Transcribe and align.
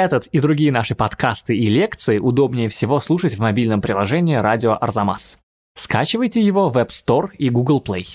Этот 0.00 0.28
и 0.28 0.40
другие 0.40 0.72
наши 0.72 0.94
подкасты 0.94 1.54
и 1.54 1.66
лекции 1.66 2.16
удобнее 2.16 2.70
всего 2.70 3.00
слушать 3.00 3.34
в 3.34 3.40
мобильном 3.40 3.82
приложении 3.82 4.34
«Радио 4.34 4.78
Арзамас». 4.80 5.36
Скачивайте 5.76 6.40
его 6.40 6.70
в 6.70 6.78
App 6.78 6.88
Store 6.88 7.28
и 7.36 7.50
Google 7.50 7.84
Play. 7.86 8.06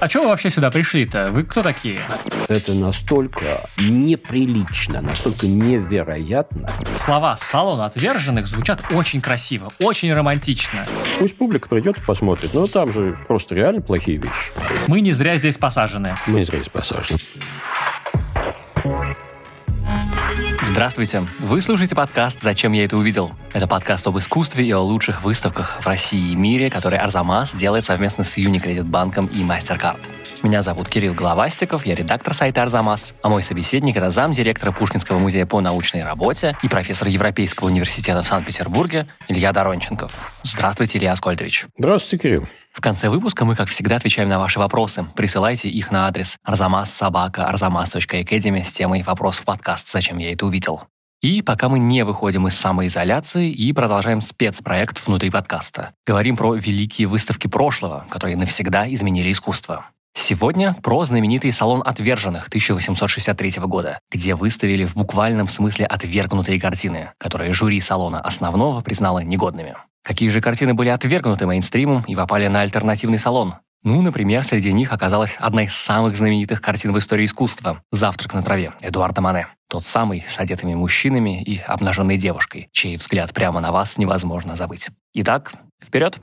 А 0.00 0.08
чего 0.08 0.22
вы 0.22 0.28
вообще 0.30 0.48
сюда 0.48 0.70
пришли-то? 0.70 1.28
Вы 1.32 1.42
кто 1.42 1.62
такие? 1.62 2.00
Это 2.48 2.72
настолько 2.72 3.60
неприлично, 3.78 5.02
настолько 5.02 5.46
невероятно. 5.46 6.72
Слова 6.96 7.36
«салон 7.36 7.82
отверженных» 7.82 8.46
звучат 8.46 8.80
очень 8.90 9.20
красиво, 9.20 9.70
очень 9.80 10.14
романтично. 10.14 10.86
Пусть 11.18 11.36
публика 11.36 11.68
придет 11.68 11.98
и 11.98 12.00
посмотрит, 12.00 12.54
но 12.54 12.64
там 12.64 12.90
же 12.90 13.18
просто 13.28 13.54
реально 13.54 13.82
плохие 13.82 14.16
вещи. 14.16 14.50
Мы 14.86 15.02
не 15.02 15.12
зря 15.12 15.36
здесь 15.36 15.58
посажены. 15.58 16.16
Мы 16.26 16.38
не 16.38 16.44
зря 16.44 16.60
здесь 16.60 16.70
посажены. 16.70 17.18
Здравствуйте! 20.74 21.24
Вы 21.38 21.60
слушаете 21.60 21.94
подкаст 21.94 22.42
«Зачем 22.42 22.72
я 22.72 22.84
это 22.84 22.96
увидел?». 22.96 23.30
Это 23.52 23.68
подкаст 23.68 24.08
об 24.08 24.18
искусстве 24.18 24.66
и 24.66 24.72
о 24.72 24.80
лучших 24.80 25.22
выставках 25.22 25.80
в 25.80 25.86
России 25.86 26.32
и 26.32 26.34
мире, 26.34 26.68
который 26.68 26.98
Арзамас 26.98 27.54
делает 27.54 27.84
совместно 27.84 28.24
с 28.24 28.36
Unicredit 28.36 28.82
банком 28.82 29.26
и 29.26 29.44
MasterCard. 29.44 30.00
Меня 30.42 30.62
зовут 30.62 30.88
Кирилл 30.88 31.14
Головастиков, 31.14 31.86
я 31.86 31.94
редактор 31.94 32.34
сайта 32.34 32.62
Арзамас, 32.62 33.14
а 33.22 33.28
мой 33.28 33.40
собеседник– 33.42 33.96
это 33.98 34.10
замдиректора 34.10 34.72
Пушкинского 34.72 35.20
музея 35.20 35.46
по 35.46 35.60
научной 35.60 36.02
работе 36.02 36.56
и 36.60 36.68
профессор 36.68 37.06
Европейского 37.06 37.68
университета 37.68 38.24
в 38.24 38.26
Санкт-Петербурге 38.26 39.06
Илья 39.28 39.52
Доронченков. 39.52 40.12
Здравствуйте, 40.42 40.98
Илья 40.98 41.12
Аскольдович. 41.12 41.66
Здравствуйте, 41.78 42.20
Кирилл. 42.20 42.48
В 42.74 42.80
конце 42.80 43.08
выпуска 43.08 43.44
мы, 43.44 43.54
как 43.54 43.68
всегда, 43.68 43.94
отвечаем 43.96 44.28
на 44.28 44.40
ваши 44.40 44.58
вопросы. 44.58 45.06
Присылайте 45.14 45.68
их 45.68 45.92
на 45.92 46.08
адрес 46.08 46.36
arzamas.academy 46.44 48.64
с 48.64 48.72
темой 48.72 49.04
«Вопрос 49.04 49.38
в 49.38 49.44
подкаст. 49.44 49.88
Зачем 49.88 50.18
я 50.18 50.32
это 50.32 50.44
увидел?». 50.44 50.82
И 51.22 51.40
пока 51.40 51.68
мы 51.68 51.78
не 51.78 52.04
выходим 52.04 52.48
из 52.48 52.58
самоизоляции 52.58 53.48
и 53.48 53.72
продолжаем 53.72 54.20
спецпроект 54.20 55.06
внутри 55.06 55.30
подкаста. 55.30 55.92
Говорим 56.04 56.36
про 56.36 56.54
великие 56.54 57.06
выставки 57.06 57.46
прошлого, 57.46 58.06
которые 58.10 58.36
навсегда 58.36 58.92
изменили 58.92 59.30
искусство. 59.30 59.86
Сегодня 60.16 60.74
про 60.82 61.04
знаменитый 61.04 61.52
салон 61.52 61.80
отверженных 61.84 62.48
1863 62.48 63.52
года, 63.66 64.00
где 64.10 64.34
выставили 64.34 64.84
в 64.84 64.96
буквальном 64.96 65.46
смысле 65.46 65.86
отвергнутые 65.86 66.60
картины, 66.60 67.12
которые 67.18 67.52
жюри 67.52 67.78
салона 67.80 68.20
основного 68.20 68.80
признало 68.80 69.20
негодными. 69.20 69.76
Какие 70.04 70.28
же 70.28 70.42
картины 70.42 70.74
были 70.74 70.90
отвергнуты 70.90 71.46
мейнстримом 71.46 72.04
и 72.06 72.14
попали 72.14 72.46
на 72.48 72.60
альтернативный 72.60 73.18
салон? 73.18 73.54
Ну, 73.82 74.02
например, 74.02 74.44
среди 74.44 74.70
них 74.72 74.92
оказалась 74.92 75.36
одна 75.38 75.64
из 75.64 75.74
самых 75.74 76.14
знаменитых 76.16 76.60
картин 76.60 76.92
в 76.92 76.98
истории 76.98 77.24
искусства 77.24 77.82
«Завтрак 77.90 78.34
на 78.34 78.42
траве» 78.42 78.72
Эдуарда 78.82 79.22
Мане. 79.22 79.48
Тот 79.68 79.86
самый 79.86 80.24
с 80.28 80.38
одетыми 80.38 80.74
мужчинами 80.74 81.42
и 81.42 81.58
обнаженной 81.58 82.18
девушкой, 82.18 82.68
чей 82.70 82.96
взгляд 82.96 83.32
прямо 83.32 83.60
на 83.60 83.72
вас 83.72 83.96
невозможно 83.96 84.56
забыть. 84.56 84.88
Итак, 85.14 85.54
вперед! 85.82 86.20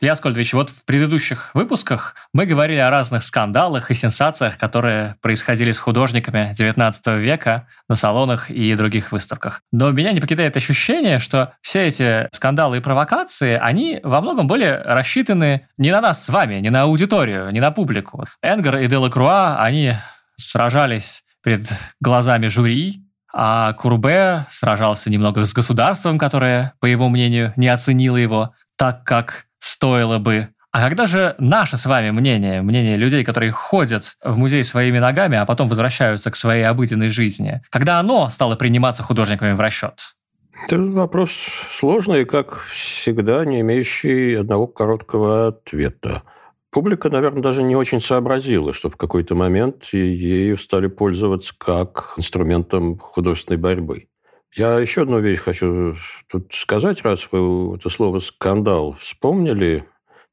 Илья 0.00 0.12
Аскольдович, 0.12 0.52
вот 0.54 0.70
в 0.70 0.84
предыдущих 0.84 1.50
выпусках 1.54 2.14
мы 2.32 2.46
говорили 2.46 2.78
о 2.78 2.88
разных 2.88 3.24
скандалах 3.24 3.90
и 3.90 3.94
сенсациях, 3.94 4.56
которые 4.56 5.16
происходили 5.22 5.72
с 5.72 5.78
художниками 5.78 6.52
XIX 6.56 7.18
века 7.18 7.66
на 7.88 7.96
салонах 7.96 8.48
и 8.48 8.76
других 8.76 9.10
выставках. 9.10 9.60
Но 9.72 9.90
меня 9.90 10.12
не 10.12 10.20
покидает 10.20 10.56
ощущение, 10.56 11.18
что 11.18 11.54
все 11.62 11.88
эти 11.88 12.28
скандалы 12.32 12.76
и 12.76 12.80
провокации, 12.80 13.58
они 13.60 13.98
во 14.04 14.20
многом 14.20 14.46
были 14.46 14.80
рассчитаны 14.84 15.66
не 15.78 15.90
на 15.90 16.00
нас 16.00 16.24
с 16.24 16.28
вами, 16.28 16.60
не 16.60 16.70
на 16.70 16.82
аудиторию, 16.82 17.50
не 17.50 17.58
на 17.58 17.72
публику. 17.72 18.24
Энгер 18.40 18.76
и 18.76 18.86
Делакруа, 18.86 19.60
они 19.60 19.94
сражались 20.36 21.24
перед 21.42 21.66
глазами 22.00 22.46
жюри, 22.46 23.02
а 23.34 23.72
Курбе 23.72 24.46
сражался 24.48 25.10
немного 25.10 25.44
с 25.44 25.52
государством, 25.52 26.18
которое, 26.18 26.74
по 26.78 26.86
его 26.86 27.08
мнению, 27.08 27.52
не 27.56 27.66
оценило 27.66 28.16
его 28.16 28.54
так, 28.76 29.02
как 29.02 29.47
стоило 29.58 30.18
бы. 30.18 30.48
А 30.70 30.82
когда 30.82 31.06
же 31.06 31.34
наше 31.38 31.76
с 31.76 31.86
вами 31.86 32.10
мнение, 32.10 32.62
мнение 32.62 32.96
людей, 32.96 33.24
которые 33.24 33.50
ходят 33.50 34.16
в 34.22 34.36
музей 34.36 34.62
своими 34.62 34.98
ногами, 34.98 35.36
а 35.38 35.46
потом 35.46 35.68
возвращаются 35.68 36.30
к 36.30 36.36
своей 36.36 36.64
обыденной 36.64 37.08
жизни, 37.08 37.62
когда 37.70 37.98
оно 37.98 38.28
стало 38.28 38.54
приниматься 38.54 39.02
художниками 39.02 39.54
в 39.54 39.60
расчет? 39.60 40.14
Это 40.64 40.78
вопрос 40.78 41.30
сложный, 41.70 42.24
как 42.26 42.60
всегда, 42.72 43.44
не 43.44 43.60
имеющий 43.60 44.34
одного 44.34 44.66
короткого 44.66 45.48
ответа. 45.48 46.22
Публика, 46.70 47.08
наверное, 47.08 47.42
даже 47.42 47.62
не 47.62 47.74
очень 47.76 48.00
сообразила, 48.00 48.74
что 48.74 48.90
в 48.90 48.96
какой-то 48.96 49.34
момент 49.34 49.84
ею 49.92 50.58
стали 50.58 50.88
пользоваться 50.88 51.54
как 51.56 52.14
инструментом 52.18 52.98
художественной 52.98 53.58
борьбы. 53.58 54.08
Я 54.54 54.78
еще 54.78 55.02
одну 55.02 55.20
вещь 55.20 55.40
хочу 55.40 55.96
тут 56.28 56.52
сказать, 56.54 57.02
раз 57.02 57.28
вы 57.30 57.76
это 57.76 57.88
слово 57.90 58.18
«скандал» 58.18 58.96
вспомнили. 59.00 59.84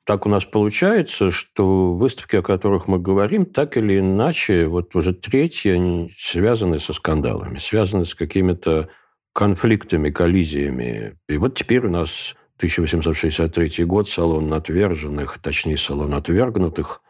Так 0.06 0.26
у 0.26 0.30
нас 0.30 0.46
получается, 0.46 1.32
что 1.32 1.96
выставки, 1.96 2.36
о 2.36 2.44
которых 2.44 2.88
мы 2.88 3.00
говорим, 3.00 3.46
так 3.46 3.76
или 3.76 4.00
иначе, 4.00 4.68
вот 4.68 4.96
уже 4.96 5.14
третьи, 5.14 5.72
они 5.72 6.14
связаны 6.18 6.80
со 6.80 6.94
скандалами, 6.94 7.58
связаны 7.58 8.06
с 8.06 8.14
какими-то 8.14 8.90
конфликтами, 9.34 10.12
коллизиями. 10.12 11.18
И 11.28 11.38
вот 11.38 11.56
теперь 11.56 11.88
у 11.88 11.90
нас 11.90 12.36
1863 12.58 13.84
год, 13.84 14.08
салон 14.08 14.54
отверженных, 14.54 15.40
точнее, 15.40 15.78
салон 15.78 16.14
отвергнутых, 16.14 17.02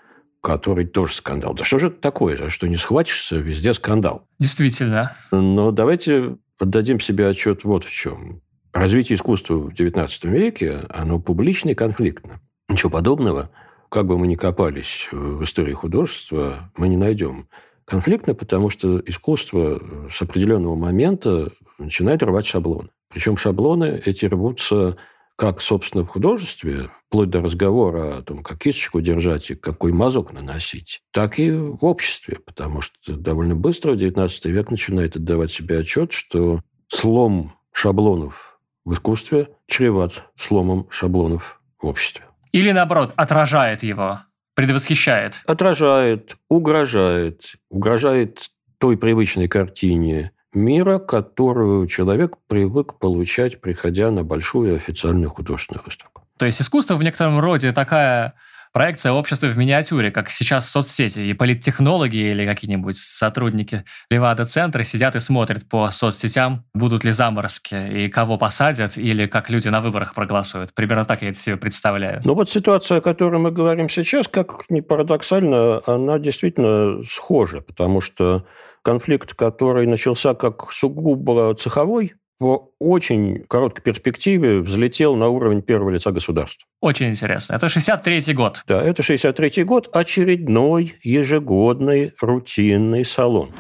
который 0.42 0.86
тоже 0.86 1.16
скандал. 1.16 1.54
Да 1.54 1.64
что 1.64 1.78
же 1.78 1.88
это 1.88 1.98
такое? 2.02 2.38
За 2.38 2.50
что 2.50 2.68
не 2.68 2.78
схватишься, 2.78 3.38
везде 3.38 3.74
скандал. 3.74 4.28
Действительно. 4.40 5.16
Но 5.32 5.72
давайте 5.72 6.38
отдадим 6.60 7.00
себе 7.00 7.28
отчет 7.28 7.64
вот 7.64 7.84
в 7.84 7.92
чем. 7.92 8.42
Развитие 8.74 9.16
искусства 9.16 9.56
в 9.56 9.70
XIX 9.70 10.08
веке, 10.30 10.82
оно 10.90 11.20
публично 11.20 11.70
и 11.70 11.76
конфликтно. 11.76 12.42
Ничего 12.68 12.90
подобного, 12.90 13.52
как 13.90 14.06
бы 14.06 14.18
мы 14.18 14.28
ни 14.28 14.36
копались 14.36 15.08
в 15.12 15.44
истории 15.44 15.74
художества, 15.74 16.72
мы 16.76 16.90
не 16.90 16.98
найдем. 16.98 17.48
Конфликтно, 17.86 18.34
потому 18.34 18.70
что 18.70 19.00
искусство 19.06 19.82
с 20.12 20.22
определенного 20.22 20.76
момента 20.76 21.52
начинает 21.78 22.24
рвать 22.24 22.48
шаблоны. 22.48 22.90
Причем 23.10 23.38
шаблоны 23.38 24.02
эти 24.04 24.26
рвутся 24.26 24.98
как, 25.36 25.62
собственно, 25.62 26.04
в 26.04 26.08
художестве, 26.08 26.90
вплоть 27.08 27.30
до 27.30 27.42
разговора 27.42 28.18
о 28.18 28.22
том, 28.22 28.44
как 28.44 28.60
кисточку 28.60 29.02
держать 29.02 29.52
и 29.52 29.56
какой 29.56 29.92
мазок 29.92 30.32
наносить, 30.34 31.02
так 31.12 31.40
и 31.40 31.52
в 31.52 31.84
обществе, 31.84 32.40
потому 32.46 32.82
что 32.82 33.16
довольно 33.16 33.56
быстро 33.56 33.94
в 33.94 33.96
XIX 33.96 34.30
век 34.50 34.72
начинает 34.72 35.16
отдавать 35.16 35.52
себе 35.52 35.80
отчет, 35.80 36.12
что 36.14 36.62
слом 36.88 37.54
шаблонов 37.72 38.60
в 38.86 38.94
искусстве 38.94 39.50
чреват 39.68 40.30
сломом 40.38 40.88
шаблонов 40.90 41.62
в 41.82 41.88
обществе. 41.88 42.26
Или, 42.52 42.72
наоборот, 42.72 43.12
отражает 43.18 43.84
его, 43.84 44.22
предвосхищает. 44.54 45.42
Отражает, 45.46 46.38
угрожает, 46.48 47.56
угрожает 47.70 48.50
той 48.78 48.98
привычной 48.98 49.48
картине 49.48 50.32
мира, 50.56 51.00
которую 51.00 51.88
человек 51.88 52.36
привык 52.48 52.98
получать, 53.00 53.62
приходя 53.62 54.12
на 54.12 54.24
большую 54.24 54.76
официальную 54.76 55.30
художественную 55.30 55.84
выставку. 55.86 56.24
То 56.38 56.46
есть 56.46 56.62
искусство 56.62 56.96
в 56.96 57.04
некотором 57.04 57.40
роде 57.40 57.72
такая 57.72 58.34
проекция 58.76 59.14
общества 59.14 59.48
в 59.48 59.58
миниатюре, 59.58 60.12
как 60.12 60.30
сейчас 60.30 60.70
соцсети, 60.70 61.22
и 61.22 61.34
политтехнологи 61.34 62.18
или 62.18 62.46
какие-нибудь 62.46 62.98
сотрудники 62.98 63.86
Левада-центра 64.10 64.84
сидят 64.84 65.16
и 65.16 65.22
смотрят 65.22 65.70
по 65.70 65.90
соцсетям, 65.92 66.66
будут 66.74 67.06
ли 67.06 67.12
заморозки, 67.12 67.76
и 67.76 68.10
кого 68.10 68.38
посадят, 68.38 68.98
или 68.98 69.28
как 69.28 69.50
люди 69.50 69.70
на 69.70 69.80
выборах 69.80 70.14
проголосуют. 70.14 70.74
Примерно 70.74 71.06
так 71.06 71.22
я 71.22 71.30
это 71.30 71.40
себе 71.40 71.56
представляю. 71.56 72.20
Ну 72.26 72.34
вот 72.34 72.50
ситуация, 72.50 72.98
о 72.98 73.02
которой 73.02 73.40
мы 73.40 73.52
говорим 73.52 73.88
сейчас, 73.88 74.28
как 74.28 74.66
ни 74.68 74.82
парадоксально, 74.82 75.82
она 75.86 76.20
действительно 76.20 77.02
схожа, 77.04 77.62
потому 77.62 78.02
что 78.02 78.46
конфликт, 78.86 79.34
который 79.34 79.88
начался 79.88 80.36
как 80.36 80.72
сугубо 80.72 81.54
цеховой, 81.56 82.14
в 82.40 82.70
очень 82.80 83.44
короткой 83.48 83.82
перспективе 83.82 84.60
взлетел 84.60 85.16
на 85.16 85.30
уровень 85.30 85.62
первого 85.62 85.90
лица 85.90 86.12
государства. 86.12 86.66
Очень 86.82 87.10
интересно. 87.10 87.56
Это 87.56 87.66
63-й 87.66 88.34
год. 88.34 88.64
Да, 88.68 88.82
это 88.82 89.02
63-й 89.02 89.64
год, 89.64 89.90
очередной 89.94 90.96
ежегодный 91.02 92.14
рутинный 92.22 93.06
салон. 93.06 93.52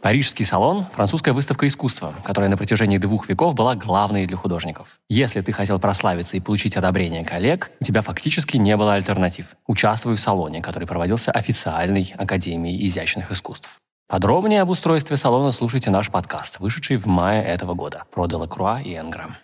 Парижский 0.00 0.44
салон– 0.44 0.84
французская 0.94 1.32
выставка 1.32 1.68
искусства, 1.68 2.12
которая 2.24 2.50
на 2.50 2.56
протяжении 2.56 2.98
двух 2.98 3.28
веков 3.28 3.54
была 3.54 3.76
главной 3.76 4.26
для 4.26 4.36
художников. 4.36 4.98
Если 5.08 5.40
ты 5.42 5.52
хотел 5.52 5.78
прославиться 5.78 6.36
и 6.36 6.40
получить 6.40 6.76
одобрение 6.76 7.24
коллег, 7.24 7.70
у 7.78 7.84
тебя 7.84 8.00
фактически 8.00 8.56
не 8.56 8.76
было 8.76 8.94
альтернатив. 8.94 9.54
Участвуй 9.68 10.16
в 10.16 10.20
салоне, 10.20 10.60
который 10.60 10.88
проводился 10.88 11.30
официальной 11.30 12.12
Академией 12.18 12.84
изящных 12.84 13.30
искусств. 13.30 13.78
Подробнее 14.12 14.60
об 14.60 14.68
устройстве 14.68 15.16
салона 15.16 15.52
слушайте 15.52 15.90
наш 15.90 16.10
подкаст, 16.10 16.60
вышедший 16.60 16.98
в 16.98 17.06
мае 17.06 17.42
этого 17.42 17.72
года, 17.72 18.04
про 18.10 18.26
Делакруа 18.26 18.82
и 18.82 18.94
Энгра. 18.94 19.38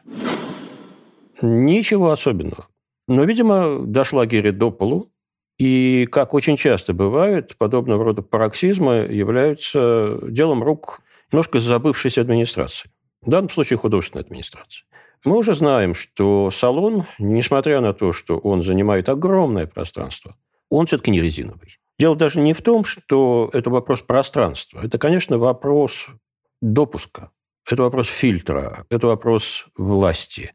Ничего 1.40 2.10
особенного. 2.10 2.66
Но, 3.06 3.24
видимо, 3.24 3.78
дошла 3.86 4.26
Гири 4.26 4.50
до 4.50 4.70
полу, 4.70 5.10
и, 5.56 6.06
как 6.12 6.34
очень 6.34 6.58
часто 6.58 6.92
бывает, 6.92 7.56
подобного 7.56 8.04
рода 8.04 8.20
пароксизмы 8.20 9.08
являются 9.10 10.18
делом 10.28 10.62
рук 10.62 11.00
немножко 11.32 11.60
забывшейся 11.60 12.20
администрации. 12.20 12.90
В 13.22 13.30
данном 13.30 13.48
случае 13.48 13.78
художественной 13.78 14.24
администрации. 14.24 14.84
Мы 15.24 15.38
уже 15.38 15.54
знаем, 15.54 15.94
что 15.94 16.50
салон, 16.50 17.06
несмотря 17.18 17.80
на 17.80 17.94
то, 17.94 18.12
что 18.12 18.36
он 18.36 18.62
занимает 18.62 19.08
огромное 19.08 19.66
пространство, 19.66 20.36
он 20.68 20.84
все-таки 20.84 21.10
не 21.10 21.22
резиновый. 21.22 21.77
Дело 21.98 22.14
даже 22.16 22.40
не 22.40 22.52
в 22.52 22.62
том, 22.62 22.84
что 22.84 23.50
это 23.52 23.70
вопрос 23.70 24.00
пространства. 24.02 24.80
Это, 24.82 24.98
конечно, 24.98 25.38
вопрос 25.38 26.06
допуска. 26.60 27.30
Это 27.68 27.82
вопрос 27.82 28.06
фильтра. 28.06 28.86
Это 28.88 29.08
вопрос 29.08 29.66
власти. 29.76 30.54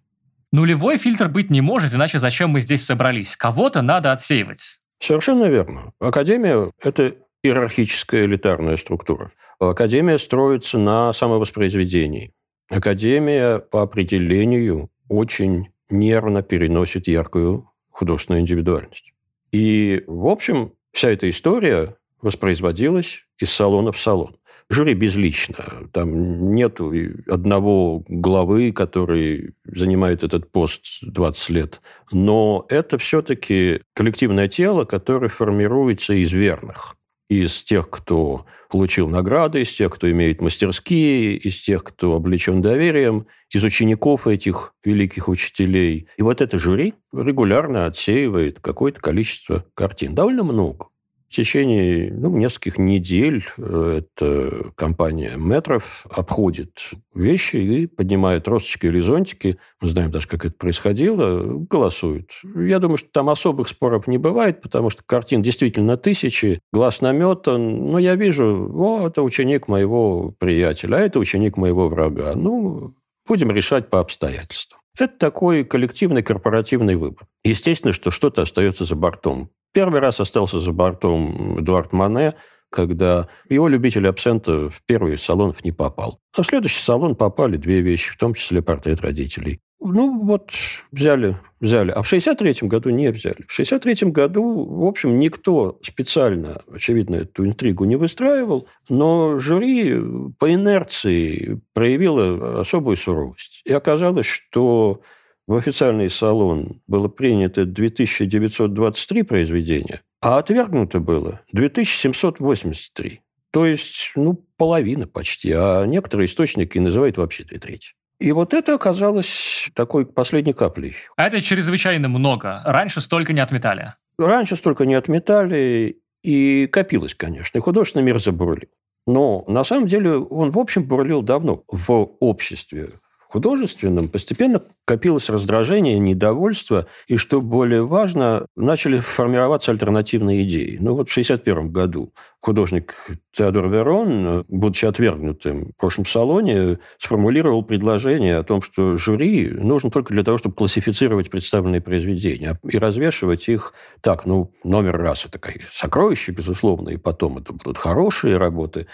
Нулевой 0.51 0.97
фильтр 0.97 1.27
быть 1.29 1.49
не 1.49 1.61
может, 1.61 1.93
иначе 1.93 2.19
зачем 2.19 2.51
мы 2.51 2.61
здесь 2.61 2.85
собрались? 2.85 3.35
Кого-то 3.35 3.81
надо 3.81 4.11
отсеивать. 4.11 4.79
Совершенно 5.01 5.45
верно. 5.45 5.93
Академия– 5.99 6.71
это 6.79 7.15
иерархическая 7.43 8.25
элитарная 8.25 8.77
структура. 8.77 9.31
Академия 9.59 10.17
строится 10.17 10.77
на 10.77 11.11
самовоспроизведении. 11.11 12.31
Академия 12.69 13.59
по 13.59 13.81
определению 13.81 14.89
очень 15.09 15.69
нервно 15.89 16.41
переносит 16.41 17.07
яркую 17.07 17.69
художественную 17.89 18.41
индивидуальность. 18.41 19.11
И, 19.51 20.03
в 20.07 20.27
общем, 20.27 20.73
вся 20.93 21.09
эта 21.09 21.29
история 21.29 21.97
воспроизводилась 22.21 23.25
из 23.37 23.51
салона 23.51 23.91
в 23.91 23.99
салон. 23.99 24.37
Жюри 24.69 24.93
безлично. 24.93 25.89
Там 25.91 26.55
нету 26.55 26.93
одного 27.27 28.03
главы, 28.07 28.71
который 28.71 29.55
занимает 29.65 30.23
этот 30.23 30.51
пост 30.51 30.85
20 31.01 31.49
лет. 31.49 31.81
Но 32.11 32.65
это 32.69 32.97
все-таки 32.97 33.81
коллективное 33.93 34.47
тело, 34.47 34.85
которое 34.85 35.27
формируется 35.27 36.13
из 36.13 36.31
верных 36.31 36.95
из 37.29 37.63
тех, 37.63 37.89
кто 37.89 38.45
получил 38.69 39.07
награды, 39.07 39.61
из 39.61 39.71
тех, 39.71 39.93
кто 39.93 40.09
имеет 40.09 40.41
мастерские, 40.41 41.37
из 41.37 41.61
тех, 41.61 41.83
кто 41.83 42.15
облечен 42.15 42.61
доверием, 42.61 43.27
из 43.49 43.63
учеников 43.63 44.27
этих 44.27 44.73
великих 44.83 45.27
учителей. 45.27 46.07
И 46.17 46.21
вот 46.21 46.41
это 46.41 46.57
жюри 46.57 46.95
регулярно 47.13 47.85
отсеивает 47.85 48.59
какое-то 48.59 48.99
количество 48.99 49.65
картин. 49.75 50.15
Довольно 50.15 50.43
много. 50.43 50.87
В 51.33 51.35
течение 51.35 52.13
ну, 52.13 52.37
нескольких 52.37 52.77
недель 52.77 53.43
э, 53.57 54.03
эта 54.03 54.71
компания 54.75 55.33
метров 55.35 56.05
обходит 56.11 56.91
вещи 57.15 57.55
и 57.55 57.87
поднимает 57.87 58.47
росточки 58.47 58.85
или 58.85 58.99
зонтики. 58.99 59.57
Мы 59.81 59.87
знаем 59.87 60.11
даже, 60.11 60.27
как 60.27 60.45
это 60.45 60.53
происходило. 60.53 61.41
Голосуют. 61.43 62.29
Я 62.55 62.77
думаю, 62.77 62.97
что 62.97 63.09
там 63.11 63.31
особых 63.31 63.67
споров 63.67 64.05
не 64.05 64.19
бывает, 64.19 64.61
потому 64.61 64.91
что 64.91 65.01
картин 65.03 65.41
действительно 65.41 65.97
тысячи, 65.97 66.59
глаз 66.71 67.01
наметан. 67.01 67.89
Но 67.89 67.97
я 67.97 68.13
вижу, 68.13 68.69
о, 68.71 69.07
это 69.07 69.23
ученик 69.23 69.67
моего 69.67 70.35
приятеля, 70.37 70.97
а 70.97 70.99
это 70.99 71.17
ученик 71.17 71.57
моего 71.57 71.89
врага. 71.89 72.35
Ну, 72.35 72.93
будем 73.27 73.49
решать 73.49 73.89
по 73.89 74.01
обстоятельствам. 74.01 74.81
Это 74.99 75.17
такой 75.17 75.63
коллективный 75.63 76.21
корпоративный 76.21 76.95
выбор. 76.95 77.25
Естественно, 77.43 77.91
что 77.91 78.11
что-то 78.11 78.43
остается 78.43 78.85
за 78.85 78.95
бортом. 78.95 79.49
Первый 79.73 79.99
раз 79.99 80.19
остался 80.19 80.59
за 80.59 80.71
бортом 80.71 81.59
Эдуард 81.59 81.93
Мане, 81.93 82.35
когда 82.69 83.27
его 83.49 83.67
любитель 83.67 84.07
абсента 84.07 84.69
в 84.69 84.81
первый 84.85 85.15
из 85.15 85.23
салонов 85.23 85.63
не 85.63 85.71
попал. 85.71 86.19
А 86.35 86.43
в 86.43 86.45
следующий 86.45 86.81
салон 86.81 87.15
попали 87.15 87.57
две 87.57 87.81
вещи, 87.81 88.11
в 88.11 88.17
том 88.17 88.33
числе 88.33 88.61
портрет 88.61 89.01
родителей. 89.01 89.59
Ну, 89.85 90.23
вот 90.23 90.51
взяли, 90.91 91.37
взяли. 91.59 91.91
А 91.91 92.03
в 92.03 92.07
63 92.07 92.67
году 92.69 92.89
не 92.89 93.11
взяли. 93.11 93.43
В 93.47 93.51
63 93.51 94.11
году, 94.11 94.63
в 94.65 94.85
общем, 94.85 95.19
никто 95.19 95.77
специально, 95.83 96.61
очевидно, 96.71 97.17
эту 97.17 97.45
интригу 97.45 97.83
не 97.83 97.97
выстраивал, 97.97 98.67
но 98.87 99.39
жюри 99.39 99.99
по 100.39 100.53
инерции 100.53 101.61
проявило 101.73 102.61
особую 102.61 102.95
суровость. 102.95 103.61
И 103.65 103.73
оказалось, 103.73 104.25
что 104.25 105.01
в 105.47 105.55
официальный 105.55 106.09
салон 106.09 106.81
было 106.87 107.07
принято 107.07 107.65
2923 107.65 109.23
произведения, 109.23 110.01
а 110.21 110.37
отвергнуто 110.37 110.99
было 110.99 111.41
2783. 111.51 113.21
То 113.51 113.65
есть, 113.65 114.11
ну, 114.15 114.43
половина 114.57 115.05
почти. 115.05 115.51
А 115.51 115.85
некоторые 115.85 116.25
источники 116.25 116.79
называют 116.79 117.17
вообще 117.17 117.43
две 117.43 117.59
трети. 117.59 117.93
И 118.19 118.31
вот 118.31 118.53
это 118.53 118.73
оказалось 118.73 119.69
такой 119.75 120.05
последней 120.05 120.53
каплей. 120.53 120.95
А 121.17 121.27
это 121.27 121.41
чрезвычайно 121.41 122.07
много. 122.07 122.61
Раньше 122.63 123.01
столько 123.01 123.33
не 123.33 123.41
отметали. 123.41 123.93
Раньше 124.17 124.55
столько 124.55 124.85
не 124.85 124.95
отметали, 124.95 125.99
и 126.23 126.67
копилось, 126.67 127.15
конечно. 127.15 127.57
И 127.57 127.61
художественный 127.61 128.05
мир 128.05 128.19
забурлил. 128.19 128.69
Но 129.05 129.43
на 129.47 129.63
самом 129.63 129.87
деле 129.87 130.15
он, 130.15 130.51
в 130.51 130.57
общем, 130.57 130.85
бурлил 130.85 131.21
давно 131.21 131.63
в 131.67 131.91
обществе 132.19 132.93
художественном 133.33 134.09
постепенно 134.09 134.61
копилось 134.85 135.27
раздражение, 135.27 135.97
недовольство, 135.97 136.85
и, 137.07 137.17
что 137.17 137.41
более 137.41 137.83
важно, 137.83 138.45
начали 138.55 138.99
формироваться 138.99 139.71
альтернативные 139.71 140.43
идеи. 140.43 140.77
Ну 140.79 140.93
вот 140.93 141.09
в 141.09 141.11
1961 141.11 141.71
году 141.71 142.13
художник 142.41 142.93
Теодор 143.31 143.69
Верон, 143.69 144.45
будучи 144.47 144.85
отвергнутым 144.85 145.71
в 145.71 145.77
прошлом 145.77 146.05
салоне, 146.05 146.77
сформулировал 146.99 147.63
предложение 147.63 148.37
о 148.37 148.43
том, 148.43 148.61
что 148.61 148.97
жюри 148.97 149.49
нужно 149.49 149.89
только 149.89 150.13
для 150.13 150.23
того, 150.23 150.37
чтобы 150.37 150.53
классифицировать 150.53 151.31
представленные 151.31 151.81
произведения 151.81 152.59
и 152.69 152.77
развешивать 152.77 153.49
их 153.49 153.73
так, 154.01 154.25
ну, 154.25 154.53
номер 154.63 154.97
раз 154.97 155.25
это 155.25 155.39
сокровище, 155.71 156.33
безусловно, 156.33 156.89
и 156.89 156.97
потом 156.97 157.39
это 157.39 157.53
будут 157.53 157.79
хорошие 157.79 158.37
работы, 158.37 158.85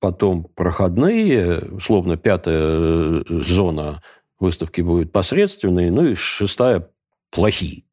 потом 0.00 0.44
проходные, 0.54 1.60
условно, 1.72 2.16
пятая 2.16 2.60
э, 2.60 3.22
зона 3.28 4.02
выставки 4.38 4.80
будет 4.80 5.12
посредственной, 5.12 5.90
ну 5.90 6.06
и 6.06 6.14
шестая 6.14 6.88
плохие. 7.30 7.84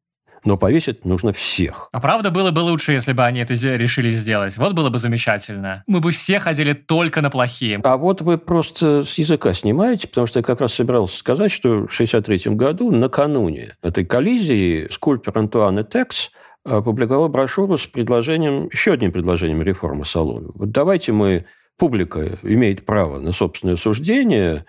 Но 0.44 0.56
повесить 0.56 1.04
нужно 1.04 1.32
всех. 1.32 1.88
А 1.92 2.00
правда 2.00 2.30
было 2.32 2.50
бы 2.50 2.60
лучше, 2.60 2.92
если 2.92 3.12
бы 3.12 3.24
они 3.24 3.40
это 3.40 3.54
решили 3.54 4.10
сделать? 4.10 4.56
Вот 4.58 4.72
было 4.72 4.90
бы 4.90 4.98
замечательно. 4.98 5.84
Мы 5.86 6.00
бы 6.00 6.10
все 6.10 6.40
ходили 6.40 6.72
только 6.72 7.22
на 7.22 7.30
плохие. 7.30 7.80
А 7.84 7.96
вот 7.96 8.22
вы 8.22 8.38
просто 8.38 9.04
с 9.04 9.18
языка 9.18 9.54
снимаете, 9.54 10.08
потому 10.08 10.26
что 10.26 10.40
я 10.40 10.42
как 10.42 10.60
раз 10.60 10.74
собирался 10.74 11.16
сказать, 11.16 11.52
что 11.52 11.68
в 11.68 11.92
1963 11.92 12.56
году, 12.56 12.90
накануне 12.90 13.76
этой 13.82 14.04
коллизии, 14.04 14.88
скульптор 14.90 15.38
Антуан 15.38 15.84
Текс 15.84 16.30
опубликовал 16.64 17.28
брошюру 17.28 17.78
с 17.78 17.86
предложением, 17.86 18.68
еще 18.72 18.92
одним 18.92 19.12
предложением 19.12 19.62
реформы 19.62 20.04
салона. 20.04 20.50
Вот 20.54 20.70
давайте 20.70 21.12
мы 21.12 21.46
публика 21.78 22.38
имеет 22.42 22.84
право 22.84 23.18
на 23.20 23.32
собственное 23.32 23.76
суждение, 23.76 24.66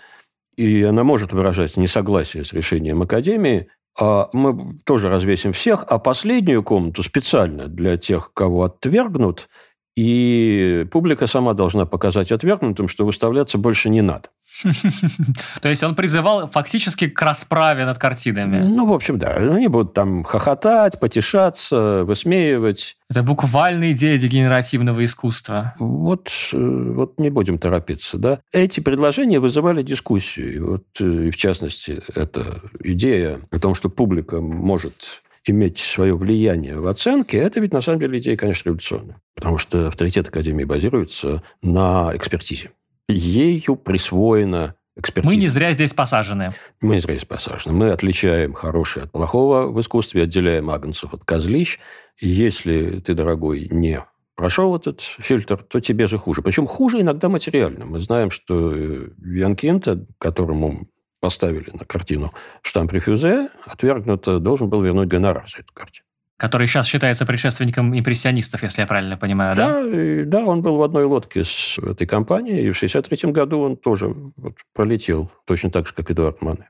и 0.55 0.83
она 0.83 1.03
может 1.03 1.33
выражать 1.33 1.77
несогласие 1.77 2.43
с 2.43 2.53
решением 2.53 3.01
Академии, 3.01 3.67
а 3.99 4.29
мы 4.33 4.79
тоже 4.85 5.09
развесим 5.09 5.53
всех, 5.53 5.85
а 5.87 5.99
последнюю 5.99 6.63
комнату 6.63 7.03
специально 7.03 7.67
для 7.67 7.97
тех, 7.97 8.33
кого 8.33 8.63
отвергнут, 8.63 9.49
и 9.95 10.87
публика 10.91 11.27
сама 11.27 11.53
должна 11.53 11.85
показать 11.85 12.31
отвергнутым, 12.31 12.87
что 12.87 13.05
выставляться 13.05 13.57
больше 13.57 13.89
не 13.89 14.01
надо. 14.01 14.29
То 15.61 15.69
есть 15.69 15.83
он 15.83 15.95
призывал 15.95 16.47
фактически 16.47 17.07
к 17.07 17.21
расправе 17.21 17.85
над 17.85 17.97
картинами. 17.97 18.59
Ну, 18.59 18.85
в 18.85 18.93
общем, 18.93 19.17
да. 19.17 19.35
Они 19.35 19.67
будут 19.67 19.93
там 19.93 20.23
хохотать, 20.23 20.99
потешаться, 20.99 22.03
высмеивать. 22.05 22.97
Это 23.09 23.23
буквально 23.23 23.91
идея 23.91 24.17
дегенеративного 24.17 25.03
искусства. 25.05 25.75
Вот, 25.79 26.29
э, 26.51 26.57
вот 26.57 27.19
не 27.19 27.29
будем 27.29 27.57
торопиться, 27.57 28.17
да. 28.17 28.39
Эти 28.51 28.79
предложения 28.79 29.39
вызывали 29.39 29.83
дискуссию. 29.83 30.71
Вот, 30.71 30.85
э, 30.99 31.29
в 31.31 31.35
частности, 31.35 32.01
эта 32.13 32.61
идея 32.79 33.39
о 33.51 33.59
том, 33.59 33.75
что 33.75 33.89
публика 33.89 34.39
может 34.39 35.22
иметь 35.45 35.77
свое 35.77 36.15
влияние 36.15 36.79
в 36.79 36.87
оценке, 36.87 37.37
это 37.37 37.59
ведь 37.59 37.73
на 37.73 37.81
самом 37.81 37.99
деле 37.99 38.19
идея, 38.19 38.37
конечно, 38.37 38.69
революционная. 38.69 39.21
Потому 39.35 39.57
что 39.57 39.87
авторитет 39.87 40.27
Академии 40.27 40.63
базируется 40.63 41.43
на 41.61 42.11
экспертизе 42.13 42.71
ею 43.07 43.75
присвоено 43.75 44.75
экспертиза. 44.95 45.33
Мы 45.33 45.41
не 45.41 45.47
зря 45.47 45.73
здесь 45.73 45.93
посажены. 45.93 46.53
Мы 46.81 46.95
не 46.95 46.99
зря 46.99 47.15
здесь 47.15 47.27
посажены. 47.27 47.75
Мы 47.75 47.91
отличаем 47.91 48.53
хорошее 48.53 49.05
от 49.05 49.11
плохого 49.11 49.67
в 49.67 49.79
искусстве, 49.79 50.23
отделяем 50.23 50.69
агнцев 50.69 51.13
от 51.13 51.23
козлищ. 51.23 51.79
Если 52.19 52.99
ты, 52.99 53.13
дорогой, 53.13 53.67
не 53.71 54.03
прошел 54.35 54.75
этот 54.75 55.01
фильтр, 55.01 55.57
то 55.57 55.79
тебе 55.79 56.07
же 56.07 56.17
хуже. 56.17 56.41
Причем 56.41 56.67
хуже 56.67 57.01
иногда 57.01 57.29
материально. 57.29 57.85
Мы 57.85 57.99
знаем, 57.99 58.31
что 58.31 58.73
Янкинта, 58.73 60.05
которому 60.19 60.87
поставили 61.23 61.69
на 61.71 61.85
картину 61.85 62.33
штамп 62.63 62.91
рефюзе, 62.91 63.47
отвергнуто, 63.65 64.39
должен 64.39 64.67
был 64.69 64.81
вернуть 64.81 65.07
гонорар 65.07 65.45
за 65.47 65.59
эту 65.59 65.73
картину 65.73 66.05
который 66.35 66.67
сейчас 66.67 66.87
считается 66.87 67.25
предшественником 67.25 67.97
импрессионистов, 67.97 68.63
если 68.63 68.81
я 68.81 68.87
правильно 68.87 69.15
понимаю, 69.15 69.55
да? 69.55 69.81
Да, 69.81 70.25
да 70.25 70.45
он 70.45 70.61
был 70.61 70.75
в 70.75 70.83
одной 70.83 71.05
лодке 71.05 71.45
с 71.45 71.77
этой 71.77 72.05
компанией, 72.05 72.67
и 72.67 72.71
в 72.71 72.75
1963 72.75 73.31
году 73.31 73.61
он 73.61 73.77
тоже 73.77 74.13
вот 74.35 74.57
пролетел 74.73 75.31
точно 75.45 75.71
так 75.71 75.87
же, 75.87 75.93
как 75.93 76.11
Эдуард 76.11 76.41
Мане. 76.41 76.67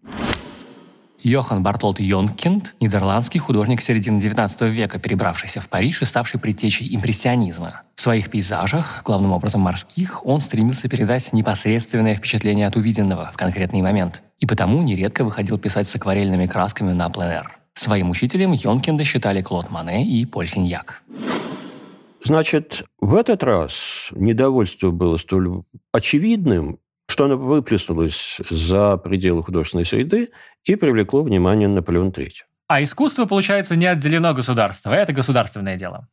Йохан 1.23 1.63
Бартолд 1.63 2.01
Йонкинд– 2.01 2.75
нидерландский 2.81 3.39
художник 3.39 3.81
середины 3.81 4.17
XIX 4.17 4.69
века, 4.69 4.99
перебравшийся 4.99 5.61
в 5.61 5.69
Париж 5.69 6.01
и 6.01 6.05
ставший 6.05 6.37
предтечей 6.37 6.93
импрессионизма. 6.93 7.83
В 7.95 8.01
своих 8.01 8.29
пейзажах, 8.29 9.03
главным 9.05 9.31
образом 9.31 9.61
морских, 9.61 10.25
он 10.25 10.41
стремился 10.41 10.89
передать 10.89 11.31
непосредственное 11.31 12.15
впечатление 12.15 12.67
от 12.67 12.75
увиденного 12.75 13.31
в 13.31 13.37
конкретный 13.37 13.81
момент. 13.81 14.21
И 14.39 14.45
потому 14.45 14.81
нередко 14.81 15.23
выходил 15.23 15.57
писать 15.57 15.87
с 15.87 15.95
акварельными 15.95 16.45
красками 16.45 16.91
на 16.91 17.09
пленэр. 17.09 17.57
Своим 17.73 18.09
учителем 18.09 18.51
Йонкинда 18.51 19.05
считали 19.05 19.41
Клод 19.41 19.69
Мане 19.71 20.05
и 20.05 20.25
Поль 20.25 20.49
Синьяк. 20.49 21.03
Значит, 22.25 22.83
в 22.99 23.15
этот 23.15 23.43
раз 23.43 24.09
недовольство 24.11 24.91
было 24.91 25.15
столь 25.15 25.63
очевидным 25.93 26.79
что 27.13 27.25
оно 27.25 27.37
выплеснулось 27.37 28.41
за 28.49 28.97
пределы 28.97 29.43
художественной 29.43 29.85
среды 29.85 30.31
и 30.65 30.75
привлекло 30.75 31.21
внимание 31.21 31.67
Наполеона 31.67 32.09
III. 32.09 32.31
А 32.67 32.81
искусство, 32.81 33.25
получается, 33.25 33.75
не 33.75 33.85
отделено 33.85 34.33
государство. 34.33 34.91
Это 34.91 35.13
государственное 35.13 35.77
дело. 35.77 36.09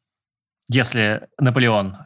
Если 0.69 1.27
Наполеон 1.39 1.97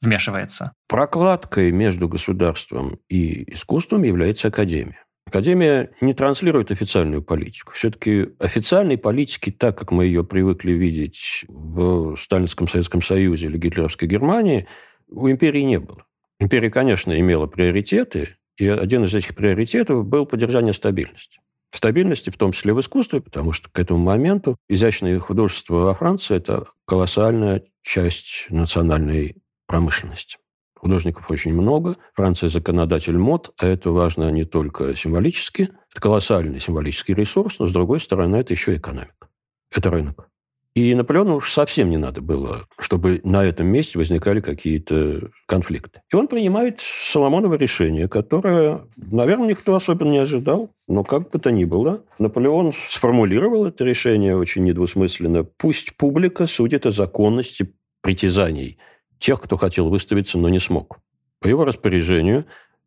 вмешивается. 0.00 0.72
Прокладкой 0.88 1.72
между 1.72 2.08
государством 2.08 2.98
и 3.08 3.52
искусством 3.52 4.02
является 4.02 4.48
Академия. 4.48 5.04
Академия 5.26 5.90
не 6.00 6.14
транслирует 6.14 6.70
официальную 6.70 7.22
политику. 7.22 7.72
Все-таки 7.74 8.30
официальной 8.38 8.96
политики, 8.96 9.50
так 9.50 9.76
как 9.76 9.90
мы 9.90 10.06
ее 10.06 10.24
привыкли 10.24 10.72
видеть 10.72 11.44
в 11.48 12.16
Сталинском 12.16 12.66
Советском 12.66 13.02
Союзе 13.02 13.48
или 13.48 13.58
гитлеровской 13.58 14.08
Германии, 14.08 14.66
у 15.10 15.28
империи 15.28 15.60
не 15.60 15.78
было. 15.78 16.06
Империя, 16.40 16.70
конечно, 16.70 17.18
имела 17.18 17.46
приоритеты, 17.46 18.37
и 18.58 18.66
один 18.68 19.04
из 19.04 19.14
этих 19.14 19.34
приоритетов 19.34 20.04
был 20.04 20.26
поддержание 20.26 20.72
стабильности. 20.72 21.40
Стабильности, 21.70 22.30
в 22.30 22.36
том 22.36 22.52
числе 22.52 22.74
в 22.74 22.80
искусстве, 22.80 23.20
потому 23.20 23.52
что 23.52 23.70
к 23.70 23.78
этому 23.78 24.02
моменту 24.02 24.56
изящное 24.68 25.18
художество 25.18 25.74
во 25.74 25.94
Франции– 25.94 26.36
это 26.38 26.66
колоссальная 26.86 27.62
часть 27.82 28.46
национальной 28.48 29.36
промышленности. 29.66 30.38
Художников 30.74 31.30
очень 31.30 31.52
много. 31.52 31.96
Франция– 32.14 32.48
законодатель 32.50 33.18
мод, 33.18 33.52
а 33.58 33.66
это 33.66 33.90
важно 33.90 34.30
не 34.30 34.44
только 34.44 34.96
символически. 34.96 35.70
Это 35.90 36.00
колоссальный 36.00 36.60
символический 36.60 37.14
ресурс, 37.14 37.58
но, 37.58 37.66
с 37.66 37.72
другой 37.72 38.00
стороны, 38.00 38.36
это 38.36 38.52
еще 38.54 38.76
экономика. 38.76 39.28
Это 39.70 39.90
рынок. 39.90 40.28
И 40.78 40.94
Наполеону 40.94 41.34
уж 41.34 41.50
совсем 41.50 41.90
не 41.90 41.96
надо 41.96 42.20
было, 42.20 42.68
чтобы 42.78 43.20
на 43.24 43.44
этом 43.44 43.66
месте 43.66 43.98
возникали 43.98 44.38
какие-то 44.40 45.30
конфликты. 45.46 46.02
И 46.12 46.14
он 46.14 46.28
принимает 46.28 46.80
Соломоново 47.10 47.54
решение, 47.54 48.06
которое, 48.06 48.82
наверное, 48.96 49.48
никто 49.48 49.74
особенно 49.74 50.10
не 50.10 50.18
ожидал, 50.18 50.70
но 50.86 51.02
как 51.02 51.30
бы 51.30 51.40
то 51.40 51.50
ни 51.50 51.64
было, 51.64 52.04
Наполеон 52.20 52.74
сформулировал 52.90 53.66
это 53.66 53.82
решение 53.82 54.36
очень 54.36 54.62
недвусмысленно. 54.62 55.42
Пусть 55.42 55.96
публика 55.96 56.46
судит 56.46 56.86
о 56.86 56.92
законности 56.92 57.74
притязаний 58.00 58.78
тех, 59.18 59.40
кто 59.40 59.56
хотел 59.56 59.88
выставиться, 59.88 60.38
но 60.38 60.48
не 60.48 60.60
смог. 60.60 61.00
По 61.40 61.48
его 61.48 61.64
распоряжению 61.64 62.46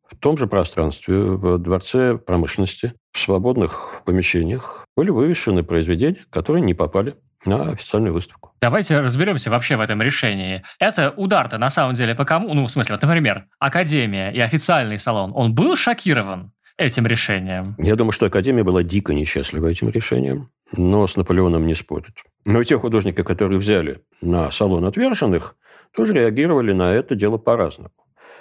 в 0.10 0.15
том 0.15 0.38
же 0.38 0.48
пространстве, 0.48 1.17
в 1.17 1.57
Дворце 1.57 2.17
промышленности, 2.17 2.93
в 3.12 3.19
свободных 3.19 4.01
помещениях 4.05 4.86
были 4.95 5.10
вывешены 5.10 5.63
произведения, 5.63 6.24
которые 6.29 6.62
не 6.62 6.74
попали 6.74 7.15
на 7.45 7.71
официальную 7.71 8.13
выставку. 8.13 8.53
Давайте 8.62 9.00
разберемся 9.00 9.50
вообще 9.50 9.75
в 9.75 9.81
этом 9.81 10.01
решении. 10.01 10.63
Это 10.79 11.12
удар-то 11.12 11.57
на 11.57 11.69
самом 11.69 11.95
деле 11.95 12.15
по 12.15 12.25
кому? 12.25 12.53
Ну, 12.53 12.65
в 12.65 12.71
смысле, 12.71 12.95
вот, 12.95 13.01
например, 13.01 13.45
Академия 13.60 14.31
и 14.31 14.39
официальный 14.39 14.98
салон, 14.98 15.31
он 15.36 15.53
был 15.53 15.75
шокирован 15.75 16.51
этим 16.77 17.05
решением? 17.07 17.75
Я 17.77 17.95
думаю, 17.95 18.12
что 18.12 18.25
Академия 18.25 18.63
была 18.63 18.83
дико 18.83 19.13
несчастлива 19.13 19.67
этим 19.67 19.89
решением, 19.89 20.50
но 20.75 21.07
с 21.07 21.15
Наполеоном 21.15 21.65
не 21.65 21.75
спорит. 21.75 22.24
Но 22.45 22.63
те 22.63 22.77
художники, 22.77 23.24
которые 23.24 23.60
взяли 23.60 24.01
на 24.21 24.51
салон 24.51 24.86
отверженных, 24.86 25.55
тоже 25.95 26.13
реагировали 26.13 26.71
на 26.71 26.93
это 26.93 27.15
дело 27.15 27.38
по-разному. 27.38 27.91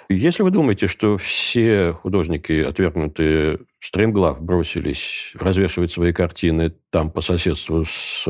Если 0.09 0.43
вы 0.43 0.51
думаете, 0.51 0.87
что 0.87 1.17
все 1.17 1.93
художники, 1.93 2.61
отвергнутые 2.61 3.59
стремглав, 3.79 4.41
бросились 4.41 5.31
развешивать 5.35 5.91
свои 5.91 6.13
картины 6.13 6.73
там 6.89 7.11
по 7.11 7.21
соседству 7.21 7.85
с 7.85 8.27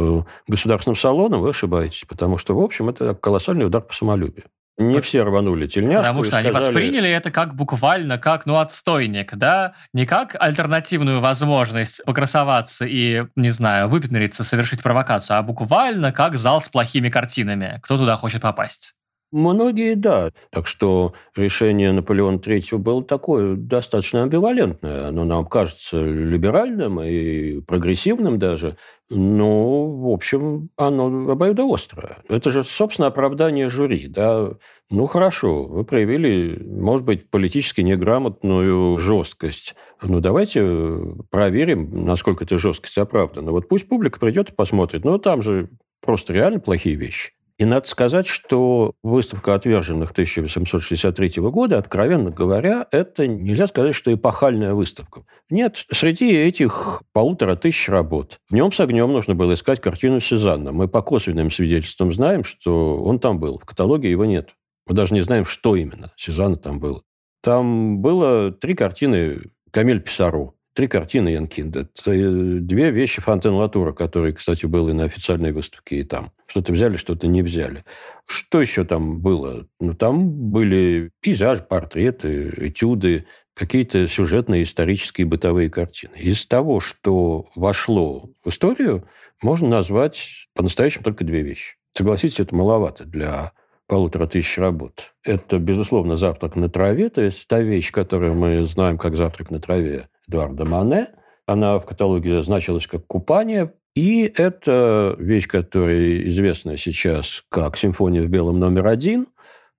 государственным 0.48 0.96
салоном, 0.96 1.42
вы 1.42 1.50
ошибаетесь, 1.50 2.06
потому 2.08 2.38
что, 2.38 2.56
в 2.56 2.60
общем, 2.62 2.90
это 2.90 3.16
колоссальный 3.16 3.66
удар 3.66 3.82
по 3.82 3.94
самолюбию. 3.94 4.46
Не 4.78 5.02
все 5.02 5.24
рванули 5.24 5.68
тельняшку. 5.68 6.02
Потому 6.02 6.24
что 6.24 6.28
сказали... 6.28 6.48
они 6.48 6.56
восприняли 6.56 7.10
это 7.10 7.30
как 7.30 7.56
буквально, 7.56 8.18
как, 8.18 8.46
ну, 8.46 8.58
отстойник, 8.58 9.36
да? 9.36 9.74
Не 9.94 10.06
как 10.06 10.36
альтернативную 10.40 11.20
возможность 11.20 12.04
покрасоваться 12.06 12.86
и, 12.86 13.26
не 13.36 13.50
знаю, 13.50 13.90
выпендриться, 13.90 14.44
совершить 14.44 14.82
провокацию, 14.82 15.38
а 15.38 15.44
буквально 15.44 16.12
как 16.12 16.36
зал 16.36 16.62
с 16.62 16.70
плохими 16.70 17.10
картинами. 17.10 17.80
Кто 17.84 17.98
туда 17.98 18.16
хочет 18.16 18.42
попасть? 18.42 18.96
Многие, 19.32 19.96
да. 19.96 20.32
Так 20.50 20.68
что 20.68 21.14
решение 21.36 21.94
Наполеона 21.94 22.36
III 22.36 22.78
было 22.78 23.02
такое 23.02 23.56
достаточно 23.56 24.24
амбивалентное. 24.24 25.08
Оно 25.08 25.24
нам 25.24 25.46
кажется 25.46 26.04
либеральным 26.04 27.00
и 27.02 27.62
прогрессивным 27.62 28.40
даже. 28.40 28.76
Но, 29.10 29.88
в 29.90 30.10
общем, 30.10 30.70
оно 30.76 31.32
обоюдоострое. 31.32 32.18
Это 32.28 32.50
же, 32.52 32.64
собственно, 32.64 33.08
оправдание 33.08 33.70
жюри. 33.70 34.08
Да? 34.08 34.52
Ну, 34.90 35.06
хорошо, 35.06 35.66
вы 35.66 35.86
проявили, 35.86 36.62
может 36.66 37.06
быть, 37.06 37.30
политически 37.30 37.80
неграмотную 37.80 38.98
жесткость. 38.98 39.76
Ну, 40.02 40.20
давайте 40.20 41.00
проверим, 41.30 42.06
насколько 42.06 42.44
эта 42.44 42.58
жесткость 42.58 42.98
оправдана. 42.98 43.52
Вот 43.52 43.70
пусть 43.70 43.88
публика 43.88 44.20
придет 44.20 44.50
и 44.50 44.54
посмотрит. 44.54 45.06
Но 45.06 45.18
там 45.18 45.42
же 45.42 45.70
просто 46.02 46.34
реально 46.34 46.60
плохие 46.60 46.96
вещи. 46.96 47.32
И 47.58 47.66
надо 47.66 47.88
сказать, 47.88 48.28
что 48.28 48.94
выставка 49.04 49.54
отверженных 49.56 50.12
1863 50.12 51.42
года, 51.44 51.78
откровенно 51.78 52.32
говоря, 52.32 52.88
это 52.92 53.28
нельзя 53.28 53.68
сказать, 53.68 53.96
что 53.96 54.14
эпохальная 54.14 54.74
выставка. 54.74 55.24
Нет, 55.50 55.86
среди 55.92 56.32
этих 56.32 57.04
полутора 57.14 57.56
тысяч 57.56 57.90
работ 57.90 58.40
днем 58.50 58.72
с 58.72 58.80
огнем 58.80 59.12
нужно 59.12 59.34
было 59.36 59.54
искать 59.54 59.82
картину 59.82 60.20
Сезанна. 60.20 60.72
Мы 60.72 60.88
по 60.88 61.02
косвенным 61.02 61.50
свидетельствам 61.50 62.12
знаем, 62.12 62.44
что 62.44 63.02
он 63.04 63.20
там 63.20 63.40
был. 63.40 63.60
В 63.60 63.66
каталоге 63.66 64.12
его 64.12 64.26
нет. 64.26 64.56
Мы 64.88 64.96
даже 64.96 65.14
не 65.14 65.22
знаем, 65.22 65.46
что 65.46 65.76
именно 65.76 66.12
Сезанна 66.18 66.58
там 66.58 66.80
было. 66.80 67.02
Там 67.42 68.02
было 68.02 68.52
три 68.52 68.76
картины 68.76 69.52
Камиль 69.72 70.02
Писаро. 70.02 70.54
Три 70.82 70.88
картины 70.88 71.30
Янкинда. 71.30 71.82
Это 71.82 72.12
две 72.60 72.90
вещи 72.90 73.22
Фонтен 73.22 73.54
Латура, 73.54 73.94
которые, 73.94 74.34
кстати, 74.34 74.66
был 74.66 74.90
и 74.90 74.94
на 74.94 75.04
официальной 75.04 75.52
выставке, 75.52 75.98
и 75.98 76.04
там. 76.04 76.32
Что-то 76.48 76.72
взяли, 76.72 76.98
что-то 76.98 77.28
не 77.28 77.44
взяли. 77.44 77.86
Что 78.26 78.60
еще 78.60 78.84
там 78.84 79.20
было? 79.20 79.68
Ну, 79.80 79.94
там 79.94 80.32
были 80.32 81.12
пейзажи, 81.20 81.62
портреты, 81.62 82.52
этюды, 82.58 83.28
какие-то 83.54 84.08
сюжетные, 84.08 84.64
исторические, 84.64 85.28
бытовые 85.28 85.70
картины. 85.70 86.16
Из 86.16 86.48
того, 86.48 86.80
что 86.80 87.46
вошло 87.56 88.32
в 88.44 88.50
историю, 88.50 89.08
можно 89.40 89.70
назвать 89.70 90.48
по-настоящему 90.56 91.04
только 91.04 91.24
две 91.24 91.44
вещи. 91.44 91.76
Согласитесь, 91.94 92.40
это 92.40 92.56
маловато 92.56 93.06
для 93.06 93.52
полутора 93.86 94.26
тысяч 94.26 94.58
работ. 94.58 95.14
Это, 95.24 95.60
безусловно, 95.60 96.16
«Завтрак 96.16 96.56
на 96.56 96.70
траве», 96.70 97.10
то 97.10 97.22
есть 97.22 97.46
та 97.48 97.60
вещь, 97.60 97.92
которую 97.92 98.34
мы 98.34 98.66
знаем 98.66 98.98
как 98.98 99.16
«Завтрак 99.16 99.52
на 99.52 99.60
траве», 99.60 100.08
Эдуарда 100.32 100.66
Мане. 100.66 101.08
Она 101.46 101.78
в 101.78 101.86
каталоге 101.86 102.42
значилась 102.42 102.88
как 102.88 103.06
«Купание». 103.06 103.74
И 103.94 104.22
это 104.38 105.16
вещь, 105.20 105.48
которая 105.48 106.26
известна 106.30 106.78
сейчас 106.78 107.44
как 107.50 107.76
«Симфония 107.76 108.24
в 108.24 108.28
белом 108.28 108.58
номер 108.58 108.88
один» 108.88 109.28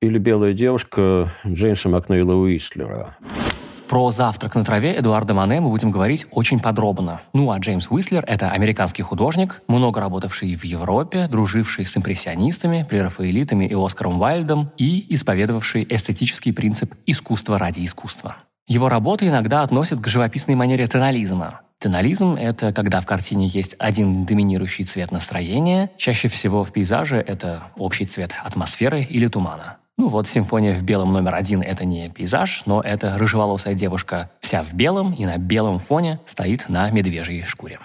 или 0.03 0.19
«Белая 0.19 0.53
девушка» 0.53 1.31
Джеймса 1.47 1.89
Макнейла 1.89 2.35
Уистлера. 2.35 3.17
Про 3.89 4.11
«Завтрак 4.11 4.55
на 4.55 4.65
траве» 4.65 4.99
Эдуарда 4.99 5.33
Мане 5.33 5.63
мы 5.63 5.71
будем 5.71 5.91
говорить 5.91 6.27
очень 6.31 6.61
подробно. 6.61 7.23
Ну, 7.33 7.51
а 7.51 7.59
Джеймс 7.59 7.91
Уислер— 7.91 8.23
это 8.27 8.51
американский 8.51 9.03
художник, 9.03 9.63
много 9.69 10.01
работавший 10.01 10.55
в 10.55 10.65
Европе, 10.65 11.27
друживший 11.31 11.87
с 11.87 11.97
импрессионистами, 11.97 12.87
прерафаэлитами 12.89 13.65
и 13.65 13.75
Оскаром 13.75 14.21
Уайльдом 14.21 14.71
и 14.77 15.15
исповедовавший 15.15 15.87
эстетический 15.89 16.53
принцип 16.53 16.95
«искусство 17.07 17.59
ради 17.59 17.85
искусства». 17.85 18.37
Его 18.69 18.89
работы 18.89 19.27
иногда 19.27 19.63
относят 19.63 20.01
к 20.01 20.07
живописной 20.07 20.55
манере 20.55 20.87
тонализма. 20.87 21.63
Тонализм— 21.79 22.35
это 22.41 22.73
когда 22.73 23.01
в 23.01 23.07
картине 23.07 23.47
есть 23.47 23.75
один 23.79 24.25
доминирующий 24.25 24.85
цвет 24.85 25.11
настроения. 25.11 25.91
Чаще 25.97 26.29
всего 26.29 26.63
в 26.63 26.73
пейзаже 26.73 27.17
это 27.17 27.65
общий 27.77 28.07
цвет 28.07 28.37
атмосферы 28.45 29.03
или 29.03 29.27
тумана. 29.27 29.79
Ну 29.99 30.07
вот, 30.07 30.29
симфония 30.29 30.75
в 30.75 30.83
белом 30.85 31.13
номер 31.13 31.35
один— 31.35 31.61
это 31.63 31.85
не 31.85 32.09
пейзаж, 32.09 32.63
но 32.67 32.81
это 32.81 33.19
рыжеволосая 33.19 33.75
девушка 33.75 34.31
вся 34.41 34.63
в 34.63 34.73
белом 34.75 35.13
и 35.13 35.25
на 35.25 35.39
белом 35.39 35.81
фоне 35.81 36.21
стоит 36.25 36.69
на 36.69 36.89
медвежьей 36.91 37.43
шкуре. 37.43 37.81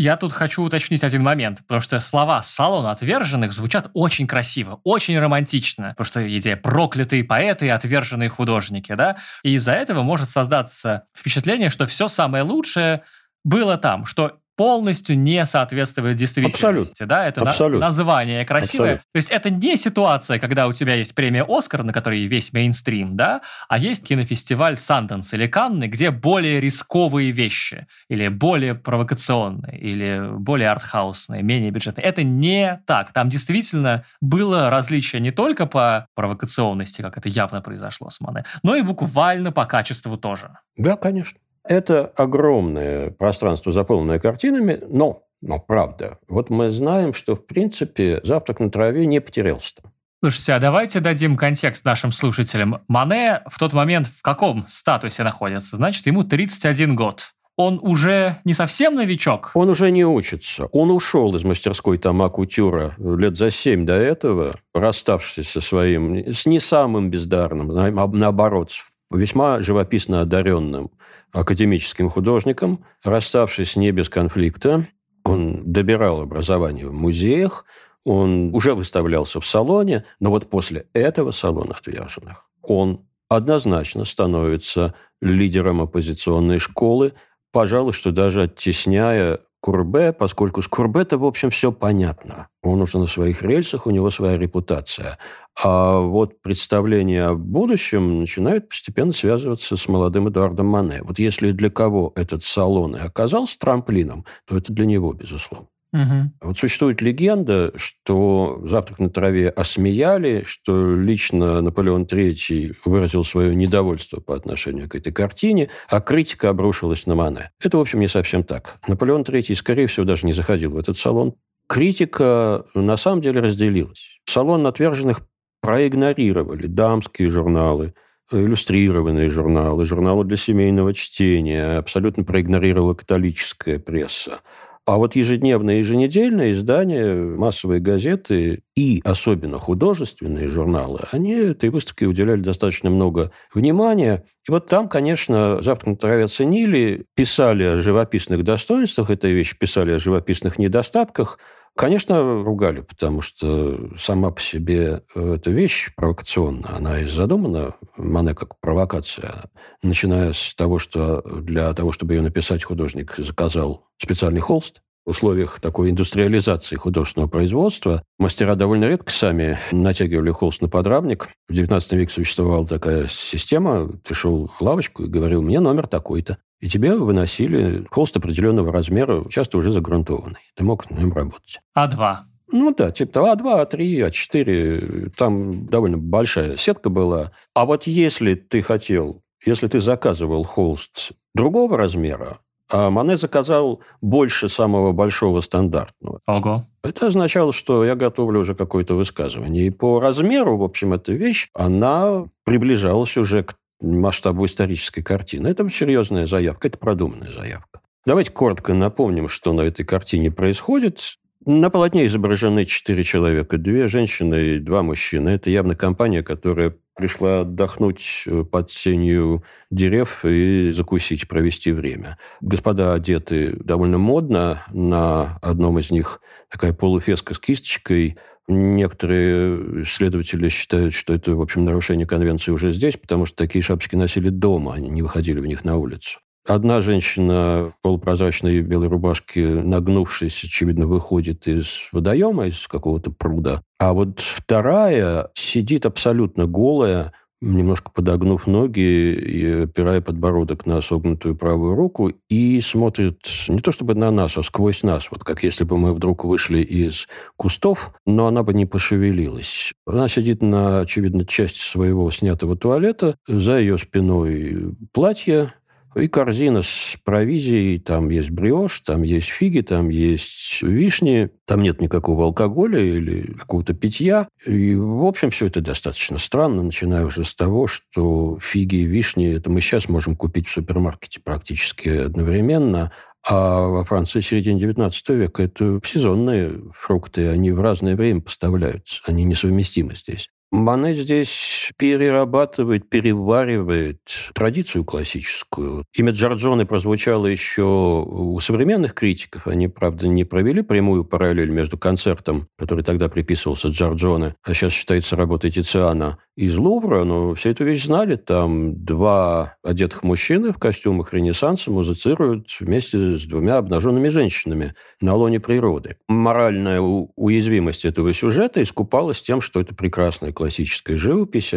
Я 0.00 0.16
тут 0.16 0.32
хочу 0.32 0.62
уточнить 0.62 1.04
один 1.04 1.22
момент, 1.22 1.58
потому 1.58 1.82
что 1.82 2.00
слова 2.00 2.42
«салон 2.42 2.86
отверженных» 2.86 3.52
звучат 3.52 3.90
очень 3.92 4.26
красиво, 4.26 4.80
очень 4.82 5.18
романтично, 5.18 5.90
потому 5.90 6.06
что 6.06 6.38
идея 6.38 6.56
«проклятые 6.56 7.22
поэты» 7.22 7.66
и 7.66 7.68
«отверженные 7.68 8.30
художники», 8.30 8.94
да, 8.94 9.18
и 9.42 9.52
из-за 9.52 9.72
этого 9.72 10.02
может 10.02 10.30
создаться 10.30 11.04
впечатление, 11.14 11.68
что 11.68 11.84
все 11.84 12.08
самое 12.08 12.44
лучшее 12.44 13.02
было 13.44 13.76
там, 13.76 14.06
что 14.06 14.38
полностью 14.60 15.18
не 15.18 15.46
соответствует 15.46 16.18
действительности. 16.18 16.66
Абсолютно. 16.66 17.06
Да, 17.06 17.26
это 17.26 17.40
Абсолютно. 17.40 17.78
На, 17.78 17.86
название 17.86 18.44
красивое. 18.44 18.96
Абсолютно. 18.96 19.06
То 19.14 19.16
есть 19.16 19.30
это 19.30 19.48
не 19.48 19.78
ситуация, 19.78 20.38
когда 20.38 20.66
у 20.66 20.74
тебя 20.74 20.96
есть 20.96 21.14
премия 21.14 21.46
Оскар, 21.48 21.82
на 21.82 21.94
которой 21.94 22.26
весь 22.26 22.52
мейнстрим, 22.52 23.16
да, 23.16 23.40
а 23.70 23.78
есть 23.78 24.06
кинофестиваль 24.06 24.76
Санденс 24.76 25.32
или 25.32 25.46
Канны, 25.46 25.86
где 25.86 26.10
более 26.10 26.60
рисковые 26.60 27.30
вещи, 27.30 27.86
или 28.10 28.28
более 28.28 28.74
провокационные, 28.74 29.78
или 29.78 30.28
более 30.30 30.68
артхаусные, 30.68 31.42
менее 31.42 31.70
бюджетные. 31.70 32.04
Это 32.04 32.22
не 32.22 32.82
так. 32.86 33.14
Там 33.14 33.30
действительно 33.30 34.04
было 34.20 34.68
различие 34.68 35.22
не 35.22 35.30
только 35.30 35.64
по 35.64 36.06
провокационности, 36.14 37.00
как 37.00 37.16
это 37.16 37.30
явно 37.30 37.62
произошло 37.62 38.10
с 38.10 38.20
Мане, 38.20 38.44
но 38.62 38.76
и 38.76 38.82
буквально 38.82 39.52
по 39.52 39.64
качеству 39.64 40.18
тоже. 40.18 40.50
Да, 40.76 40.96
конечно. 40.96 41.38
Это 41.70 42.06
огромное 42.16 43.10
пространство, 43.10 43.70
заполненное 43.70 44.18
картинами, 44.18 44.80
но, 44.88 45.22
но 45.40 45.60
правда, 45.60 46.18
вот 46.26 46.50
мы 46.50 46.72
знаем, 46.72 47.14
что, 47.14 47.36
в 47.36 47.46
принципе, 47.46 48.20
«Завтрак 48.24 48.58
на 48.58 48.72
траве» 48.72 49.06
не 49.06 49.20
потерялся 49.20 49.76
там. 49.76 49.92
Слушайте, 50.20 50.54
а 50.54 50.58
давайте 50.58 50.98
дадим 50.98 51.36
контекст 51.36 51.84
нашим 51.84 52.10
слушателям. 52.10 52.82
Мане 52.88 53.42
в 53.46 53.56
тот 53.60 53.72
момент 53.72 54.08
в 54.08 54.20
каком 54.20 54.66
статусе 54.66 55.22
находится? 55.22 55.76
Значит, 55.76 56.04
ему 56.06 56.24
31 56.24 56.96
год. 56.96 57.34
Он 57.54 57.78
уже 57.80 58.38
не 58.44 58.52
совсем 58.52 58.96
новичок? 58.96 59.52
Он 59.54 59.70
уже 59.70 59.92
не 59.92 60.04
учится. 60.04 60.66
Он 60.72 60.90
ушел 60.90 61.36
из 61.36 61.44
мастерской 61.44 61.98
Тома 61.98 62.30
Кутюра 62.30 62.94
лет 62.98 63.36
за 63.36 63.50
семь 63.50 63.86
до 63.86 63.92
этого, 63.92 64.58
расставшись 64.74 65.50
со 65.50 65.60
своим, 65.60 66.16
с 66.32 66.46
не 66.46 66.58
самым 66.58 67.10
бездарным, 67.10 67.68
наоборот, 67.68 68.72
весьма 69.12 69.62
живописно 69.62 70.20
одаренным 70.20 70.90
академическим 71.32 72.10
художником, 72.10 72.84
расставшись 73.02 73.76
не 73.76 73.90
без 73.92 74.08
конфликта. 74.08 74.86
Он 75.24 75.70
добирал 75.70 76.22
образование 76.22 76.86
в 76.86 76.92
музеях, 76.92 77.64
он 78.04 78.54
уже 78.54 78.74
выставлялся 78.74 79.40
в 79.40 79.46
салоне, 79.46 80.04
но 80.18 80.30
вот 80.30 80.48
после 80.48 80.86
этого 80.94 81.30
салона 81.30 81.74
отверженных 81.74 82.46
он 82.62 83.06
однозначно 83.28 84.04
становится 84.04 84.94
лидером 85.20 85.80
оппозиционной 85.80 86.58
школы, 86.58 87.12
пожалуй, 87.52 87.92
что 87.92 88.10
даже 88.10 88.42
оттесняя 88.42 89.40
Курбе, 89.60 90.12
поскольку 90.12 90.62
с 90.62 90.68
Курбе-то, 90.68 91.18
в 91.18 91.24
общем, 91.24 91.50
все 91.50 91.70
понятно. 91.70 92.48
Он 92.62 92.82
уже 92.82 92.98
на 92.98 93.06
своих 93.06 93.42
рельсах, 93.42 93.86
у 93.86 93.90
него 93.90 94.10
своя 94.10 94.36
репутация. 94.36 95.18
А 95.62 95.98
вот 95.98 96.42
представление 96.42 97.26
о 97.26 97.34
будущем 97.34 98.20
начинает 98.20 98.68
постепенно 98.68 99.12
связываться 99.12 99.76
с 99.76 99.88
молодым 99.88 100.28
Эдуардом 100.28 100.66
Мане. 100.66 101.00
Вот 101.02 101.18
если 101.18 101.52
для 101.52 101.70
кого 101.70 102.12
этот 102.16 102.44
салон 102.44 102.96
и 102.96 103.00
оказался 103.00 103.58
трамплином, 103.58 104.26
то 104.46 104.56
это 104.56 104.72
для 104.72 104.84
него, 104.86 105.12
безусловно. 105.12 105.68
Угу. 105.92 106.32
Вот 106.42 106.58
существует 106.58 107.00
легенда, 107.00 107.72
что 107.74 108.60
«Завтрак 108.64 109.00
на 109.00 109.10
траве» 109.10 109.48
осмеяли, 109.48 110.44
что 110.46 110.94
лично 110.94 111.60
Наполеон 111.62 112.04
III 112.04 112.76
выразил 112.84 113.24
свое 113.24 113.56
недовольство 113.56 114.20
по 114.20 114.36
отношению 114.36 114.88
к 114.88 114.94
этой 114.94 115.12
картине, 115.12 115.68
а 115.88 116.00
критика 116.00 116.50
обрушилась 116.50 117.06
на 117.06 117.16
Мане. 117.16 117.50
Это, 117.60 117.76
в 117.76 117.80
общем, 117.80 117.98
не 117.98 118.08
совсем 118.08 118.44
так. 118.44 118.76
Наполеон 118.86 119.22
III, 119.22 119.54
скорее 119.56 119.88
всего, 119.88 120.06
даже 120.06 120.26
не 120.26 120.32
заходил 120.32 120.72
в 120.72 120.76
этот 120.76 120.96
салон. 120.96 121.34
Критика 121.70 122.64
на 122.74 122.96
самом 122.96 123.20
деле 123.20 123.40
разделилась. 123.40 124.18
Салон 124.28 124.66
отверженных 124.66 125.20
проигнорировали 125.62 126.66
дамские 126.66 127.30
журналы, 127.30 127.94
иллюстрированные 128.32 129.30
журналы, 129.30 129.86
журналы 129.86 130.24
для 130.24 130.36
семейного 130.36 130.92
чтения, 130.94 131.78
абсолютно 131.78 132.24
проигнорировала 132.24 132.94
католическая 132.94 133.78
пресса. 133.78 134.40
А 134.84 134.96
вот 134.96 135.14
ежедневные 135.14 135.76
и 135.76 135.80
еженедельные 135.80 136.54
издания, 136.54 137.14
массовые 137.14 137.80
газеты 137.80 138.64
и 138.74 139.00
особенно 139.04 139.58
художественные 139.58 140.48
журналы, 140.48 141.02
они 141.12 141.34
этой 141.34 141.68
выставке 141.68 142.06
уделяли 142.06 142.40
достаточно 142.40 142.90
много 142.90 143.30
внимания. 143.54 144.24
И 144.48 144.50
вот 144.50 144.66
там, 144.66 144.88
конечно, 144.88 145.62
«Завтрак 145.62 145.86
на 145.86 145.96
траве» 145.96 146.24
оценили, 146.24 147.06
писали 147.14 147.62
о 147.62 147.80
живописных 147.80 148.42
достоинствах 148.42 149.10
этой 149.10 149.32
вещи, 149.32 149.56
писали 149.56 149.92
о 149.92 150.00
живописных 150.00 150.58
недостатках– 150.58 151.38
Конечно, 151.76 152.42
ругали, 152.42 152.80
потому 152.80 153.22
что 153.22 153.90
сама 153.96 154.30
по 154.30 154.40
себе 154.40 155.02
э, 155.14 155.34
эта 155.36 155.50
вещь 155.50 155.90
провокационная. 155.96 156.76
Она 156.76 157.00
и 157.00 157.06
задумана, 157.06 157.74
Мане 157.96 158.34
как 158.34 158.58
провокация, 158.60 159.50
начиная 159.82 160.32
с 160.32 160.54
того, 160.54 160.78
что 160.78 161.22
для 161.22 161.72
того, 161.72 161.92
чтобы 161.92 162.14
ее 162.14 162.22
написать, 162.22 162.64
художник 162.64 163.14
заказал 163.16 163.86
специальный 163.98 164.40
холст, 164.40 164.82
в 165.06 165.10
условиях 165.10 165.60
такой 165.60 165.90
индустриализации 165.90 166.76
художественного 166.76 167.28
производства 167.28 168.02
мастера 168.18 168.54
довольно 168.54 168.84
редко 168.84 169.10
сами 169.10 169.58
натягивали 169.72 170.30
холст 170.30 170.60
на 170.60 170.68
подрамник. 170.68 171.30
В 171.48 171.52
XIX 171.52 171.96
веке 171.96 172.12
существовала 172.12 172.66
такая 172.66 173.06
система. 173.06 173.90
Ты 174.04 174.12
шел 174.12 174.48
в 174.48 174.60
лавочку 174.60 175.04
и 175.04 175.08
говорил, 175.08 175.42
мне 175.42 175.58
номер 175.60 175.86
такой-то. 175.86 176.38
И 176.60 176.68
тебе 176.68 176.94
выносили 176.94 177.86
холст 177.90 178.16
определенного 178.16 178.72
размера, 178.72 179.24
часто 179.30 179.58
уже 179.58 179.70
загрунтованный. 179.70 180.40
Ты 180.54 180.64
мог 180.64 180.90
на 180.90 180.98
нем 180.98 181.12
работать. 181.12 181.60
А2. 181.76 182.16
Ну 182.52 182.74
да, 182.74 182.90
типа 182.90 183.12
того, 183.12 183.32
А2, 183.32 183.70
А3, 183.70 184.10
А4. 184.10 185.10
Там 185.16 185.66
довольно 185.66 185.98
большая 185.98 186.56
сетка 186.56 186.90
была. 186.90 187.32
А 187.54 187.64
вот 187.64 187.86
если 187.86 188.34
ты 188.34 188.60
хотел, 188.60 189.22
если 189.44 189.68
ты 189.68 189.80
заказывал 189.80 190.44
холст 190.44 191.12
другого 191.34 191.78
размера, 191.78 192.40
а 192.72 192.90
Мане 192.90 193.16
заказал 193.16 193.80
больше 194.00 194.48
самого 194.48 194.92
большого 194.92 195.40
стандартного. 195.40 196.20
Ого. 196.26 196.64
Это 196.84 197.08
означало, 197.08 197.52
что 197.52 197.84
я 197.84 197.96
готовлю 197.96 198.40
уже 198.40 198.54
какое-то 198.54 198.94
высказывание. 198.94 199.66
И 199.66 199.70
по 199.70 199.98
размеру, 200.00 200.56
в 200.56 200.62
общем, 200.62 200.92
эта 200.92 201.12
вещь, 201.12 201.48
она 201.52 202.26
приближалась 202.44 203.16
уже 203.16 203.42
к 203.42 203.56
масштабу 203.80 204.44
исторической 204.44 205.02
картины. 205.02 205.48
Это 205.48 205.68
серьезная 205.68 206.26
заявка, 206.26 206.68
это 206.68 206.78
продуманная 206.78 207.30
заявка. 207.32 207.80
Давайте 208.06 208.32
коротко 208.32 208.74
напомним, 208.74 209.28
что 209.28 209.52
на 209.52 209.62
этой 209.62 209.84
картине 209.84 210.30
происходит. 210.30 211.00
На 211.46 211.70
полотне 211.70 212.06
изображены 212.06 212.66
четыре 212.66 213.02
человека, 213.02 213.56
две 213.56 213.86
женщины 213.88 214.56
и 214.56 214.58
два 214.58 214.82
мужчины. 214.82 215.30
Это 215.30 215.48
явно 215.48 215.74
компания, 215.74 216.22
которая 216.22 216.76
пришла 217.00 217.40
отдохнуть 217.40 218.24
э, 218.26 218.44
под 218.44 218.70
сенью 218.70 219.42
дерев 219.70 220.22
и 220.26 220.70
закусить, 220.70 221.26
провести 221.28 221.72
время. 221.72 222.18
Господа 222.42 222.92
одеты 222.92 223.56
довольно 223.58 223.96
модно. 223.96 224.62
На 224.70 225.38
одном 225.40 225.78
из 225.78 225.90
них 225.90 226.20
такая 226.50 226.74
полуфеска 226.74 227.32
с 227.32 227.38
кисточкой. 227.38 228.18
Некоторые 228.48 229.84
исследователи 229.84 230.50
считают, 230.50 230.92
что 230.92 231.14
это, 231.14 231.34
в 231.34 231.40
общем, 231.40 231.64
нарушение 231.64 232.06
конвенции 232.06 232.52
уже 232.52 232.72
здесь, 232.72 232.98
потому 232.98 233.24
что 233.24 233.34
такие 233.36 233.62
шапочки 233.62 233.96
носили 233.96 234.28
дома, 234.28 234.74
они 234.74 234.90
не 234.90 235.00
выходили 235.00 235.40
в 235.40 235.46
них 235.46 235.64
на 235.64 235.78
улицу. 235.78 236.18
Одна 236.46 236.80
женщина 236.80 237.70
в 237.70 237.82
полупрозрачной 237.82 238.62
белой 238.62 238.88
рубашке, 238.88 239.46
нагнувшись, 239.46 240.42
очевидно, 240.44 240.86
выходит 240.86 241.46
из 241.46 241.88
водоема, 241.92 242.46
из 242.46 242.66
какого-то 242.66 243.10
пруда. 243.10 243.62
А 243.78 243.92
вот 243.92 244.20
вторая 244.20 245.28
сидит 245.34 245.84
абсолютно 245.84 246.46
голая, 246.46 247.12
немножко 247.42 247.90
подогнув 247.90 248.46
ноги 248.46 248.80
и 248.80 249.62
опирая 249.64 250.00
подбородок 250.00 250.66
на 250.66 250.80
согнутую 250.80 251.36
правую 251.36 251.74
руку, 251.74 252.12
и 252.28 252.60
смотрит 252.60 253.20
не 253.48 253.60
то 253.60 253.72
чтобы 253.72 253.94
на 253.94 254.10
нас, 254.10 254.36
а 254.36 254.42
сквозь 254.42 254.82
нас, 254.82 255.10
вот 255.10 255.24
как 255.24 255.42
если 255.42 255.64
бы 255.64 255.78
мы 255.78 255.94
вдруг 255.94 256.24
вышли 256.24 256.62
из 256.62 257.08
кустов, 257.36 257.92
но 258.06 258.26
она 258.26 258.42
бы 258.42 258.52
не 258.54 258.66
пошевелилась. 258.66 259.72
Она 259.86 260.08
сидит 260.08 260.42
на, 260.42 260.80
очевидно, 260.80 261.24
части 261.24 261.60
своего 261.60 262.10
снятого 262.10 262.56
туалета, 262.56 263.16
за 263.26 263.58
ее 263.58 263.78
спиной 263.78 264.74
платье, 264.92 265.54
и 265.96 266.08
корзина 266.08 266.62
с 266.62 266.96
провизией, 267.04 267.80
там 267.80 268.10
есть 268.10 268.30
бриош, 268.30 268.80
там 268.80 269.02
есть 269.02 269.28
фиги, 269.28 269.60
там 269.60 269.88
есть 269.88 270.62
вишни, 270.62 271.30
там 271.46 271.62
нет 271.62 271.80
никакого 271.80 272.24
алкоголя 272.24 272.80
или 272.80 273.32
какого-то 273.32 273.74
питья. 273.74 274.28
И, 274.46 274.74
в 274.74 275.04
общем, 275.04 275.30
все 275.30 275.46
это 275.46 275.60
достаточно 275.60 276.18
странно, 276.18 276.62
начиная 276.62 277.04
уже 277.04 277.24
с 277.24 277.34
того, 277.34 277.66
что 277.66 278.38
фиги 278.40 278.76
и 278.76 278.84
вишни, 278.84 279.34
это 279.34 279.50
мы 279.50 279.60
сейчас 279.60 279.88
можем 279.88 280.16
купить 280.16 280.46
в 280.46 280.52
супермаркете 280.52 281.20
практически 281.20 281.88
одновременно, 281.88 282.92
а 283.22 283.66
во 283.66 283.84
Франции 283.84 284.20
середине 284.20 284.62
XIX 284.62 284.92
века 285.14 285.42
это 285.42 285.80
сезонные 285.84 286.62
фрукты, 286.72 287.28
они 287.28 287.50
в 287.50 287.60
разное 287.60 287.96
время 287.96 288.20
поставляются, 288.20 289.02
они 289.06 289.24
несовместимы 289.24 289.94
здесь. 289.94 290.30
Мане 290.50 290.94
здесь 290.94 291.72
перерабатывает, 291.76 292.90
переваривает 292.90 294.00
традицию 294.34 294.84
классическую. 294.84 295.84
Имя 295.94 296.10
Джорджоне 296.12 296.66
прозвучало 296.66 297.26
еще 297.26 297.62
у 297.62 298.38
современных 298.40 298.94
критиков. 298.94 299.46
Они, 299.46 299.68
правда, 299.68 300.08
не 300.08 300.24
провели 300.24 300.62
прямую 300.62 301.04
параллель 301.04 301.50
между 301.50 301.78
концертом, 301.78 302.48
который 302.58 302.82
тогда 302.82 303.08
приписывался 303.08 303.68
Джорджоне, 303.68 304.34
а 304.42 304.52
сейчас 304.52 304.72
считается 304.72 305.14
работой 305.14 305.52
Тициана, 305.52 306.18
из 306.40 306.56
Лувра, 306.56 307.04
но 307.04 307.34
все 307.34 307.50
эту 307.50 307.64
вещь 307.64 307.84
знали. 307.84 308.16
Там 308.16 308.82
два 308.82 309.56
одетых 309.62 310.02
мужчины 310.02 310.52
в 310.52 310.58
костюмах 310.58 311.12
Ренессанса 311.12 311.70
музицируют 311.70 312.48
вместе 312.58 313.18
с 313.18 313.26
двумя 313.26 313.58
обнаженными 313.58 314.08
женщинами 314.08 314.74
на 315.02 315.14
лоне 315.14 315.38
природы. 315.38 315.98
Моральная 316.08 316.80
уязвимость 316.80 317.84
этого 317.84 318.14
сюжета 318.14 318.62
искупалась 318.62 319.20
тем, 319.20 319.42
что 319.42 319.60
это 319.60 319.74
прекрасная 319.74 320.32
классическая 320.32 320.96
живопись, 320.96 321.52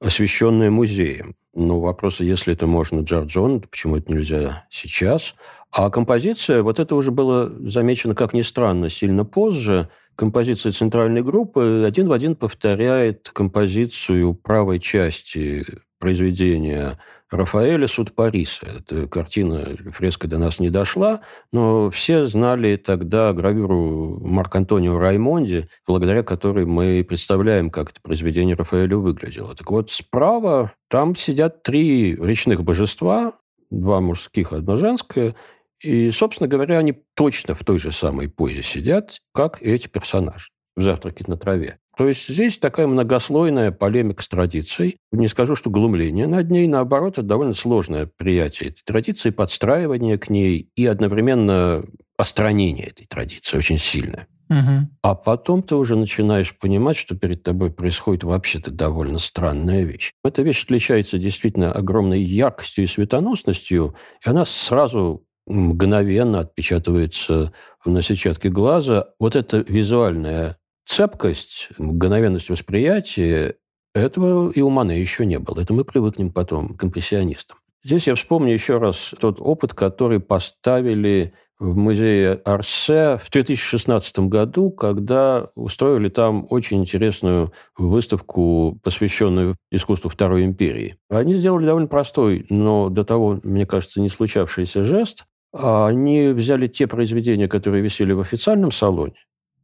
освещенная 0.00 0.70
музеем. 0.70 1.34
Ну, 1.58 1.80
вопрос, 1.80 2.20
если 2.20 2.52
это 2.52 2.66
можно 2.66 3.00
Джорджон, 3.00 3.62
почему 3.62 3.96
это 3.96 4.12
нельзя 4.12 4.66
сейчас? 4.70 5.34
А 5.72 5.88
композиция, 5.90 6.62
вот 6.62 6.78
это 6.78 6.94
уже 6.94 7.10
было 7.10 7.50
замечено, 7.68 8.14
как 8.14 8.34
ни 8.34 8.42
странно, 8.42 8.90
сильно 8.90 9.24
позже– 9.24 9.88
композиция 10.16 10.72
центральной 10.72 11.22
группы 11.22 11.84
один 11.86 12.08
в 12.08 12.12
один 12.12 12.34
повторяет 12.34 13.30
композицию 13.32 14.34
правой 14.34 14.80
части 14.80 15.64
произведения 15.98 16.98
Рафаэля 17.30 17.88
«Суд 17.88 18.14
Париса». 18.14 18.66
Эта 18.66 19.08
картина, 19.08 19.76
фреска 19.92 20.28
до 20.28 20.38
нас 20.38 20.60
не 20.60 20.70
дошла, 20.70 21.22
но 21.52 21.90
все 21.90 22.26
знали 22.26 22.76
тогда 22.76 23.32
гравюру 23.32 24.20
Марк 24.20 24.54
Антонио 24.54 24.98
Раймонди, 24.98 25.68
благодаря 25.86 26.22
которой 26.22 26.66
мы 26.66 27.04
представляем, 27.06 27.70
как 27.70 27.90
это 27.90 28.00
произведение 28.00 28.54
Рафаэля 28.54 28.96
выглядело. 28.96 29.54
Так 29.56 29.70
вот, 29.70 29.90
справа 29.90 30.72
там 30.88 31.16
сидят 31.16 31.62
три 31.62 32.14
речных 32.14 32.62
божества, 32.62 33.32
два 33.70 34.00
мужских, 34.00 34.52
одно 34.52 34.76
женское, 34.76 35.34
и, 35.80 36.10
собственно 36.10 36.48
говоря, 36.48 36.78
они 36.78 36.94
точно 37.14 37.54
в 37.54 37.64
той 37.64 37.78
же 37.78 37.92
самой 37.92 38.28
позе 38.28 38.62
сидят, 38.62 39.20
как 39.34 39.60
эти 39.60 39.88
персонажи 39.88 40.50
в 40.76 40.82
«Завтраке 40.82 41.24
на 41.26 41.36
траве». 41.36 41.78
То 41.96 42.08
есть 42.08 42.28
здесь 42.28 42.58
такая 42.58 42.86
многослойная 42.86 43.72
полемика 43.72 44.22
с 44.22 44.28
традицией. 44.28 44.98
Не 45.12 45.28
скажу, 45.28 45.54
что 45.54 45.70
глумление 45.70 46.26
над 46.26 46.50
ней, 46.50 46.66
наоборот, 46.66 47.14
это 47.14 47.22
довольно 47.22 47.54
сложное 47.54 48.06
приятие 48.06 48.70
этой 48.70 48.82
традиции, 48.84 49.30
подстраивание 49.30 50.18
к 50.18 50.28
ней 50.28 50.70
и 50.76 50.84
одновременно 50.86 51.84
остранение 52.18 52.88
этой 52.88 53.06
традиции 53.06 53.56
очень 53.56 53.78
сильное. 53.78 54.28
Угу. 54.48 54.88
А 55.02 55.14
потом 55.14 55.62
ты 55.62 55.74
уже 55.74 55.96
начинаешь 55.96 56.56
понимать, 56.56 56.96
что 56.96 57.16
перед 57.16 57.42
тобой 57.42 57.72
происходит 57.72 58.24
вообще-то 58.24 58.70
довольно 58.70 59.18
странная 59.18 59.82
вещь. 59.82 60.12
Эта 60.22 60.42
вещь 60.42 60.64
отличается 60.64 61.18
действительно 61.18 61.72
огромной 61.72 62.22
яркостью 62.22 62.84
и 62.84 62.88
светоносностью, 62.88 63.96
и 64.24 64.28
она 64.28 64.44
сразу 64.44 65.24
мгновенно 65.46 66.40
отпечатывается 66.40 67.52
на 67.84 68.02
сетчатке 68.02 68.50
глаза. 68.50 69.08
Вот 69.18 69.34
эта 69.34 69.58
визуальная 69.58 70.58
цепкость, 70.86 71.68
мгновенность 71.78 72.48
восприятия, 72.48 73.56
этого 73.94 74.50
и 74.50 74.60
у 74.60 74.70
Мане 74.70 75.00
еще 75.00 75.26
не 75.26 75.38
было. 75.38 75.60
Это 75.60 75.72
мы 75.72 75.84
привыкнем 75.84 76.30
потом 76.30 76.76
к 76.76 76.84
импрессионистам. 76.84 77.58
Здесь 77.84 78.06
я 78.06 78.14
вспомню 78.14 78.52
еще 78.52 78.78
раз 78.78 79.14
тот 79.18 79.36
опыт, 79.40 79.72
который 79.72 80.20
поставили 80.20 81.34
в 81.58 81.76
музее 81.76 82.40
Арсе 82.44 83.18
в 83.22 83.30
2016 83.30 84.18
году, 84.20 84.70
когда 84.70 85.48
устроили 85.54 86.08
там 86.08 86.46
очень 86.50 86.80
интересную 86.80 87.52
выставку, 87.78 88.78
посвященную 88.82 89.56
искусству 89.70 90.10
Второй 90.10 90.44
империи. 90.44 90.98
Они 91.08 91.34
сделали 91.34 91.64
довольно 91.64 91.88
простой, 91.88 92.44
но 92.50 92.90
до 92.90 93.04
того, 93.04 93.40
мне 93.42 93.66
кажется, 93.66 94.00
не 94.00 94.08
случавшийся 94.08 94.82
жест. 94.82 95.24
А 95.54 95.86
они 95.86 96.28
взяли 96.28 96.66
те 96.66 96.86
произведения, 96.86 97.48
которые 97.48 97.82
висели 97.82 98.12
в 98.12 98.20
официальном 98.20 98.72
салоне, 98.72 99.14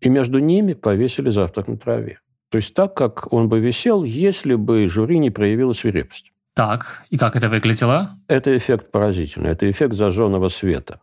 и 0.03 0.09
между 0.09 0.41
ними 0.41 0.75
повесили 0.75 1.31
«Завтрак 1.31 1.69
на 1.69 1.77
траве». 1.77 2.19
То 2.51 2.57
есть 2.57 2.75
так, 2.75 2.95
как 2.95 3.33
он 3.33 3.49
бы 3.49 3.61
висел, 3.61 4.05
если 4.05 4.57
бы 4.57 4.87
жюри 4.87 5.19
не 5.19 5.31
проявило 5.31 5.73
свирепость. 5.73 6.33
Так, 6.55 7.05
и 7.09 7.17
как 7.17 7.37
это 7.37 7.49
выглядело? 7.49 8.11
Это 8.29 8.55
эффект 8.55 8.91
поразительный. 8.91 9.51
Это 9.51 9.71
эффект 9.71 9.95
зажженного 9.95 10.49
света. 10.49 11.01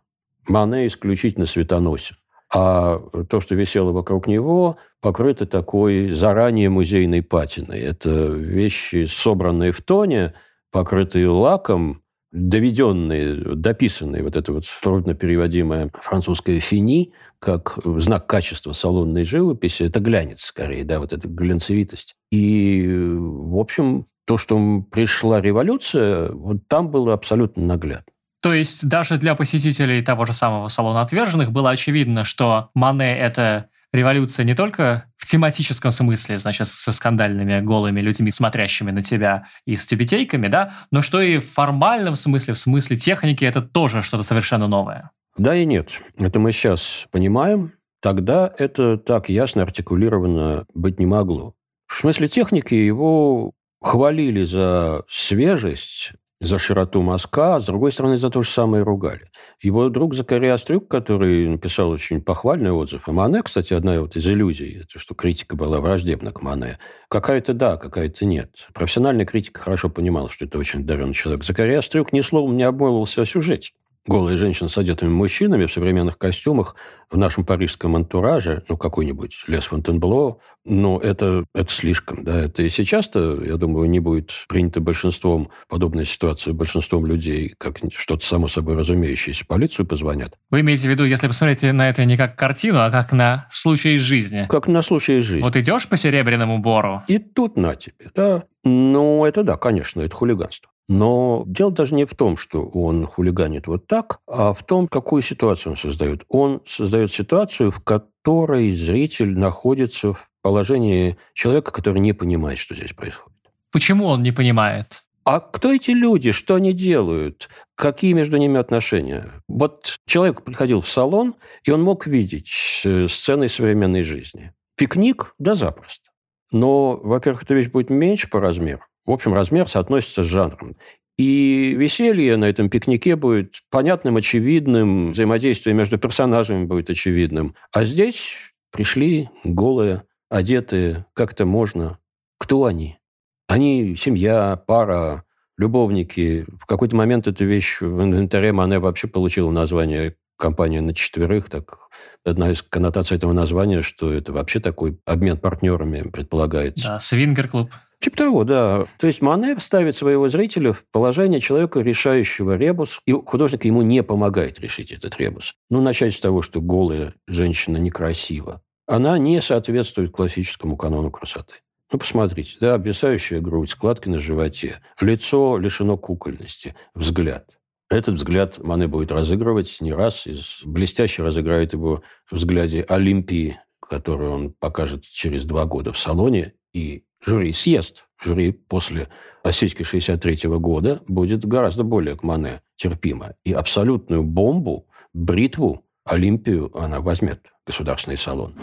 Мане 0.48 0.86
исключительно 0.86 1.48
светоносен. 1.48 2.18
А 2.54 3.00
то, 3.30 3.40
что 3.40 3.56
висело 3.56 3.92
вокруг 3.92 4.28
него, 4.28 4.78
покрыто 5.02 5.46
такой 5.46 6.10
заранее 6.10 6.70
музейной 6.70 7.24
патиной. 7.24 7.80
Это 7.80 8.10
вещи, 8.10 9.06
собранные 9.06 9.72
в 9.72 9.82
тоне, 9.82 10.34
покрытые 10.72 11.30
лаком, 11.30 12.02
доведенные, 12.32 13.56
дописанные, 13.56 14.24
вот 14.24 14.36
это 14.36 14.54
вот 14.54 14.66
трудно 14.82 15.16
переводимое 15.16 15.92
французское 16.02 16.60
«фини», 16.60 17.14
как 17.40 17.80
знак 17.84 18.28
качества 18.28 18.74
салонной 18.74 19.24
живописи, 19.24 19.84
это 19.84 20.00
глянец 20.00 20.42
скорее, 20.42 20.84
да, 20.84 21.00
вот 21.00 21.14
эта 21.14 21.28
глянцевитость. 21.28 22.16
И, 22.32 22.86
в 22.88 23.58
общем, 23.58 24.06
то, 24.26 24.38
что 24.38 24.84
пришла 24.92 25.42
революция, 25.42 26.32
вот 26.32 26.68
там 26.68 26.90
было 26.90 27.14
абсолютно 27.14 27.66
наглядно. 27.66 28.06
То 28.42 28.54
есть 28.54 28.88
даже 28.88 29.18
для 29.18 29.36
посетителей 29.36 30.02
того 30.02 30.26
же 30.26 30.34
самого 30.34 30.68
салона 30.70 31.02
отверженных 31.02 31.52
было 31.52 31.72
очевидно, 31.72 32.24
что 32.24 32.70
Мане– 32.74 33.18
это 33.20 33.70
революция 33.94 34.44
не 34.44 34.56
только 34.56 35.06
в 35.18 35.26
тематическом 35.26 35.92
смысле, 35.92 36.38
значит, 36.38 36.68
со 36.68 36.92
скандальными 36.92 37.62
голыми 37.62 38.02
людьми, 38.02 38.32
смотрящими 38.32 38.92
на 38.92 39.02
тебя 39.02 39.46
и 39.66 39.76
с 39.76 39.86
тюбетейками, 39.86 40.48
да, 40.48 40.74
но 40.92 41.02
что 41.02 41.22
и 41.22 41.38
в 41.38 41.50
формальном 41.50 42.16
смысле, 42.16 42.54
в 42.54 42.58
смысле 42.58 42.96
техники, 42.96 43.46
это 43.46 43.62
тоже 43.62 44.02
что-то 44.02 44.24
совершенно 44.24 44.68
новое. 44.68 45.12
Да 45.38 45.56
и 45.56 45.66
нет. 45.66 45.92
Это 46.18 46.40
мы 46.40 46.52
сейчас 46.52 47.06
понимаем. 47.12 47.74
Тогда 48.02 48.54
это 48.58 48.98
так 48.98 49.30
ясно 49.30 49.64
артикулировано 49.64 50.66
быть 50.74 51.00
не 51.00 51.06
могло. 51.06 51.54
В 51.88 52.00
смысле 52.00 52.28
техники 52.28 52.74
его 52.74 53.54
хвалили 53.82 54.46
за 54.46 55.04
свежесть, 55.08 56.14
за 56.40 56.58
широту 56.58 57.02
мазка, 57.02 57.56
а 57.56 57.60
с 57.60 57.66
другой 57.66 57.92
стороны, 57.92 58.18
за 58.18 58.30
то 58.30 58.42
же 58.42 58.50
самое 58.50 58.84
ругали. 58.84 59.30
Его 59.62 59.90
друг 59.90 60.16
Закария 60.16 60.56
Стрюк, 60.58 60.88
который 60.88 61.48
написал 61.48 61.90
очень 61.90 62.22
похвальный 62.22 62.72
отзыв 62.72 63.08
о 63.08 63.12
Мане, 63.12 63.44
кстати, 63.44 63.74
одна 63.74 64.00
вот 64.00 64.16
из 64.16 64.26
иллюзий, 64.28 64.82
это 64.82 65.00
что 65.00 65.16
критика 65.16 65.56
была 65.56 65.82
враждебна 65.82 66.32
к 66.32 66.42
Мане. 66.42 66.80
Какая-то 67.10 67.54
да, 67.54 67.78
какая-то 67.78 68.26
нет. 68.26 68.68
Профессиональная 68.74 69.26
критика 69.26 69.62
хорошо 69.62 69.90
понимала, 69.90 70.30
что 70.30 70.46
это 70.46 70.58
очень 70.58 70.82
одаренный 70.82 71.14
человек. 71.14 71.44
Закария 71.44 71.82
Стрюк 71.82 72.14
ни 72.14 72.22
словом 72.22 72.56
не 72.56 72.64
обмолвился 72.64 73.22
о 73.22 73.26
сюжете 73.26 73.72
голая 74.06 74.38
женщина 74.38 74.70
с 74.70 74.78
одетыми 74.78 75.10
мужчинами 75.10 75.66
в 75.66 75.72
современных 75.72 76.18
костюмах 76.18 76.76
в 77.10 77.18
нашем 77.18 77.44
парижском 77.44 77.96
антураже, 77.96 78.64
ну, 78.70 78.78
какой-нибудь 78.78 79.44
Лес 79.48 79.66
Фонтенбло, 79.66 80.40
ну, 80.64 81.00
это, 81.00 81.46
это 81.56 81.72
слишком, 81.72 82.24
да. 82.24 82.40
Это 82.40 82.64
и 82.64 82.70
сейчас-то, 82.70 83.44
я 83.44 83.58
думаю, 83.58 83.90
не 83.90 84.00
будет 84.00 84.32
принято 84.48 84.80
большинством, 84.80 85.50
подобная 85.68 86.06
ситуация 86.06 86.54
большинством 86.54 87.06
людей, 87.06 87.56
как 87.58 87.78
что-то 87.96 88.26
само 88.26 88.48
собой 88.48 88.76
разумеющееся. 88.76 89.46
Полицию 89.46 89.88
позвонят. 89.88 90.38
Вы 90.50 90.62
имеете 90.62 90.88
в 90.88 90.92
виду, 90.92 91.06
если 91.06 91.28
посмотрите 91.28 91.72
на 91.72 91.90
это 91.90 92.06
не 92.06 92.18
как 92.18 92.36
картину, 92.36 92.80
а 92.80 92.92
как 92.92 93.12
на 93.12 93.48
случай 93.50 93.96
из 93.96 94.02
жизни? 94.02 94.46
Как 94.50 94.68
на 94.68 94.82
случай 94.82 95.20
из 95.20 95.26
жизни. 95.26 95.44
Вот 95.44 95.56
идешь 95.56 95.88
по 95.88 95.98
Серебряному 95.98 96.60
Бору? 96.60 97.02
И 97.08 97.18
тут 97.18 97.58
на 97.58 97.76
тебе, 97.76 98.12
да. 98.14 98.44
Ну, 98.64 99.26
это 99.26 99.44
да, 99.44 99.58
конечно, 99.58 100.02
это 100.02 100.16
хулиганство. 100.16 100.70
Но 100.90 101.44
дело 101.46 101.72
даже 101.72 101.94
не 101.94 102.06
в 102.06 102.16
том, 102.16 102.36
что 102.36 102.64
он 102.64 103.06
хулиганит 103.06 103.68
вот 103.68 103.86
так, 103.86 104.22
а 104.28 104.54
в 104.54 104.64
том, 104.64 104.88
какую 104.88 105.22
ситуацию 105.22 105.74
он 105.74 105.78
создает. 105.78 106.24
Он 106.30 106.62
создает 106.66 107.12
ситуацию, 107.12 107.72
в 107.72 107.80
которой 107.80 108.72
зритель 108.74 109.38
находится 109.38 110.14
в 110.14 110.28
положении 110.42 111.18
человека, 111.36 111.72
который 111.72 112.00
не 112.00 112.14
понимает, 112.14 112.58
что 112.58 112.74
здесь 112.74 112.94
происходит. 112.94 113.38
Почему 113.72 114.08
он 114.08 114.24
не 114.24 114.32
понимает? 114.32 115.04
А 115.26 115.42
кто 115.42 115.72
эти 115.72 115.92
люди? 115.92 116.32
Что 116.32 116.56
они 116.56 116.74
делают? 116.74 117.50
Какие 117.76 118.14
между 118.14 118.38
ними 118.38 118.60
отношения? 118.60 119.30
Вот 119.48 120.00
человек 120.08 120.42
приходил 120.42 120.82
в 120.82 120.88
салон, 120.88 121.36
и 121.64 121.70
он 121.70 121.84
мог 121.84 122.08
видеть 122.08 122.82
э, 122.84 123.08
сцены 123.08 123.48
современной 123.48 124.02
жизни. 124.02 124.54
Пикник? 124.76 125.36
Да 125.38 125.54
запросто. 125.54 126.10
Но, 126.52 126.98
во-первых, 126.98 127.44
эта 127.44 127.54
вещь 127.54 127.70
будет 127.70 127.92
меньше 127.92 128.28
по 128.28 128.40
размеру. 128.40 128.82
В 129.10 129.12
общем, 129.12 129.34
размер 129.34 129.68
соотносится 129.68 130.22
с 130.22 130.28
жанром. 130.28 130.76
И 131.18 131.74
веселье 131.76 132.38
на 132.38 132.46
этом 132.46 132.70
пикнике 132.70 133.16
будет 133.16 133.56
понятным, 133.72 134.18
очевидным, 134.18 135.14
взаимодействие 135.14 135.74
между 135.74 135.98
персонажами 135.98 136.66
будет 136.66 136.92
очевидным. 136.92 137.56
А 137.72 137.86
здесь 137.86 138.36
пришли 138.72 139.32
голые, 139.44 140.04
одетые, 140.30 141.08
как-то 141.16 141.48
можно. 141.48 141.98
Кто 142.38 142.66
они? 142.66 143.00
Они 143.48 143.96
семья, 143.96 144.62
пара, 144.68 145.24
любовники. 145.58 146.46
В 146.62 146.68
какой-то 146.68 146.96
момент 146.96 147.26
эта 147.26 147.44
вещь 147.44 147.82
в 147.82 148.04
инвентаре 148.04 148.52
Мане 148.52 148.78
вообще 148.78 149.08
получила 149.08 149.50
название 149.50 150.18
компания 150.38 150.82
на 150.82 150.94
четверых, 150.94 151.50
так 151.50 151.80
одна 152.24 152.52
из 152.52 152.62
коннотаций 152.62 153.18
этого 153.18 153.34
названия, 153.34 153.82
что 153.82 154.14
это 154.14 154.34
вообще 154.34 154.60
такой 154.60 155.00
обмен 155.06 155.40
партнерами 155.40 156.04
предполагается. 156.04 156.90
Да, 156.90 157.00
свингер-клуб. 157.00 157.72
Типа 158.02 158.16
того, 158.16 158.44
да. 158.46 158.88
То 158.98 159.08
есть 159.08 159.22
Мане 159.22 159.60
ставит 159.60 159.96
своего 159.96 160.30
зрителя 160.30 160.72
в 160.72 160.86
положение 160.92 161.42
человека, 161.42 161.82
решающего 161.82 162.56
ребус, 162.56 163.02
и 163.06 163.12
художник 163.12 163.66
ему 163.66 163.82
не 163.82 164.04
помогает 164.04 164.60
решить 164.60 164.94
этот 164.94 165.18
ребус. 165.18 165.56
Ну, 165.70 165.82
начать 165.82 166.14
с 166.16 166.20
того, 166.20 166.42
что 166.42 166.62
голая 166.62 167.14
женщина 167.28 167.78
некрасива. 167.78 168.62
Она 168.88 169.18
не 169.18 169.42
соответствует 169.42 170.12
классическому 170.12 170.78
канону 170.78 171.12
красоты. 171.12 171.56
Ну, 171.92 172.00
посмотрите, 172.00 172.58
да, 172.62 172.76
обвисающая 172.76 173.42
грудь, 173.42 173.72
складки 173.72 174.08
на 174.08 174.20
животе, 174.20 174.82
лицо 175.02 175.58
лишено 175.58 175.98
кукольности, 175.98 176.76
взгляд. 176.94 177.60
Этот 177.90 178.16
взгляд 178.16 178.60
Мане 178.60 178.88
будет 178.88 179.12
разыгрывать 179.12 179.82
не 179.82 179.92
раз, 179.92 180.26
и 180.28 180.38
блестяще 180.64 181.24
разыграет 181.24 181.74
его 181.74 182.04
в 182.30 182.36
взгляде 182.36 182.84
Олимпии, 182.88 183.60
которую 183.82 184.32
он 184.32 184.54
покажет 184.54 185.04
через 185.04 185.46
два 185.46 185.66
года 185.66 185.92
в 185.92 185.98
салоне, 185.98 186.54
и 186.72 187.04
жюри 187.26 187.54
съест. 187.54 188.06
Жюри 188.24 188.52
после 188.52 189.08
осечки 189.44 189.84
63 189.84 190.50
года 190.60 191.02
будет 191.08 191.46
гораздо 191.46 191.84
более 191.84 192.16
к 192.18 192.24
Мане 192.24 192.62
терпимо. 192.76 193.36
И 193.46 193.54
абсолютную 193.54 194.24
бомбу, 194.24 194.88
бритву, 195.14 195.86
Олимпию 196.06 196.76
она 196.78 197.00
возьмет, 197.00 197.42
государственный 197.66 198.18
салон. 198.18 198.56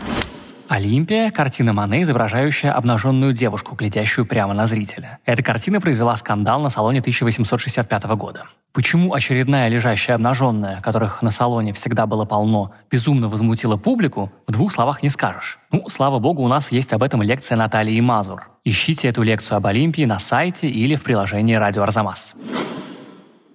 Олимпия– 0.68 1.30
картина 1.32 1.72
Мане, 1.72 2.02
изображающая 2.02 2.72
обнаженную 2.72 3.32
девушку, 3.32 3.76
глядящую 3.76 4.26
прямо 4.26 4.52
на 4.52 4.66
зрителя. 4.66 5.20
Эта 5.24 5.42
картина 5.42 5.80
произвела 5.80 6.16
скандал 6.16 6.60
на 6.60 6.70
салоне 6.70 6.98
1865 7.00 8.04
года. 8.16 8.46
Почему 8.72 9.14
очередная 9.14 9.68
лежащая 9.68 10.16
обнаженная, 10.16 10.80
которых 10.82 11.22
на 11.22 11.30
салоне 11.30 11.72
всегда 11.72 12.06
было 12.06 12.24
полно, 12.24 12.72
безумно 12.90 13.28
возмутила 13.28 13.76
публику, 13.76 14.32
в 14.46 14.52
двух 14.52 14.72
словах 14.72 15.02
не 15.04 15.08
скажешь. 15.08 15.58
Ну, 15.70 15.88
слава 15.88 16.18
богу, 16.18 16.42
у 16.42 16.48
нас 16.48 16.72
есть 16.72 16.92
об 16.92 17.02
этом 17.02 17.22
лекция 17.22 17.56
Натальи 17.56 18.00
Мазур. 18.00 18.50
Ищите 18.64 19.08
эту 19.08 19.22
лекцию 19.22 19.58
об 19.58 19.66
Олимпии 19.66 20.04
на 20.04 20.18
сайте 20.18 20.68
или 20.68 20.96
в 20.96 21.04
приложении 21.04 21.54
«Радио 21.54 21.84
Арзамас». 21.84 22.34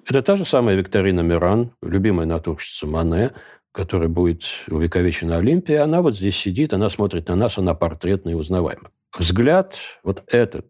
Это 0.07 0.21
та 0.21 0.35
же 0.35 0.45
самая 0.45 0.75
Викторина 0.75 1.21
Миран, 1.21 1.71
любимая 1.81 2.25
натурщица 2.25 2.87
Мане, 2.87 3.31
которая 3.71 4.09
будет 4.09 4.43
увековечена 4.67 5.37
Олимпии, 5.37 5.75
она 5.75 6.01
вот 6.01 6.15
здесь 6.15 6.35
сидит, 6.35 6.73
она 6.73 6.89
смотрит 6.89 7.27
на 7.29 7.35
нас, 7.35 7.57
она 7.57 7.73
портретная 7.73 8.33
и 8.33 8.37
узнаваемая. 8.37 8.91
Взгляд, 9.17 9.77
вот 10.03 10.23
этот, 10.27 10.67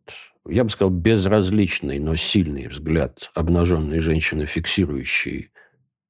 я 0.48 0.64
бы 0.64 0.70
сказал, 0.70 0.92
безразличный, 0.92 2.00
но 2.00 2.16
сильный 2.16 2.68
взгляд 2.68 3.32
обнаженной 3.34 4.00
женщины, 4.00 4.46
фиксирующей 4.46 5.52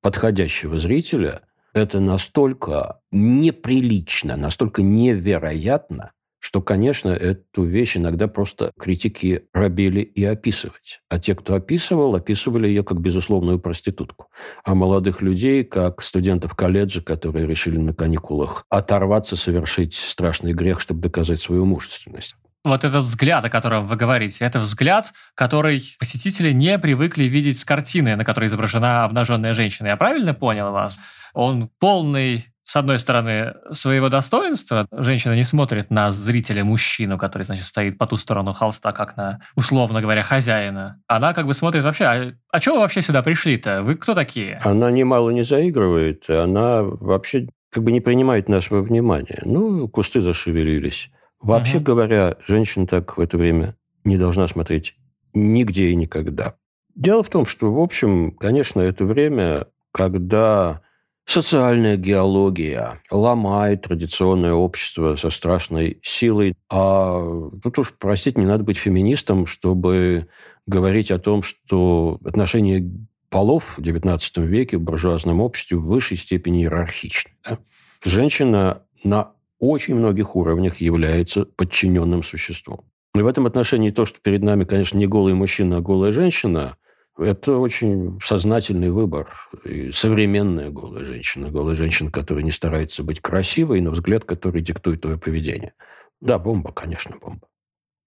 подходящего 0.01 0.79
зрителя, 0.79 1.41
это 1.73 1.99
настолько 1.99 2.99
неприлично, 3.11 4.35
настолько 4.35 4.81
невероятно, 4.81 6.11
что, 6.41 6.61
конечно, 6.61 7.09
эту 7.09 7.63
вещь 7.63 7.97
иногда 7.97 8.27
просто 8.27 8.71
критики 8.79 9.43
робели 9.53 10.01
и 10.01 10.25
описывать. 10.25 10.99
А 11.07 11.19
те, 11.19 11.35
кто 11.35 11.53
описывал, 11.53 12.15
описывали 12.15 12.67
ее 12.67 12.83
как 12.83 12.99
безусловную 12.99 13.59
проститутку. 13.59 14.27
А 14.63 14.73
молодых 14.73 15.21
людей, 15.21 15.63
как 15.63 16.01
студентов 16.01 16.55
колледжа, 16.55 17.01
которые 17.01 17.45
решили 17.45 17.77
на 17.77 17.93
каникулах 17.93 18.65
оторваться, 18.69 19.35
совершить 19.35 19.93
страшный 19.93 20.53
грех, 20.53 20.79
чтобы 20.79 21.01
доказать 21.01 21.39
свою 21.39 21.63
мужественность. 21.65 22.35
Вот 22.63 22.83
этот 22.83 23.03
взгляд, 23.03 23.45
о 23.45 23.49
котором 23.49 23.85
вы 23.85 23.95
говорите, 23.95 24.43
это 24.43 24.59
взгляд, 24.59 25.13
который 25.35 25.81
посетители 25.99 26.51
не 26.51 26.77
привыкли 26.79 27.23
видеть 27.25 27.59
с 27.59 27.65
картины, 27.65 28.15
на 28.15 28.25
которой 28.25 28.45
изображена 28.45 29.03
обнаженная 29.03 29.53
женщина. 29.53 29.87
Я 29.87 29.97
правильно 29.97 30.33
понял 30.33 30.71
вас? 30.71 30.99
Он 31.33 31.69
полный 31.79 32.50
с 32.65 32.75
одной 32.75 32.99
стороны, 32.99 33.53
своего 33.71 34.09
достоинства. 34.09 34.87
Женщина 34.91 35.33
не 35.33 35.43
смотрит 35.43 35.89
на 35.89 36.11
зрителя-мужчину, 36.11 37.17
который, 37.17 37.43
значит, 37.43 37.65
стоит 37.65 37.97
по 37.97 38.07
ту 38.07 38.17
сторону 38.17 38.53
холста, 38.53 38.91
как 38.91 39.17
на, 39.17 39.41
условно 39.55 40.01
говоря, 40.01 40.23
хозяина. 40.23 41.01
Она 41.07 41.33
как 41.33 41.47
бы 41.47 41.53
смотрит 41.53 41.83
вообще, 41.83 42.05
а, 42.05 42.33
а 42.51 42.59
чего 42.59 42.75
вы 42.75 42.81
вообще 42.81 43.01
сюда 43.01 43.23
пришли-то? 43.23 43.83
Вы 43.83 43.95
кто 43.95 44.13
такие? 44.13 44.59
Она 44.63 44.91
немало 44.91 45.31
не 45.31 45.43
заигрывает. 45.43 46.29
Она 46.29 46.83
вообще 46.83 47.47
как 47.71 47.83
бы 47.83 47.91
не 47.91 48.01
принимает 48.01 48.49
нашего 48.49 48.81
внимания. 48.81 49.41
Ну, 49.45 49.87
кусты 49.87 50.21
зашевелились. 50.21 51.09
Вообще 51.41 51.77
угу. 51.77 51.85
говоря, 51.85 52.37
женщина 52.47 52.85
так 52.85 53.17
в 53.17 53.21
это 53.21 53.37
время 53.37 53.75
не 54.03 54.17
должна 54.17 54.47
смотреть 54.47 54.95
нигде 55.33 55.87
и 55.87 55.95
никогда. 55.95 56.55
Дело 56.95 57.23
в 57.23 57.29
том, 57.29 57.45
что, 57.45 57.73
в 57.73 57.79
общем, 57.79 58.31
конечно, 58.31 58.81
это 58.81 59.05
время, 59.05 59.67
когда 59.91 60.81
Социальная 61.31 61.95
геология 61.95 63.01
ломает 63.09 63.83
традиционное 63.83 64.51
общество 64.51 65.15
со 65.15 65.29
страшной 65.29 65.97
силой. 66.03 66.55
А 66.69 67.49
тут 67.63 67.79
уж, 67.79 67.93
простите, 67.97 68.41
не 68.41 68.45
надо 68.45 68.65
быть 68.65 68.77
феминистом, 68.77 69.47
чтобы 69.47 70.27
говорить 70.67 71.09
о 71.09 71.19
том, 71.19 71.41
что 71.41 72.19
отношения 72.25 72.85
полов 73.29 73.77
в 73.77 73.81
XIX 73.81 74.45
веке 74.45 74.75
в 74.75 74.81
буржуазном 74.81 75.39
обществе 75.39 75.77
в 75.77 75.85
высшей 75.85 76.17
степени 76.17 76.63
иерархичны. 76.63 77.31
Да? 77.45 77.59
Женщина 78.03 78.81
на 79.05 79.31
очень 79.57 79.95
многих 79.95 80.35
уровнях 80.35 80.81
является 80.81 81.45
подчиненным 81.45 82.23
существом. 82.23 82.81
И 83.15 83.21
в 83.21 83.27
этом 83.27 83.45
отношении 83.45 83.91
то, 83.91 84.05
что 84.05 84.19
перед 84.19 84.43
нами, 84.43 84.65
конечно, 84.65 84.97
не 84.97 85.07
голый 85.07 85.33
мужчина, 85.33 85.77
а 85.77 85.81
голая 85.81 86.11
женщина, 86.11 86.75
это 87.17 87.57
очень 87.57 88.19
сознательный 88.23 88.89
выбор. 88.89 89.29
И 89.65 89.91
современная 89.91 90.69
голая 90.69 91.03
женщина, 91.03 91.49
голая 91.49 91.75
женщина, 91.75 92.11
которая 92.11 92.43
не 92.43 92.51
старается 92.51 93.03
быть 93.03 93.19
красивой, 93.19 93.81
но 93.81 93.91
взгляд, 93.91 94.25
который 94.25 94.61
диктует 94.61 95.01
твое 95.01 95.17
поведение. 95.17 95.73
Да, 96.19 96.39
бомба, 96.39 96.71
конечно, 96.71 97.17
бомба. 97.19 97.47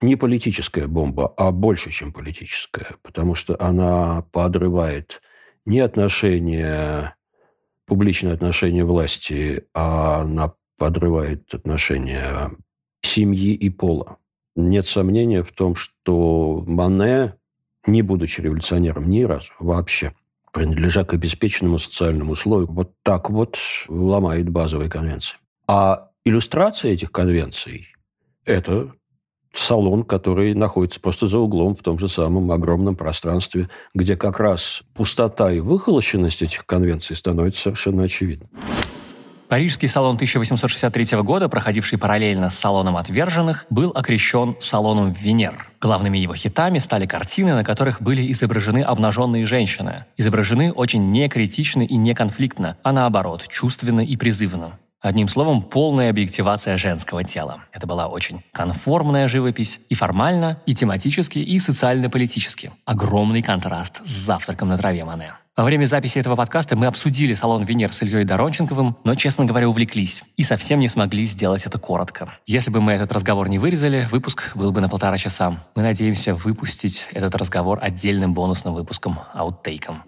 Не 0.00 0.16
политическая 0.16 0.86
бомба, 0.86 1.32
а 1.36 1.50
больше, 1.50 1.90
чем 1.90 2.12
политическая, 2.12 2.96
потому 3.02 3.34
что 3.34 3.56
она 3.60 4.22
подрывает 4.32 5.22
не 5.64 5.80
отношения, 5.80 7.16
публичные 7.86 8.34
отношения 8.34 8.84
власти, 8.84 9.66
а 9.72 10.22
она 10.22 10.54
подрывает 10.76 11.54
отношения 11.54 12.50
семьи 13.02 13.54
и 13.54 13.70
пола. 13.70 14.18
Нет 14.56 14.86
сомнения 14.86 15.42
в 15.42 15.52
том, 15.52 15.74
что 15.74 16.62
Мане 16.66 17.34
не 17.86 18.02
будучи 18.02 18.40
революционером 18.40 19.08
ни 19.08 19.22
разу 19.22 19.52
вообще, 19.58 20.12
принадлежа 20.52 21.04
к 21.04 21.14
обеспеченному 21.14 21.78
социальному 21.78 22.34
слою, 22.34 22.66
вот 22.66 22.92
так 23.02 23.30
вот 23.30 23.58
ломает 23.88 24.48
базовые 24.48 24.88
конвенции. 24.88 25.36
А 25.66 26.10
иллюстрация 26.24 26.92
этих 26.92 27.10
конвенций– 27.10 27.88
это 28.44 28.92
салон, 29.52 30.04
который 30.04 30.54
находится 30.54 31.00
просто 31.00 31.26
за 31.26 31.38
углом 31.38 31.74
в 31.74 31.82
том 31.82 31.98
же 31.98 32.08
самом 32.08 32.50
огромном 32.50 32.96
пространстве, 32.96 33.68
где 33.94 34.16
как 34.16 34.40
раз 34.40 34.82
пустота 34.94 35.52
и 35.52 35.60
выхолощенность 35.60 36.42
этих 36.42 36.66
конвенций 36.66 37.16
становится 37.16 37.62
совершенно 37.62 38.04
очевидной. 38.04 38.48
Парижский 39.48 39.88
салон 39.88 40.14
1863 40.14 41.20
года, 41.22 41.48
проходивший 41.48 41.98
параллельно 41.98 42.48
с 42.48 42.58
салоном 42.58 42.96
отверженных, 42.96 43.66
был 43.70 43.92
окрещен 43.94 44.56
салоном 44.58 45.12
Венер. 45.12 45.70
Главными 45.80 46.18
его 46.18 46.34
хитами 46.34 46.78
стали 46.78 47.06
картины, 47.06 47.54
на 47.54 47.62
которых 47.62 48.00
были 48.00 48.30
изображены 48.32 48.82
обнаженные 48.82 49.44
женщины. 49.44 50.06
Изображены 50.16 50.72
очень 50.72 51.12
некритично 51.12 51.82
и 51.82 51.96
неконфликтно, 51.96 52.78
а 52.82 52.92
наоборот, 52.92 53.46
чувственно 53.48 54.00
и 54.00 54.16
призывно. 54.16 54.78
Одним 55.04 55.28
словом, 55.28 55.60
полная 55.60 56.08
объективация 56.08 56.78
женского 56.78 57.24
тела. 57.24 57.64
Это 57.72 57.86
была 57.86 58.08
очень 58.08 58.40
конформная 58.52 59.28
живопись 59.28 59.78
и 59.90 59.94
формально, 59.94 60.62
и 60.64 60.74
тематически, 60.74 61.38
и 61.40 61.58
социально-политически. 61.58 62.72
Огромный 62.86 63.42
контраст 63.42 64.00
с 64.06 64.10
завтраком 64.10 64.68
на 64.68 64.78
траве 64.78 65.04
Мане. 65.04 65.34
Во 65.56 65.62
время 65.62 65.86
записи 65.86 66.18
этого 66.18 66.34
подкаста 66.34 66.74
мы 66.74 66.86
обсудили 66.86 67.32
салон 67.32 67.62
Венер 67.64 67.92
с 67.92 68.02
Ильей 68.02 68.24
Доронченковым, 68.24 68.96
но, 69.04 69.14
честно 69.14 69.44
говоря, 69.44 69.68
увлеклись 69.68 70.24
и 70.36 70.42
совсем 70.42 70.80
не 70.80 70.88
смогли 70.88 71.24
сделать 71.24 71.64
это 71.64 71.78
коротко. 71.78 72.34
Если 72.44 72.72
бы 72.72 72.80
мы 72.80 72.92
этот 72.92 73.12
разговор 73.12 73.48
не 73.48 73.60
вырезали, 73.60 74.08
выпуск 74.10 74.56
был 74.56 74.72
бы 74.72 74.80
на 74.80 74.88
полтора 74.88 75.16
часа. 75.16 75.60
Мы 75.76 75.82
надеемся 75.82 76.34
выпустить 76.34 77.08
этот 77.12 77.36
разговор 77.36 77.78
отдельным 77.80 78.34
бонусным 78.34 78.74
выпуском, 78.74 79.20
аутейком. 79.32 80.02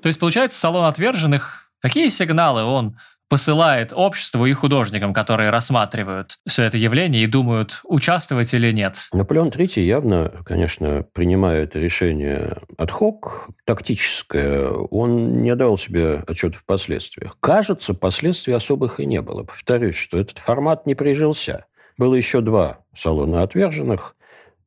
То 0.00 0.06
есть, 0.06 0.20
получается, 0.20 0.60
салон 0.60 0.84
отверженных 0.84 1.70
Какие 1.80 2.10
сигналы 2.10 2.62
он 2.62 2.98
посылает 3.30 3.92
обществу 3.94 4.44
и 4.44 4.52
художникам, 4.52 5.14
которые 5.14 5.50
рассматривают 5.50 6.36
все 6.46 6.64
это 6.64 6.76
явление 6.76 7.22
и 7.22 7.28
думают, 7.28 7.80
участвовать 7.84 8.52
или 8.52 8.72
нет. 8.72 9.08
Наполеон 9.12 9.48
III 9.48 9.80
явно, 9.80 10.32
конечно, 10.44 11.06
принимая 11.14 11.62
это 11.62 11.78
решение 11.78 12.58
от 12.76 12.90
хок, 12.90 13.48
тактическое, 13.64 14.68
он 14.68 15.42
не 15.42 15.54
давал 15.54 15.78
себе 15.78 16.24
отчет 16.26 16.56
в 16.56 16.64
последствиях. 16.64 17.36
Кажется, 17.38 17.94
последствий 17.94 18.52
особых 18.52 18.98
и 18.98 19.06
не 19.06 19.22
было. 19.22 19.44
Повторюсь, 19.44 19.96
что 19.96 20.18
этот 20.18 20.38
формат 20.38 20.84
не 20.86 20.96
прижился. 20.96 21.66
Было 21.96 22.16
еще 22.16 22.40
два 22.40 22.80
салона 22.96 23.44
отверженных, 23.44 24.16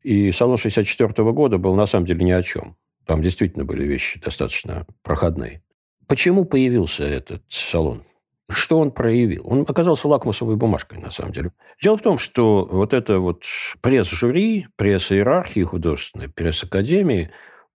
и 0.04 0.32
салон 0.32 0.56
64 0.56 1.32
года 1.34 1.58
был 1.58 1.76
на 1.76 1.86
самом 1.86 2.06
деле 2.06 2.24
ни 2.24 2.32
о 2.32 2.42
чем. 2.42 2.78
Там 3.06 3.22
действительно 3.22 3.66
были 3.66 3.84
вещи 3.84 4.22
достаточно 4.22 4.88
проходные. 5.02 5.62
Почему 6.08 6.46
появился 6.46 7.04
этот 7.04 7.44
салон? 7.50 8.04
Что 8.54 8.80
он 8.80 8.92
проявил? 8.92 9.42
Он 9.46 9.62
оказался 9.68 10.08
лакмусовой 10.08 10.56
бумажкой, 10.56 11.00
на 11.00 11.12
самом 11.12 11.32
деле. 11.32 11.52
Дело 11.82 11.98
в 11.98 12.02
том, 12.02 12.18
что 12.18 12.68
вот 12.72 12.94
это 12.94 13.20
вот 13.20 13.44
пресс-жюри, 13.82 14.68
пресс-иерархии 14.76 15.64
художественной, 15.64 16.30
пресс-академии, 16.30 17.32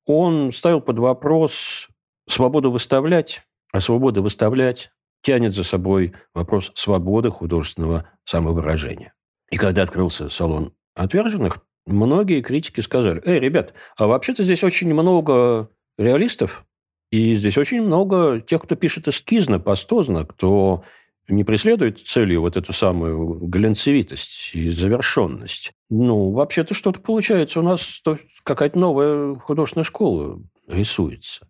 он 0.06 0.52
ставил 0.52 0.80
под 0.80 0.98
вопрос 0.98 1.88
свободу 2.28 2.70
выставлять, 2.70 3.42
а 3.72 3.80
свобода 3.80 4.22
выставлять 4.22 4.90
тянет 5.22 5.52
за 5.52 5.64
собой 5.64 6.14
вопрос 6.34 6.72
свободы 6.74 7.30
художественного 7.30 8.08
самовыражения. 8.24 9.14
И 9.50 9.56
когда 9.56 9.82
открылся 9.82 10.28
салон 10.28 10.72
отверженных, 10.94 11.58
многие 11.86 12.40
критики 12.42 12.80
сказали, 12.80 13.20
эй, 13.24 13.40
ребят, 13.40 13.74
а 13.96 14.06
вообще-то 14.06 14.42
здесь 14.42 14.62
очень 14.62 14.92
много 14.92 15.70
реалистов, 15.96 16.64
и 17.10 17.34
здесь 17.34 17.56
очень 17.56 17.82
много 17.82 18.40
тех, 18.40 18.62
кто 18.62 18.74
пишет 18.74 19.08
эскизно, 19.08 19.58
пастозно, 19.58 20.24
кто 20.24 20.84
не 21.28 21.44
преследует 21.44 22.00
целью 22.00 22.40
вот 22.40 22.56
эту 22.56 22.72
самую 22.72 23.38
глянцевитость 23.46 24.50
и 24.54 24.70
завершенность. 24.70 25.72
Ну, 25.90 26.30
вообще-то 26.32 26.74
что-то 26.74 27.00
получается 27.00 27.60
у 27.60 27.62
нас, 27.62 28.02
какая-то 28.42 28.78
новая 28.78 29.34
художественная 29.36 29.84
школа 29.84 30.40
рисуется. 30.66 31.48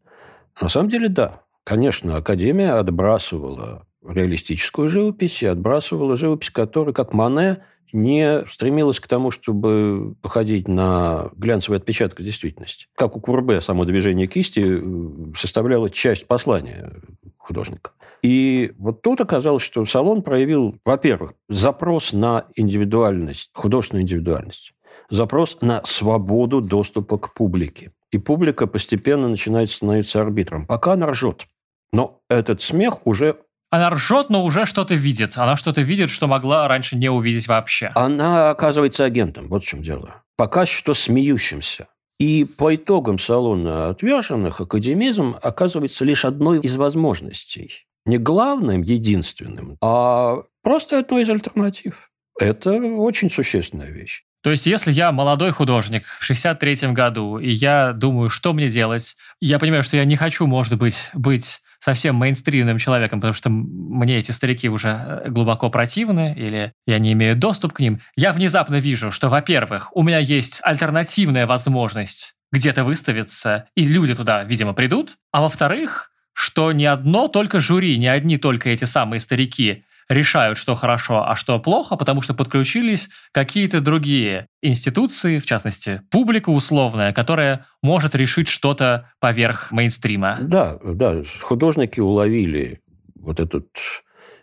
На 0.61 0.69
самом 0.69 0.89
деле, 0.89 1.09
да. 1.09 1.43
Конечно, 1.65 2.17
Академия 2.17 2.73
отбрасывала 2.73 3.87
реалистическую 4.07 4.89
живопись 4.89 5.43
и 5.43 5.47
отбрасывала 5.47 6.17
живопись, 6.17 6.51
которая, 6.51 6.95
как 6.95 7.13
Мане, 7.13 7.65
не 7.93 8.45
стремилась 8.47 9.01
к 9.01 9.07
тому, 9.07 9.31
чтобы 9.31 10.15
походить 10.23 10.69
на 10.69 11.31
глянцевый 11.37 11.79
отпечаток 11.79 12.23
действительности. 12.23 12.87
Как 12.95 13.17
у 13.17 13.21
Курбе 13.21 13.61
само 13.61 13.85
движение 13.85 14.27
кисти 14.27 14.65
э, 14.65 15.35
составляло 15.37 15.91
часть 15.91 16.27
послания 16.27 16.93
художника. 17.37 17.93
И 18.23 18.73
вот 18.79 19.03
тут 19.03 19.21
оказалось, 19.21 19.63
что 19.63 19.85
салон 19.85 20.23
проявил, 20.23 20.77
во-первых, 20.85 21.35
запрос 21.49 22.13
на 22.13 22.47
индивидуальность, 22.57 23.51
художественную 23.55 24.03
индивидуальность, 24.03 24.75
запрос 25.09 25.59
на 25.61 25.83
свободу 25.85 26.61
доступа 26.61 27.19
к 27.19 27.33
публике. 27.35 27.93
И 28.11 28.19
публика 28.19 28.67
постепенно 28.67 29.29
начинает 29.29 29.71
становиться 29.71 30.21
арбитром. 30.21 30.67
Пока 30.67 30.95
она 30.95 31.07
ржет. 31.07 31.47
Но 31.93 32.21
этот 32.29 32.61
смех 32.63 33.07
уже 33.07 33.37
она 33.71 33.91
ржет, 33.91 34.31
но 34.31 34.45
уже 34.45 34.65
что-то 34.65 34.95
видит. 34.95 35.37
Она 35.37 35.57
что-то 35.57 35.83
видит, 35.83 36.11
что 36.11 36.27
могла 36.27 36.69
раньше 36.69 36.97
не 36.97 37.11
увидеть 37.11 37.49
вообще. 37.49 37.91
Она 37.95 38.51
оказывается 38.51 39.05
агентом. 39.05 39.49
Вот 39.49 39.65
в 39.65 39.67
чем 39.67 39.83
дело. 39.83 40.23
Пока 40.37 40.65
что 40.67 40.95
смеющимся. 40.95 41.89
И 42.19 42.45
по 42.45 42.75
итогам 42.75 43.19
салона 43.19 43.91
отверженных 43.91 44.61
академизм 44.61 45.37
оказывается 45.41 46.05
лишь 46.05 46.25
одной 46.25 46.61
из 46.61 46.77
возможностей. 46.77 47.87
Не 48.07 48.19
главным, 48.19 48.83
единственным, 48.83 49.77
а 49.83 50.43
просто 50.63 50.99
одной 50.99 51.23
из 51.23 51.31
альтернатив. 51.31 52.11
Это 52.41 52.73
очень 52.73 53.31
существенная 53.31 53.91
вещь. 53.91 54.25
То 54.49 54.53
есть, 54.53 54.65
если 54.65 54.91
я 54.91 55.13
молодой 55.13 55.51
художник 55.51 56.07
в 56.07 56.23
63-м 56.23 56.95
году, 56.95 57.37
и 57.37 57.51
я 57.51 57.93
думаю, 57.93 58.31
что 58.31 58.55
мне 58.55 58.71
делать, 58.71 59.15
я 59.43 59.59
понимаю, 59.59 59.83
что 59.83 59.99
я 59.99 60.07
не 60.07 60.17
хочу, 60.17 60.47
может 60.47 60.79
быть, 60.79 61.11
быть 61.13 61.61
совсем 61.81 62.15
мейнстримным 62.15 62.79
человеком, 62.79 63.21
потому 63.21 63.35
что 63.35 63.51
мне 63.51 64.17
эти 64.17 64.31
старики 64.31 64.71
уже 64.71 64.89
э, 64.89 65.29
глубоко 65.29 65.69
противны, 65.69 66.35
или 66.35 66.73
я 66.87 66.99
не 66.99 67.13
имею 67.13 67.37
доступ 67.37 67.75
к 67.75 67.81
ним, 67.81 68.01
я 68.17 68.33
внезапно 68.33 68.77
вижу, 68.77 69.11
что, 69.11 69.29
во-первых, 69.29 69.95
у 69.95 70.03
меня 70.03 70.17
есть 70.17 70.61
альтернативная 70.63 71.47
возможность 71.47 72.35
где-то 72.51 72.85
выставиться, 72.85 73.67
и 73.77 73.85
люди 73.85 74.15
туда, 74.15 74.45
видимо, 74.45 74.73
придут, 74.73 75.19
а 75.31 75.43
во-вторых, 75.43 76.11
что 76.33 76.73
не 76.73 76.87
одно 76.87 77.29
только 77.29 77.61
жюри, 77.61 77.99
не 77.99 78.09
одни 78.09 78.39
только 78.39 78.71
эти 78.71 78.85
самые 78.85 79.21
старики 79.21 79.85
решают, 80.09 80.59
что 80.59 80.75
хорошо, 80.75 81.29
а 81.29 81.37
что 81.37 81.59
плохо, 81.59 81.97
потому 81.97 82.23
что 82.23 82.35
подключились 82.35 83.09
какие-то 83.33 83.81
другие 83.81 84.47
институции, 84.63 85.39
в 85.39 85.47
частности, 85.47 86.03
публика 86.11 86.51
условная, 86.51 87.13
которая 87.13 87.67
может 87.83 88.15
решить 88.15 88.49
что-то 88.49 89.11
поверх 89.21 89.71
мейнстрима. 89.71 90.39
Да, 90.41 90.79
да, 90.83 91.23
художники 91.41 92.01
уловили 92.01 92.81
вот 93.17 93.41
этот 93.41 93.67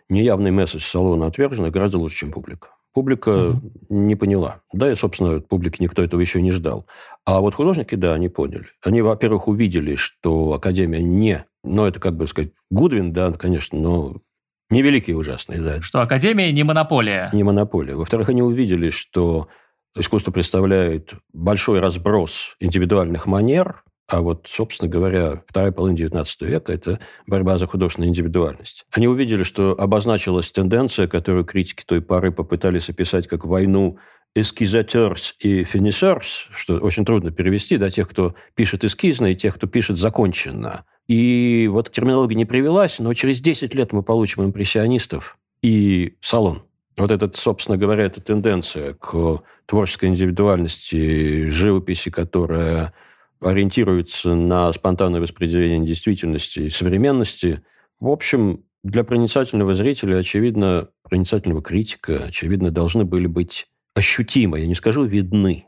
неявный 0.08 0.50
месседж 0.50 0.82
салона 0.82 1.26
отверженных 1.26 1.72
гораздо 1.72 1.98
лучше, 1.98 2.18
чем 2.18 2.32
публика. 2.32 2.68
Публика 2.92 3.50
угу. 3.50 3.72
не 3.90 4.16
поняла. 4.16 4.62
Да, 4.72 4.90
и, 4.90 4.94
собственно, 4.94 5.40
публики 5.40 5.82
никто 5.82 6.02
этого 6.02 6.18
еще 6.20 6.40
не 6.40 6.50
ждал. 6.50 6.86
А 7.26 7.40
вот 7.40 7.54
художники, 7.54 7.94
да, 7.94 8.14
они 8.14 8.30
поняли. 8.30 8.68
Они, 8.82 9.02
во-первых, 9.02 9.48
увидели, 9.48 9.96
что 9.96 10.54
Академия 10.54 11.02
не... 11.02 11.44
Ну, 11.62 11.84
это, 11.84 12.00
как 12.00 12.16
бы 12.16 12.26
сказать, 12.26 12.52
Гудвин, 12.70 13.12
да, 13.12 13.32
конечно, 13.32 13.78
но 13.78 14.16
Невеликий 14.70 15.12
и 15.12 15.16
ужасный, 15.16 15.58
да. 15.58 15.80
Что 15.80 16.00
Академия 16.00 16.50
не 16.52 16.64
монополия. 16.64 17.30
Не 17.32 17.44
монополия. 17.44 17.94
Во-вторых, 17.94 18.28
они 18.28 18.42
увидели, 18.42 18.90
что 18.90 19.48
искусство 19.96 20.32
представляет 20.32 21.14
большой 21.32 21.80
разброс 21.80 22.56
индивидуальных 22.58 23.26
манер, 23.26 23.84
а 24.08 24.20
вот, 24.20 24.46
собственно 24.48 24.88
говоря, 24.88 25.42
вторая 25.48 25.72
половина 25.72 25.96
XIX 25.96 26.26
века– 26.40 26.72
это 26.74 27.00
борьба 27.26 27.58
за 27.58 27.66
художественную 27.66 28.10
индивидуальность. 28.10 28.84
Они 28.92 29.08
увидели, 29.08 29.42
что 29.42 29.72
обозначилась 29.76 30.52
тенденция, 30.52 31.08
которую 31.08 31.44
критики 31.44 31.82
той 31.84 32.00
поры 32.00 32.30
попытались 32.30 32.88
описать 32.88 33.26
как 33.26 33.44
войну 33.44 33.98
эскизатерс 34.36 35.34
и 35.40 35.64
финишерс, 35.64 36.48
что 36.54 36.76
очень 36.76 37.04
трудно 37.04 37.32
перевести, 37.32 37.78
да, 37.78 37.90
тех, 37.90 38.08
кто 38.08 38.34
пишет 38.54 38.84
эскизно, 38.84 39.26
и 39.26 39.36
тех, 39.36 39.54
кто 39.54 39.66
пишет 39.66 39.96
законченно– 39.96 40.84
и 41.08 41.68
вот 41.70 41.90
терминология 41.92 42.34
не 42.34 42.44
привелась, 42.44 42.98
но 42.98 43.14
через 43.14 43.40
10 43.40 43.74
лет 43.74 43.92
мы 43.92 44.02
получим 44.02 44.44
импрессионистов 44.44 45.38
и 45.62 46.16
салон. 46.20 46.62
Вот 46.96 47.10
этот, 47.10 47.36
собственно 47.36 47.76
говоря, 47.76 48.04
эта 48.04 48.20
тенденция 48.20 48.94
к 48.94 49.42
творческой 49.66 50.08
индивидуальности, 50.08 51.48
живописи, 51.50 52.10
которая 52.10 52.94
ориентируется 53.40 54.34
на 54.34 54.72
спонтанное 54.72 55.20
воспределение 55.20 55.86
действительности 55.86 56.60
и 56.60 56.70
современности, 56.70 57.62
в 58.00 58.08
общем, 58.08 58.64
для 58.82 59.04
проницательного 59.04 59.74
зрителя, 59.74 60.18
очевидно, 60.18 60.88
проницательного 61.02 61.62
критика, 61.62 62.24
очевидно, 62.24 62.70
должны 62.70 63.04
были 63.04 63.26
быть 63.26 63.66
ощутимы, 63.94 64.60
я 64.60 64.66
не 64.66 64.74
скажу 64.74 65.04
видны, 65.04 65.65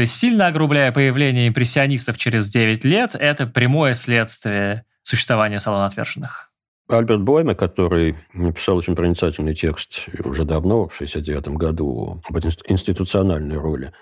то 0.00 0.02
есть 0.02 0.16
сильно 0.16 0.46
огрубляя 0.46 0.92
появление 0.92 1.46
импрессионистов 1.46 2.16
через 2.16 2.48
9 2.48 2.86
лет, 2.86 3.14
это 3.14 3.46
прямое 3.46 3.92
следствие 3.92 4.86
существования 5.02 5.58
салона 5.58 5.84
отверженных. 5.84 6.50
Альберт 6.88 7.20
Бойме, 7.20 7.54
который 7.54 8.16
написал 8.32 8.78
очень 8.78 8.96
проницательный 8.96 9.54
текст 9.54 10.06
уже 10.24 10.46
давно, 10.46 10.88
в 10.88 10.94
1969 10.94 11.48
году, 11.48 12.22
об 12.26 12.38
институциональной 12.38 13.58
роли 13.58 13.92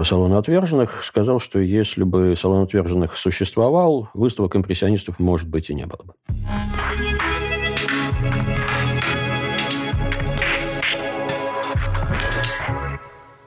салона 0.00 0.38
отверженных, 0.38 1.02
сказал, 1.02 1.40
что 1.40 1.58
если 1.58 2.04
бы 2.04 2.36
салон 2.36 2.62
отверженных 2.62 3.16
существовал, 3.16 4.08
выставок 4.14 4.54
импрессионистов, 4.54 5.18
может 5.18 5.48
быть, 5.48 5.68
и 5.68 5.74
не 5.74 5.86
было 5.86 6.04
бы. 6.04 6.14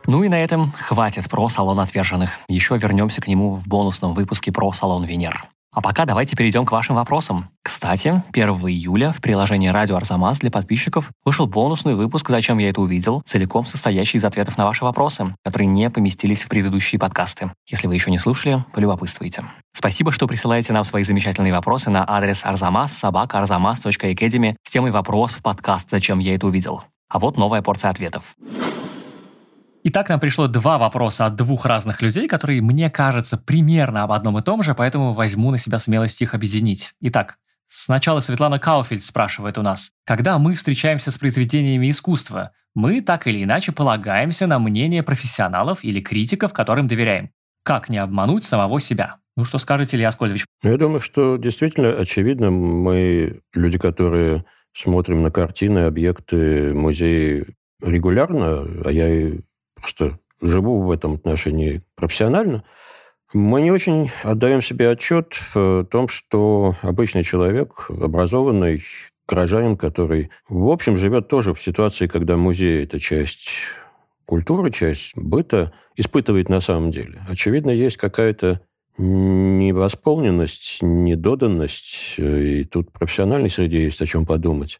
Ну 0.05 0.23
и 0.23 0.29
на 0.29 0.35
этом 0.35 0.71
хватит 0.71 1.29
про 1.29 1.47
салон 1.49 1.79
отверженных. 1.79 2.39
Еще 2.47 2.77
вернемся 2.77 3.21
к 3.21 3.27
нему 3.27 3.53
в 3.53 3.67
бонусном 3.67 4.13
выпуске 4.13 4.51
про 4.51 4.71
салон 4.73 5.05
Венер. 5.05 5.47
А 5.73 5.81
пока 5.81 6.05
давайте 6.05 6.35
перейдем 6.35 6.65
к 6.65 6.71
вашим 6.71 6.95
вопросам. 6.95 7.49
Кстати, 7.63 8.21
1 8.31 8.49
июля 8.67 9.11
в 9.11 9.21
приложении 9.21 9.69
«Радио 9.69 9.95
Арзамас» 9.95 10.39
для 10.39 10.51
подписчиков 10.51 11.09
вышел 11.25 11.47
бонусный 11.47 11.95
выпуск 11.95 12.29
«Зачем 12.29 12.59
я 12.59 12.69
это 12.69 12.79
увидел», 12.79 13.23
целиком 13.25 13.65
состоящий 13.65 14.19
из 14.19 14.25
ответов 14.25 14.55
на 14.55 14.65
ваши 14.65 14.83
вопросы, 14.83 15.35
которые 15.43 15.65
не 15.67 15.89
поместились 15.89 16.43
в 16.43 16.47
предыдущие 16.47 16.99
подкасты. 16.99 17.51
Если 17.67 17.87
вы 17.87 17.95
еще 17.95 18.11
не 18.11 18.19
слушали, 18.19 18.63
полюбопытствуйте. 18.71 19.45
Спасибо, 19.75 20.11
что 20.11 20.27
присылаете 20.27 20.73
нам 20.73 20.83
свои 20.83 21.01
замечательные 21.01 21.53
вопросы 21.53 21.89
на 21.89 22.05
адрес 22.07 22.45
arzamas 22.45 22.89
собака 22.89 23.39
arzamas.academy 23.39 24.55
с 24.61 24.69
темой 24.69 24.91
«Вопрос» 24.91 25.33
в 25.33 25.41
подкаст 25.41 25.89
«Зачем 25.89 26.19
я 26.19 26.35
это 26.35 26.45
увидел». 26.45 26.83
А 27.09 27.17
вот 27.17 27.35
новая 27.35 27.63
порция 27.63 27.89
ответов. 27.89 28.35
Итак, 29.85 30.07
нам 30.07 30.21
пришло 30.21 30.47
два 30.47 30.77
вопроса 30.77 31.25
от 31.25 31.35
двух 31.35 31.65
разных 31.65 32.01
людей, 32.01 32.29
которые, 32.29 32.61
мне 32.61 32.89
кажется, 32.89 33.37
примерно 33.37 34.03
об 34.03 34.13
одном 34.13 34.37
и 34.37 34.41
том 34.41 34.63
же, 34.63 34.75
поэтому 34.75 35.11
возьму 35.11 35.51
на 35.51 35.57
себя 35.57 35.77
смелость 35.77 36.21
их 36.21 36.33
объединить. 36.33 36.93
Итак, 37.01 37.37
сначала 37.67 38.21
Светлана 38.21 38.59
Кауфельд 38.59 39.03
спрашивает 39.03 39.57
у 39.57 39.61
нас, 39.61 39.91
когда 40.05 40.39
мы 40.39 40.53
встречаемся 40.53 41.11
с 41.11 41.17
произведениями 41.17 41.89
искусства, 41.89 42.51
мы 42.73 43.01
так 43.01 43.27
или 43.27 43.43
иначе 43.43 43.73
полагаемся 43.73 44.47
на 44.47 44.57
мнение 44.57 45.03
профессионалов 45.03 45.83
или 45.83 45.99
критиков, 45.99 46.53
которым 46.53 46.87
доверяем. 46.87 47.31
Как 47.63 47.89
не 47.89 47.97
обмануть 47.97 48.45
самого 48.45 48.79
себя? 48.79 49.17
Ну, 49.35 49.43
что 49.43 49.57
скажете, 49.57 49.97
Илья 49.97 50.07
Аскольдович? 50.07 50.45
Я 50.63 50.77
думаю, 50.77 51.01
что 51.01 51.35
действительно, 51.35 51.89
очевидно, 51.89 52.51
мы 52.51 53.41
люди, 53.53 53.77
которые 53.77 54.45
смотрим 54.73 55.23
на 55.23 55.29
картины, 55.29 55.79
объекты, 55.79 56.73
музеи 56.73 57.47
регулярно, 57.81 58.65
а 58.85 58.89
я 58.89 59.09
и 59.09 59.39
просто 59.83 60.17
живу 60.41 60.81
в 60.81 60.91
этом 60.91 61.13
отношении 61.13 61.81
профессионально, 61.95 62.63
мы 63.33 63.61
не 63.61 63.71
очень 63.71 64.11
отдаем 64.23 64.61
себе 64.61 64.89
отчет 64.89 65.33
в 65.53 65.85
том, 65.91 66.07
что 66.07 66.75
обычный 66.81 67.23
человек, 67.23 67.87
образованный 67.89 68.81
горожанин, 69.27 69.75
который, 69.75 70.29
в 70.47 70.69
общем, 70.69 70.95
живет 70.95 71.27
тоже 71.27 71.53
в 71.53 71.61
ситуации, 71.61 72.07
когда 72.07 72.37
музей– 72.37 72.83
это 72.85 72.99
часть 72.99 73.49
культуры, 74.25 74.71
часть 74.71 75.11
быта, 75.15 75.73
испытывает 75.95 76.47
на 76.47 76.61
самом 76.61 76.91
деле. 76.91 77.21
Очевидно, 77.27 77.71
есть 77.71 77.97
какая-то 77.97 78.61
невосполненность, 78.97 80.79
недоданность, 80.81 82.15
и 82.17 82.63
тут 82.65 82.91
профессиональной 82.91 83.49
среде 83.49 83.83
есть 83.83 84.01
о 84.01 84.05
чем 84.05 84.25
подумать. 84.25 84.79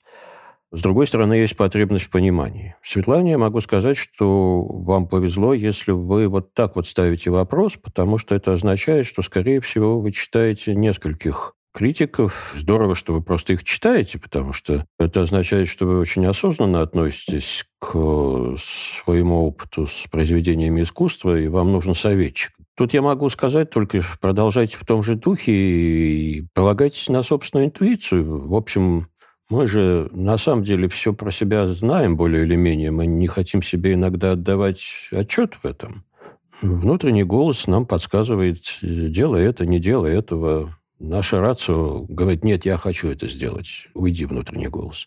С 0.73 0.81
другой 0.81 1.05
стороны, 1.05 1.35
есть 1.35 1.55
потребность 1.55 2.05
в 2.05 2.09
понимании. 2.09 2.75
Светлане 2.81 3.31
я 3.31 3.37
могу 3.37 3.61
сказать, 3.61 3.95
что 3.95 4.63
вам 4.63 5.07
повезло, 5.07 5.53
если 5.53 5.91
вы 5.91 6.27
вот 6.27 6.55
так 6.55 6.75
вот 6.75 6.87
ставите 6.87 7.29
вопрос, 7.29 7.73
потому 7.75 8.17
что 8.17 8.33
это 8.33 8.53
означает, 8.53 9.05
что, 9.05 9.21
скорее 9.21 9.61
всего, 9.61 9.99
вы 9.99 10.11
читаете 10.11 10.73
нескольких 10.73 11.53
критиков. 11.75 12.53
Здорово, 12.55 12.95
что 12.95 13.13
вы 13.13 13.21
просто 13.21 13.53
их 13.53 13.63
читаете, 13.63 14.17
потому 14.17 14.53
что 14.53 14.87
это 14.97 15.21
означает, 15.21 15.67
что 15.67 15.85
вы 15.85 15.99
очень 15.99 16.25
осознанно 16.25 16.81
относитесь 16.81 17.65
к 17.77 18.55
своему 18.57 19.45
опыту 19.45 19.85
с 19.85 20.07
произведениями 20.09 20.81
искусства, 20.81 21.39
и 21.39 21.49
вам 21.49 21.71
нужен 21.71 21.93
советчик. 21.93 22.51
Тут 22.75 22.93
я 22.93 23.03
могу 23.03 23.29
сказать 23.29 23.69
только 23.69 24.01
продолжайте 24.19 24.77
в 24.77 24.85
том 24.85 25.03
же 25.03 25.13
духе 25.13 25.51
и 25.51 26.47
полагайтесь 26.55 27.07
на 27.09 27.21
собственную 27.21 27.67
интуицию. 27.67 28.47
В 28.47 28.55
общем, 28.55 29.07
мы 29.53 29.67
же 29.67 30.09
на 30.13 30.39
самом 30.39 30.63
деле 30.63 30.89
все 30.89 31.13
про 31.13 31.29
себя 31.29 31.67
знаем 31.67 32.17
более 32.17 32.43
или 32.43 32.55
менее. 32.55 32.89
Мы 32.89 33.05
не 33.05 33.27
хотим 33.27 33.61
себе 33.61 33.93
иногда 33.93 34.31
отдавать 34.31 34.81
отчет 35.11 35.59
в 35.61 35.67
этом. 35.67 36.05
Внутренний 36.63 37.23
голос 37.23 37.67
нам 37.67 37.85
подсказывает, 37.85 38.63
делай 38.81 39.43
это, 39.43 39.67
не 39.67 39.79
делай 39.79 40.17
этого. 40.17 40.71
Наша 40.99 41.39
рацио 41.39 42.03
говорит, 42.09 42.43
нет, 42.43 42.65
я 42.65 42.77
хочу 42.77 43.09
это 43.09 43.27
сделать. 43.27 43.89
Уйди, 43.93 44.25
внутренний 44.25 44.69
голос. 44.69 45.05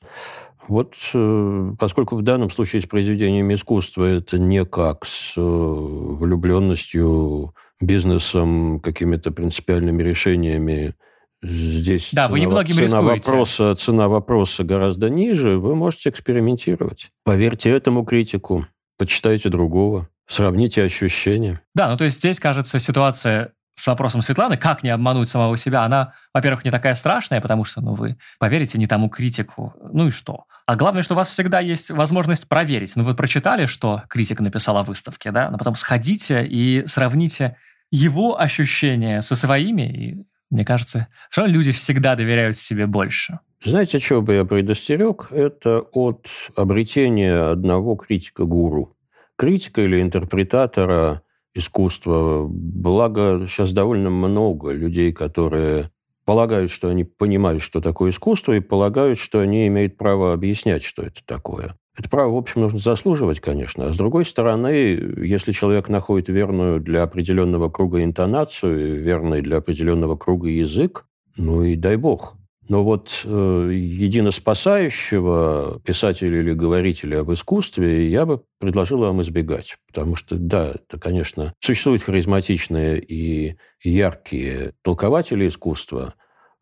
Вот 0.68 0.94
э, 1.12 1.72
поскольку 1.78 2.14
в 2.14 2.22
данном 2.22 2.50
случае 2.50 2.82
с 2.82 2.86
произведениями 2.86 3.54
искусства 3.54 4.04
это 4.04 4.38
не 4.38 4.64
как 4.64 5.06
с 5.06 5.34
э, 5.36 5.40
влюбленностью, 5.40 7.52
бизнесом, 7.80 8.78
какими-то 8.78 9.32
принципиальными 9.32 10.04
решениями, 10.04 10.94
здесь 11.42 12.10
да, 12.12 12.24
цена, 12.24 12.32
вы 12.32 12.40
немногим 12.40 12.74
цена 12.74 12.84
рискуете. 12.84 13.30
вопроса, 13.30 13.74
цена 13.74 14.08
вопроса 14.08 14.64
гораздо 14.64 15.08
ниже, 15.08 15.58
вы 15.58 15.74
можете 15.74 16.10
экспериментировать. 16.10 17.10
Поверьте 17.24 17.70
этому 17.70 18.04
критику, 18.04 18.66
почитайте 18.98 19.48
другого, 19.48 20.08
сравните 20.26 20.82
ощущения. 20.82 21.60
Да, 21.74 21.90
ну 21.90 21.96
то 21.96 22.04
есть 22.04 22.18
здесь, 22.18 22.40
кажется, 22.40 22.78
ситуация 22.78 23.52
с 23.78 23.86
вопросом 23.86 24.22
Светланы, 24.22 24.56
как 24.56 24.82
не 24.82 24.88
обмануть 24.88 25.28
самого 25.28 25.56
себя, 25.58 25.84
она, 25.84 26.14
во-первых, 26.32 26.64
не 26.64 26.70
такая 26.70 26.94
страшная, 26.94 27.42
потому 27.42 27.64
что, 27.64 27.82
ну, 27.82 27.92
вы 27.92 28.16
поверите 28.38 28.78
не 28.78 28.86
тому 28.86 29.10
критику, 29.10 29.74
ну 29.92 30.06
и 30.06 30.10
что? 30.10 30.44
А 30.64 30.76
главное, 30.76 31.02
что 31.02 31.12
у 31.12 31.16
вас 31.16 31.28
всегда 31.28 31.60
есть 31.60 31.90
возможность 31.90 32.48
проверить. 32.48 32.96
Ну, 32.96 33.04
вы 33.04 33.14
прочитали, 33.14 33.66
что 33.66 34.02
критик 34.08 34.40
написал 34.40 34.78
о 34.78 34.82
выставке, 34.82 35.30
да? 35.30 35.50
Но 35.50 35.58
потом 35.58 35.74
сходите 35.74 36.44
и 36.46 36.84
сравните 36.86 37.56
его 37.92 38.40
ощущения 38.40 39.20
со 39.20 39.36
своими, 39.36 39.82
и 39.82 40.26
мне 40.50 40.64
кажется, 40.64 41.08
что 41.30 41.46
люди 41.46 41.72
всегда 41.72 42.14
доверяют 42.14 42.56
себе 42.56 42.86
больше. 42.86 43.40
Знаете, 43.64 43.98
чего 43.98 44.22
бы 44.22 44.34
я 44.34 44.44
предостерег? 44.44 45.28
Это 45.32 45.80
от 45.80 46.28
обретения 46.54 47.50
одного 47.50 47.96
критика-гуру. 47.96 48.96
Критика 49.36 49.82
или 49.82 50.00
интерпретатора 50.00 51.22
искусства. 51.54 52.46
Благо, 52.48 53.46
сейчас 53.48 53.72
довольно 53.72 54.10
много 54.10 54.72
людей, 54.72 55.12
которые 55.12 55.90
полагают, 56.24 56.70
что 56.70 56.88
они 56.88 57.04
понимают, 57.04 57.62
что 57.62 57.80
такое 57.80 58.10
искусство, 58.10 58.52
и 58.52 58.60
полагают, 58.60 59.18
что 59.18 59.40
они 59.40 59.66
имеют 59.68 59.96
право 59.96 60.32
объяснять, 60.32 60.84
что 60.84 61.02
это 61.02 61.24
такое. 61.24 61.76
Это 61.96 62.10
право, 62.10 62.32
в 62.32 62.36
общем, 62.36 62.60
нужно 62.60 62.78
заслуживать, 62.78 63.40
конечно. 63.40 63.86
А 63.86 63.94
с 63.94 63.96
другой 63.96 64.26
стороны, 64.26 65.14
если 65.16 65.52
человек 65.52 65.88
находит 65.88 66.28
верную 66.28 66.80
для 66.80 67.02
определенного 67.02 67.70
круга 67.70 68.04
интонацию, 68.04 69.02
верный 69.02 69.40
для 69.40 69.56
определенного 69.56 70.16
круга 70.16 70.48
язык, 70.48 71.06
ну 71.36 71.62
и 71.62 71.74
дай 71.74 71.96
бог. 71.96 72.36
Но 72.68 72.82
вот 72.82 73.22
э, 73.24 73.70
единоспасающего 73.72 75.80
писателя 75.84 76.40
или 76.40 76.52
говорителя 76.52 77.20
об 77.20 77.32
искусстве 77.32 78.10
я 78.10 78.26
бы 78.26 78.42
предложил 78.58 78.98
вам 78.98 79.22
избегать. 79.22 79.76
Потому 79.86 80.16
что, 80.16 80.34
да, 80.36 80.72
это, 80.72 80.98
конечно, 80.98 81.54
существуют 81.60 82.02
харизматичные 82.02 83.00
и 83.00 83.56
яркие 83.82 84.72
толкователи 84.82 85.46
искусства, 85.46 86.14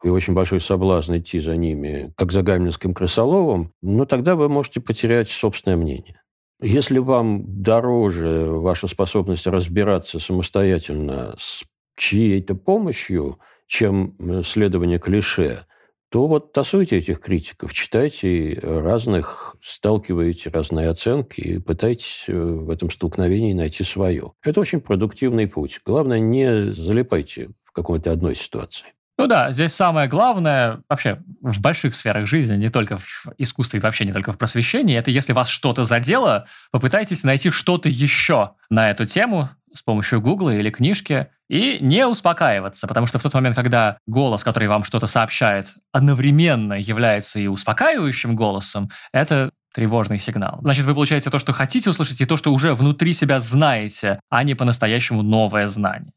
и 0.04 0.08
очень 0.08 0.34
большой 0.34 0.60
соблазн 0.60 1.16
идти 1.16 1.40
за 1.40 1.56
ними, 1.56 2.12
как 2.16 2.30
за 2.30 2.42
Гамлинским 2.42 2.94
крысоловом, 2.94 3.72
но 3.82 4.04
тогда 4.04 4.36
вы 4.36 4.48
можете 4.48 4.80
потерять 4.80 5.28
собственное 5.28 5.76
мнение. 5.76 6.20
Если 6.60 6.98
вам 6.98 7.62
дороже 7.62 8.46
ваша 8.48 8.86
способность 8.86 9.46
разбираться 9.46 10.20
самостоятельно 10.20 11.34
с 11.38 11.64
чьей-то 11.96 12.54
помощью, 12.54 13.38
чем 13.66 14.14
следование 14.44 14.98
клише– 14.98 15.66
то 16.14 16.28
вот 16.28 16.52
тасуйте 16.52 16.98
этих 16.98 17.18
критиков, 17.18 17.72
читайте 17.72 18.56
разных, 18.62 19.56
сталкиваете 19.60 20.48
разные 20.48 20.88
оценки 20.88 21.40
и 21.40 21.58
пытайтесь 21.58 22.26
э, 22.28 22.32
в 22.32 22.70
этом 22.70 22.90
столкновении 22.90 23.52
найти 23.52 23.82
свое. 23.82 24.30
Это 24.40 24.60
очень 24.60 24.80
продуктивный 24.80 25.48
путь. 25.48 25.80
Главное, 25.84 26.20
не 26.20 26.72
залипайте 26.72 27.48
в 27.64 27.72
какой-то 27.72 28.12
одной 28.12 28.36
ситуации. 28.36 28.86
Ну 29.16 29.28
да, 29.28 29.52
здесь 29.52 29.72
самое 29.72 30.08
главное 30.08 30.80
вообще 30.88 31.18
в 31.40 31.60
больших 31.60 31.94
сферах 31.94 32.26
жизни, 32.26 32.56
не 32.56 32.68
только 32.68 32.98
в 32.98 33.26
искусстве 33.38 33.78
и 33.78 33.82
вообще 33.82 34.04
не 34.04 34.12
только 34.12 34.32
в 34.32 34.38
просвещении, 34.38 34.96
это 34.96 35.12
если 35.12 35.32
вас 35.32 35.48
что-то 35.48 35.84
задело, 35.84 36.46
попытайтесь 36.72 37.22
найти 37.22 37.50
что-то 37.50 37.88
еще 37.88 38.52
на 38.70 38.90
эту 38.90 39.06
тему 39.06 39.48
с 39.72 39.82
помощью 39.82 40.20
Гугла 40.20 40.50
или 40.50 40.70
книжки 40.70 41.28
и 41.48 41.78
не 41.80 42.06
успокаиваться, 42.06 42.88
потому 42.88 43.06
что 43.06 43.18
в 43.18 43.22
тот 43.22 43.34
момент, 43.34 43.54
когда 43.54 43.98
голос, 44.06 44.42
который 44.42 44.68
вам 44.68 44.82
что-то 44.82 45.06
сообщает, 45.06 45.74
одновременно 45.92 46.74
является 46.74 47.38
и 47.38 47.46
успокаивающим 47.46 48.34
голосом, 48.34 48.90
это 49.12 49.50
тревожный 49.72 50.18
сигнал. 50.18 50.58
Значит, 50.62 50.86
вы 50.86 50.94
получаете 50.94 51.30
то, 51.30 51.38
что 51.38 51.52
хотите 51.52 51.90
услышать, 51.90 52.20
и 52.20 52.26
то, 52.26 52.36
что 52.36 52.52
уже 52.52 52.74
внутри 52.74 53.12
себя 53.12 53.40
знаете, 53.40 54.20
а 54.30 54.42
не 54.44 54.54
по-настоящему 54.54 55.22
новое 55.22 55.66
знание. 55.66 56.12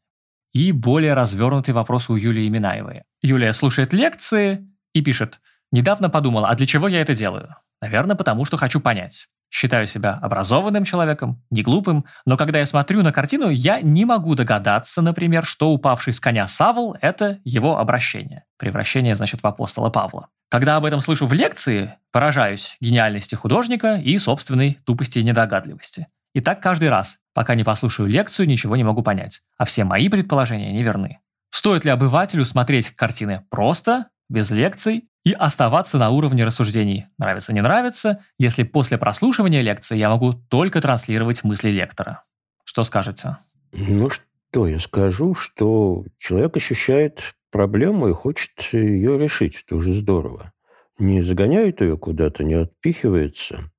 И 0.52 0.72
более 0.72 1.14
развернутый 1.14 1.74
вопрос 1.74 2.08
у 2.08 2.16
Юлии 2.16 2.48
Минаевой. 2.48 3.02
Юлия 3.22 3.52
слушает 3.52 3.92
лекции 3.92 4.66
и 4.92 5.02
пишет, 5.02 5.40
«Недавно 5.70 6.08
подумала, 6.08 6.48
а 6.48 6.54
для 6.54 6.66
чего 6.66 6.88
я 6.88 7.00
это 7.00 7.14
делаю? 7.14 7.54
Наверное, 7.80 8.16
потому 8.16 8.44
что 8.44 8.56
хочу 8.56 8.80
понять. 8.80 9.28
Считаю 9.50 9.86
себя 9.86 10.12
образованным 10.20 10.84
человеком, 10.84 11.42
не 11.50 11.62
глупым, 11.62 12.04
но 12.26 12.36
когда 12.36 12.58
я 12.58 12.66
смотрю 12.66 13.02
на 13.02 13.12
картину, 13.12 13.48
я 13.48 13.80
не 13.80 14.04
могу 14.04 14.34
догадаться, 14.34 15.00
например, 15.00 15.44
что 15.44 15.70
упавший 15.70 16.12
с 16.12 16.20
коня 16.20 16.46
Савл– 16.46 16.96
это 17.00 17.38
его 17.44 17.78
обращение. 17.78 18.44
Превращение, 18.58 19.14
значит, 19.14 19.42
в 19.42 19.46
апостола 19.46 19.88
Павла. 19.88 20.28
Когда 20.50 20.76
об 20.76 20.84
этом 20.84 21.00
слышу 21.00 21.26
в 21.26 21.32
лекции, 21.32 21.94
поражаюсь 22.12 22.76
гениальности 22.80 23.34
художника 23.34 23.96
и 23.96 24.18
собственной 24.18 24.78
тупости 24.84 25.18
и 25.18 25.22
недогадливости. 25.22 26.08
И 26.34 26.40
так 26.40 26.62
каждый 26.62 26.88
раз, 26.88 27.18
пока 27.34 27.54
не 27.54 27.64
послушаю 27.64 28.08
лекцию, 28.08 28.46
ничего 28.46 28.76
не 28.76 28.84
могу 28.84 29.02
понять, 29.02 29.42
а 29.56 29.64
все 29.64 29.84
мои 29.84 30.08
предположения 30.08 30.72
неверны. 30.72 31.18
Стоит 31.50 31.84
ли 31.84 31.90
обывателю 31.90 32.44
смотреть 32.44 32.90
картины 32.90 33.44
просто, 33.50 34.08
без 34.28 34.50
лекций, 34.50 35.08
и 35.24 35.32
оставаться 35.32 35.98
на 35.98 36.10
уровне 36.10 36.44
рассуждений 36.44 37.06
«нравится, 37.18 37.52
не 37.52 37.60
нравится», 37.60 38.24
если 38.38 38.62
после 38.62 38.98
прослушивания 38.98 39.60
лекции 39.60 39.96
я 39.96 40.08
могу 40.10 40.32
только 40.32 40.80
транслировать 40.80 41.44
мысли 41.44 41.70
лектора. 41.70 42.24
Что 42.64 42.84
скажете? 42.84 43.36
Ну 43.72 44.08
что, 44.10 44.66
я 44.66 44.78
скажу, 44.78 45.34
что 45.34 46.04
человек 46.18 46.56
ощущает 46.56 47.34
проблему 47.50 48.08
и 48.08 48.12
хочет 48.12 48.52
ее 48.72 49.18
решить. 49.18 49.64
Это 49.66 49.76
уже 49.76 49.92
здорово. 49.92 50.52
Не 50.98 51.22
загоняет 51.22 51.80
ее 51.80 51.96
куда-то, 51.96 52.44
не 52.44 52.54
отпихивается. 52.54 53.70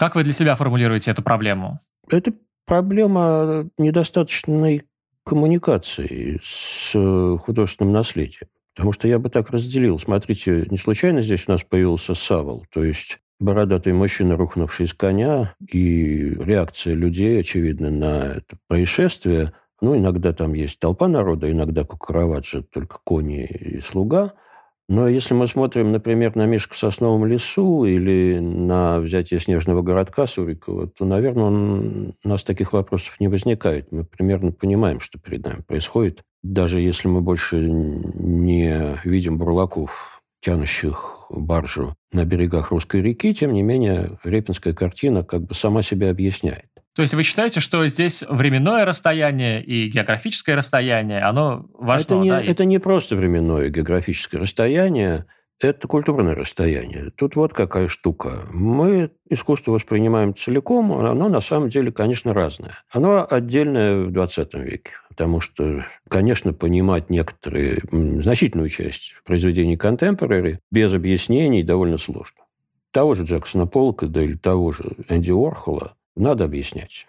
Как 0.00 0.14
вы 0.14 0.24
для 0.24 0.32
себя 0.32 0.54
формулируете 0.54 1.10
эту 1.10 1.22
проблему? 1.22 1.78
Это 2.08 2.32
проблема 2.64 3.68
недостаточной 3.76 4.84
коммуникации 5.26 6.40
с 6.42 6.92
э, 6.94 7.36
художественным 7.44 7.92
наследием. 7.92 8.48
Потому 8.74 8.92
что 8.92 9.08
я 9.08 9.18
бы 9.18 9.28
так 9.28 9.50
разделил. 9.50 9.98
Смотрите, 9.98 10.66
не 10.70 10.78
случайно 10.78 11.20
здесь 11.20 11.44
у 11.46 11.52
нас 11.52 11.64
появился 11.64 12.14
Савол, 12.14 12.64
то 12.72 12.82
есть 12.82 13.18
бородатый 13.38 13.92
мужчина, 13.92 14.38
рухнувший 14.38 14.86
с 14.86 14.94
коня, 14.94 15.54
и 15.70 16.30
реакция 16.30 16.94
людей, 16.94 17.38
очевидно, 17.38 17.90
на 17.90 18.36
это 18.36 18.56
происшествие. 18.68 19.52
Ну, 19.82 19.94
иногда 19.94 20.32
там 20.32 20.54
есть 20.54 20.80
толпа 20.80 21.08
народа, 21.08 21.52
иногда 21.52 21.84
Кукараваджи, 21.84 22.62
только 22.62 23.00
кони 23.04 23.44
и 23.44 23.80
слуга– 23.80 24.32
но 24.90 25.06
если 25.06 25.34
мы 25.34 25.46
смотрим, 25.46 25.92
например, 25.92 26.34
на 26.34 26.46
Мишку 26.46 26.74
в 26.74 26.78
сосновом 26.78 27.24
лесу 27.24 27.84
или 27.84 28.40
на 28.40 28.98
взятие 28.98 29.38
снежного 29.38 29.82
городка 29.82 30.26
Сурикова, 30.26 30.88
то, 30.88 31.04
наверное, 31.04 31.44
он, 31.44 32.14
у 32.24 32.28
нас 32.28 32.42
таких 32.42 32.72
вопросов 32.72 33.14
не 33.20 33.28
возникает. 33.28 33.92
Мы 33.92 34.02
примерно 34.02 34.50
понимаем, 34.50 34.98
что 34.98 35.20
перед 35.20 35.44
нами 35.44 35.62
происходит. 35.64 36.24
Даже 36.42 36.80
если 36.80 37.06
мы 37.06 37.20
больше 37.20 37.60
не 37.70 38.98
видим 39.04 39.38
бурлаков, 39.38 40.20
тянущих 40.40 41.26
баржу 41.30 41.94
на 42.10 42.24
берегах 42.24 42.72
русской 42.72 43.00
реки, 43.00 43.32
тем 43.32 43.52
не 43.52 43.62
менее, 43.62 44.18
репинская 44.24 44.74
картина 44.74 45.22
как 45.22 45.42
бы 45.42 45.54
сама 45.54 45.82
себя 45.82 46.10
объясняет. 46.10 46.66
То 46.94 47.02
есть 47.02 47.14
вы 47.14 47.22
считаете, 47.22 47.60
что 47.60 47.86
здесь 47.86 48.24
временное 48.28 48.84
расстояние 48.84 49.62
и 49.62 49.88
географическое 49.88 50.56
расстояние, 50.56 51.20
оно 51.22 51.66
важно? 51.74 52.02
Это 52.02 52.14
не, 52.16 52.30
да? 52.30 52.42
это 52.42 52.64
не 52.64 52.78
просто 52.78 53.16
временное 53.16 53.66
и 53.66 53.70
географическое 53.70 54.40
расстояние, 54.40 55.26
это 55.60 55.86
культурное 55.86 56.34
расстояние. 56.34 57.10
Тут 57.16 57.36
вот 57.36 57.52
какая 57.52 57.86
штука. 57.86 58.46
Мы 58.50 59.10
искусство 59.28 59.72
воспринимаем 59.72 60.34
целиком, 60.34 60.92
оно 60.92 61.28
на 61.28 61.40
самом 61.40 61.68
деле, 61.68 61.92
конечно, 61.92 62.32
разное. 62.32 62.78
Оно 62.90 63.26
отдельное 63.28 64.06
в 64.06 64.10
20 64.10 64.54
веке, 64.54 64.92
потому 65.10 65.40
что, 65.40 65.84
конечно, 66.08 66.52
понимать 66.54 67.10
некоторые, 67.10 67.82
значительную 67.92 68.70
часть 68.70 69.14
произведений 69.24 69.76
контемпорари 69.76 70.60
без 70.70 70.92
объяснений 70.94 71.62
довольно 71.62 71.98
сложно. 71.98 72.44
Того 72.90 73.14
же 73.14 73.24
Джексона 73.24 73.66
Полка, 73.66 74.06
да 74.06 74.22
или 74.22 74.36
того 74.36 74.72
же 74.72 74.96
Энди 75.08 75.30
Орхола 75.30 75.94
надо 76.20 76.44
объяснять. 76.44 77.06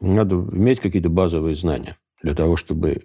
Надо 0.00 0.36
иметь 0.36 0.80
какие-то 0.80 1.08
базовые 1.08 1.54
знания 1.54 1.96
для 2.22 2.34
того, 2.34 2.56
чтобы 2.56 3.02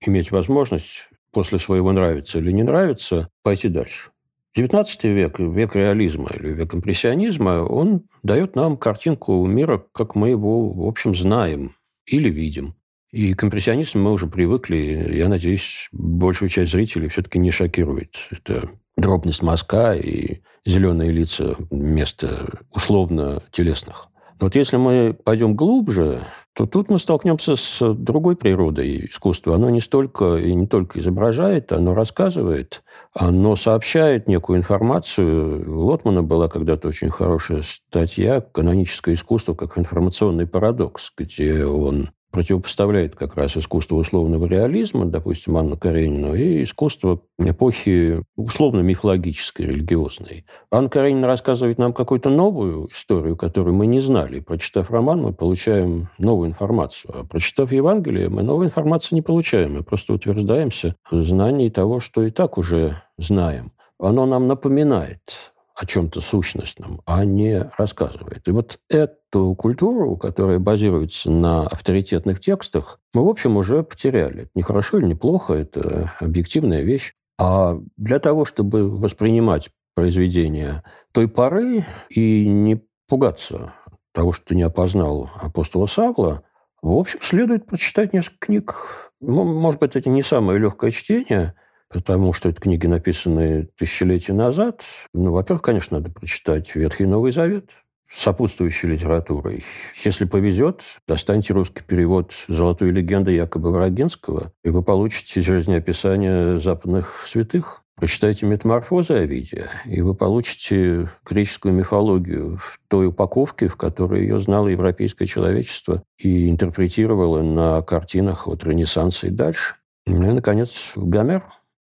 иметь 0.00 0.30
возможность 0.30 1.08
после 1.30 1.58
своего 1.58 1.92
нравится 1.92 2.38
или 2.38 2.52
не 2.52 2.62
нравится 2.62 3.28
пойти 3.42 3.68
дальше. 3.68 4.10
XIX 4.56 4.86
век, 5.02 5.40
век 5.40 5.74
реализма 5.74 6.30
или 6.32 6.52
век 6.52 6.74
импрессионизма, 6.74 7.64
он 7.64 8.04
дает 8.22 8.54
нам 8.54 8.76
картинку 8.76 9.44
мира, 9.46 9.84
как 9.92 10.14
мы 10.14 10.30
его, 10.30 10.70
в 10.70 10.86
общем, 10.86 11.14
знаем 11.14 11.74
или 12.06 12.30
видим. 12.30 12.74
И 13.10 13.34
к 13.34 13.44
импрессионизму 13.44 14.02
мы 14.02 14.12
уже 14.12 14.26
привыкли. 14.26 15.12
Я 15.12 15.28
надеюсь, 15.28 15.88
большую 15.92 16.48
часть 16.48 16.72
зрителей 16.72 17.08
все-таки 17.08 17.38
не 17.38 17.50
шокирует. 17.50 18.16
Это 18.30 18.70
дробность 18.96 19.42
мазка 19.42 19.94
и 19.94 20.40
зеленые 20.64 21.10
лица 21.10 21.56
вместо 21.70 22.60
условно 22.70 23.42
телесных. 23.50 24.08
Но 24.40 24.46
вот 24.46 24.56
если 24.56 24.76
мы 24.76 25.16
пойдем 25.24 25.54
глубже, 25.54 26.22
то 26.54 26.66
тут 26.66 26.88
мы 26.88 26.98
столкнемся 26.98 27.56
с 27.56 27.94
другой 27.94 28.36
природой 28.36 29.06
искусства. 29.06 29.56
Оно 29.56 29.70
не 29.70 29.80
столько 29.80 30.36
и 30.36 30.54
не 30.54 30.66
только 30.66 31.00
изображает, 31.00 31.72
оно 31.72 31.94
рассказывает, 31.94 32.82
оно 33.12 33.56
сообщает 33.56 34.28
некую 34.28 34.58
информацию. 34.58 35.72
У 35.72 35.86
Лотмана 35.86 36.22
была 36.22 36.48
когда-то 36.48 36.88
очень 36.88 37.10
хорошая 37.10 37.62
статья 37.62 38.40
«Каноническое 38.40 39.14
искусство 39.14 39.54
как 39.54 39.78
информационный 39.78 40.46
парадокс», 40.46 41.12
где 41.16 41.64
он 41.64 42.10
противопоставляет 42.34 43.14
как 43.14 43.36
раз 43.36 43.56
искусство 43.56 43.94
условного 43.94 44.46
реализма, 44.46 45.04
допустим, 45.04 45.56
Анна 45.56 45.76
Каренина, 45.76 46.34
и 46.34 46.64
искусство 46.64 47.20
эпохи 47.38 48.24
условно-мифологической, 48.34 49.66
религиозной. 49.66 50.44
Анна 50.68 50.88
Каренина 50.88 51.28
рассказывает 51.28 51.78
нам 51.78 51.92
какую-то 51.92 52.30
новую 52.30 52.88
историю, 52.90 53.36
которую 53.36 53.76
мы 53.76 53.86
не 53.86 54.00
знали. 54.00 54.40
Прочитав 54.40 54.90
роман, 54.90 55.22
мы 55.22 55.32
получаем 55.32 56.08
новую 56.18 56.48
информацию. 56.48 57.20
А 57.20 57.24
прочитав 57.24 57.70
Евангелие, 57.70 58.28
мы 58.28 58.42
новой 58.42 58.66
информации 58.66 59.14
не 59.14 59.22
получаем. 59.22 59.74
Мы 59.74 59.84
просто 59.84 60.12
утверждаемся 60.12 60.96
в 61.08 61.22
знании 61.22 61.68
того, 61.68 62.00
что 62.00 62.24
и 62.24 62.32
так 62.32 62.58
уже 62.58 63.00
знаем. 63.16 63.70
Оно 64.00 64.26
нам 64.26 64.48
напоминает 64.48 65.53
о 65.74 65.86
чем-то 65.86 66.20
сущностном, 66.20 67.00
а 67.04 67.24
не 67.24 67.70
рассказывает. 67.76 68.46
И 68.46 68.50
вот 68.52 68.78
эту 68.88 69.54
культуру, 69.56 70.16
которая 70.16 70.58
базируется 70.58 71.30
на 71.30 71.66
авторитетных 71.66 72.40
текстах, 72.40 73.00
мы, 73.12 73.24
в 73.24 73.28
общем, 73.28 73.56
уже 73.56 73.82
потеряли. 73.82 74.42
Это 74.42 74.50
не 74.54 74.62
хорошо 74.62 74.98
или 74.98 75.06
не 75.06 75.14
плохо, 75.14 75.54
это 75.54 76.12
объективная 76.20 76.82
вещь. 76.82 77.14
А 77.38 77.78
для 77.96 78.20
того, 78.20 78.44
чтобы 78.44 78.88
воспринимать 78.88 79.70
произведение 79.96 80.84
той 81.12 81.28
поры 81.28 81.84
и 82.08 82.46
не 82.46 82.80
пугаться 83.08 83.72
того, 84.12 84.32
что 84.32 84.46
ты 84.46 84.54
не 84.54 84.62
опознал 84.62 85.30
апостола 85.40 85.86
Савла, 85.86 86.44
в 86.82 86.92
общем, 86.92 87.18
следует 87.22 87.66
прочитать 87.66 88.12
несколько 88.12 88.46
книг. 88.46 89.10
Может 89.20 89.80
быть, 89.80 89.96
это 89.96 90.08
не 90.08 90.22
самое 90.22 90.58
легкое 90.58 90.90
чтение, 90.90 91.54
потому 91.94 92.32
что 92.32 92.48
это 92.48 92.60
книги, 92.60 92.88
написанные 92.88 93.68
тысячелетия 93.78 94.32
назад. 94.32 94.82
Ну, 95.14 95.30
во-первых, 95.30 95.62
конечно, 95.62 95.98
надо 95.98 96.10
прочитать 96.10 96.74
Ветхий 96.74 97.04
и 97.04 97.06
Новый 97.06 97.30
Завет 97.30 97.70
с 98.10 98.20
сопутствующей 98.20 98.88
литературой. 98.88 99.62
Если 100.04 100.24
повезет, 100.24 100.82
достаньте 101.06 101.52
русский 101.52 101.84
перевод 101.86 102.32
«Золотой 102.48 102.90
легенды» 102.90 103.30
Якоба 103.30 103.68
Врагинского, 103.68 104.52
и 104.64 104.70
вы 104.70 104.82
получите 104.82 105.40
жизнеописание 105.40 106.58
западных 106.58 107.26
святых. 107.28 107.82
Прочитайте 107.94 108.46
«Метаморфозы 108.46 109.12
Овидия», 109.12 109.68
и 109.86 110.00
вы 110.00 110.16
получите 110.16 111.08
греческую 111.24 111.74
мифологию 111.74 112.58
в 112.58 112.80
той 112.88 113.06
упаковке, 113.06 113.68
в 113.68 113.76
которой 113.76 114.22
ее 114.22 114.40
знало 114.40 114.66
европейское 114.66 115.28
человечество 115.28 116.02
и 116.18 116.50
интерпретировало 116.50 117.42
на 117.42 117.82
картинах 117.82 118.48
от 118.48 118.64
Ренессанса 118.64 119.28
и 119.28 119.30
дальше. 119.30 119.76
Ну 120.06 120.30
и, 120.30 120.34
наконец, 120.34 120.90
Гомер– 120.96 121.44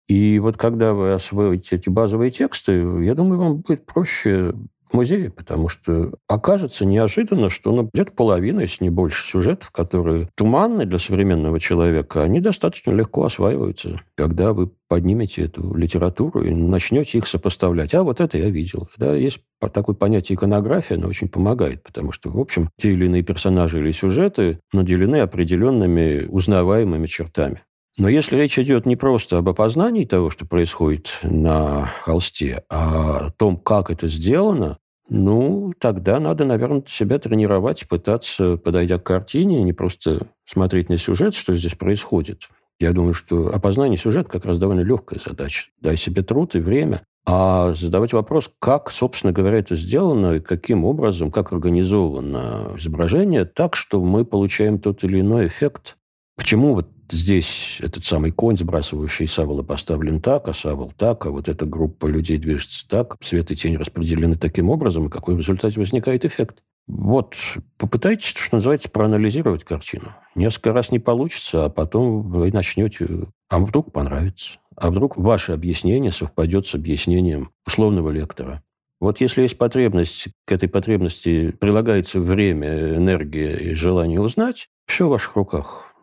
и 0.09 0.39
вот 0.39 0.57
когда 0.57 0.93
вы 0.93 1.13
освоите 1.13 1.77
эти 1.77 1.89
базовые 1.89 2.31
тексты, 2.31 2.73
я 3.03 3.15
думаю, 3.15 3.41
вам 3.41 3.57
будет 3.57 3.87
проще 3.87 4.53
в 4.91 4.97
музее, 4.97 5.31
потому 5.31 5.69
что 5.69 6.13
окажется 6.29 6.85
неожиданно, 6.85 7.49
что 7.51 7.73
ну, 7.73 7.91
где-то 7.93 8.13
половина, 8.13 8.61
если 8.61 8.85
не 8.85 8.91
больше, 8.91 9.27
сюжетов, 9.27 9.71
которые 9.71 10.29
туманны 10.37 10.87
для 10.87 10.99
современного 10.99 11.59
человека, 11.59 12.23
они 12.23 12.41
достаточно 12.41 12.93
легко 12.93 13.25
осваиваются, 13.25 14.01
когда 14.15 14.53
вы 14.53 14.71
поднимете 14.89 15.45
эту 15.45 15.75
литературу 15.75 16.43
и 16.45 16.55
начнете 16.55 17.19
их 17.19 17.27
сопоставлять. 17.27 17.95
А 17.95 18.03
вот 18.03 18.21
это 18.21 18.39
я 18.39 18.51
видел. 18.51 18.89
Да, 18.99 19.15
есть 19.15 19.41
такое 19.73 19.97
понятие 19.97 20.37
иконография, 20.37 20.97
оно 20.97 21.09
очень 21.09 21.29
помогает, 21.29 21.83
потому 21.83 22.13
что, 22.13 22.31
в 22.31 22.39
общем, 22.39 22.69
те 22.79 22.93
или 22.93 23.07
иные 23.07 23.23
персонажи 23.23 23.81
или 23.81 23.93
сюжеты 23.93 24.61
наделены 24.73 25.17
определенными 25.17 26.27
узнаваемыми 26.29 27.07
чертами. 27.07 27.63
Но 27.97 28.09
если 28.09 28.37
речь 28.37 28.59
идет 28.59 28.87
не 28.87 28.97
просто 28.97 29.39
об 29.39 29.49
опознании 29.49 30.05
того, 30.05 30.31
что 30.31 30.47
происходит 30.47 31.19
на 31.23 31.87
холсте, 32.03 32.65
а 32.69 33.27
о 33.27 33.31
том, 33.31 33.57
как 33.57 33.91
это 33.91 34.09
сделано, 34.09 34.79
ну, 35.09 35.73
тогда 35.79 36.19
надо, 36.19 36.45
наверное, 36.45 36.83
себя 36.89 37.19
тренировать, 37.19 37.87
пытаться, 37.89 38.57
подойдя 38.57 38.99
к 38.99 39.05
картине, 39.05 39.63
не 39.63 39.73
просто 39.73 40.29
смотреть 40.45 40.89
на 40.89 40.99
сюжет, 40.99 41.35
что 41.35 41.55
здесь 41.55 41.75
происходит. 41.75 42.49
Я 42.81 42.93
думаю, 42.93 43.15
что 43.15 43.49
опознание 43.55 43.99
сюжета 43.99 44.29
как 44.31 44.45
раз 44.45 44.59
довольно 44.59 44.81
легкая 44.81 45.21
задача. 45.25 45.69
Дай 45.81 45.97
себе 45.97 46.23
труд 46.23 46.55
и 46.57 46.59
время. 46.59 47.03
А 47.27 47.73
задавать 47.75 48.13
вопрос, 48.13 48.51
как, 48.59 48.91
собственно 48.91 49.33
говоря, 49.33 49.59
это 49.59 49.77
сделано, 49.77 50.35
и 50.35 50.41
каким 50.41 50.85
образом, 50.85 51.31
как 51.31 51.53
организовано 51.53 52.73
изображение, 52.77 53.45
так, 53.45 53.77
что 53.77 54.03
мы 54.03 54.25
получаем 54.25 54.79
тот 54.79 55.05
или 55.05 55.21
иной 55.21 55.47
эффект. 55.47 55.97
Почему 56.37 56.75
вот 56.75 56.89
здесь 57.11 57.79
этот 57.81 58.05
самый 58.05 58.31
конь, 58.31 58.57
сбрасывающий 58.57 59.27
Савола, 59.27 59.63
поставлен 59.63 60.21
так, 60.21 60.49
а 60.49 60.55
Савол 60.55 60.93
так, 60.97 61.27
а 61.27 61.31
вот 61.31 61.49
эта 61.49 61.67
группа 61.67 62.07
людей 62.07 62.39
движется 62.39 62.89
так, 62.89 63.17
свет 63.21 63.51
и 63.51 63.57
тень 63.57 63.77
распределены 63.77 64.37
таким 64.37 64.71
образом, 64.71 65.07
и 65.07 65.11
какой 65.11 65.35
в 65.35 65.39
результате 65.39 65.79
возникает 65.81 66.25
эффект. 66.25 66.63
Вот, 66.87 67.35
попытайтесь, 67.79 68.35
что 68.37 68.57
называется, 68.57 68.91
проанализировать 68.91 69.65
картину. 69.65 70.11
Несколько 70.35 70.73
раз 70.73 70.91
не 70.91 70.99
получится, 70.99 71.65
а 71.65 71.69
потом 71.71 72.23
вы 72.23 72.53
начнете, 72.53 73.09
а 73.49 73.59
вдруг 73.59 73.91
понравится. 73.91 74.59
А 74.77 74.91
вдруг 74.91 75.17
ваше 75.17 75.53
объяснение 75.53 76.13
совпадет 76.13 76.67
с 76.67 76.75
объяснением 76.75 77.51
условного 77.67 78.11
лектора. 78.11 78.63
Вот 79.01 79.21
если 79.21 79.43
есть 79.43 79.59
потребность, 79.59 80.29
к 80.47 80.53
этой 80.53 80.69
потребности 80.69 81.51
прилагается 81.53 82.21
время, 82.21 82.97
энергия 82.97 83.57
и 83.57 83.75
желание 83.75 84.21
узнать, 84.21 84.69
все 84.87 85.07
в 85.07 85.11
ваших 85.11 85.37
руках. 85.37 85.94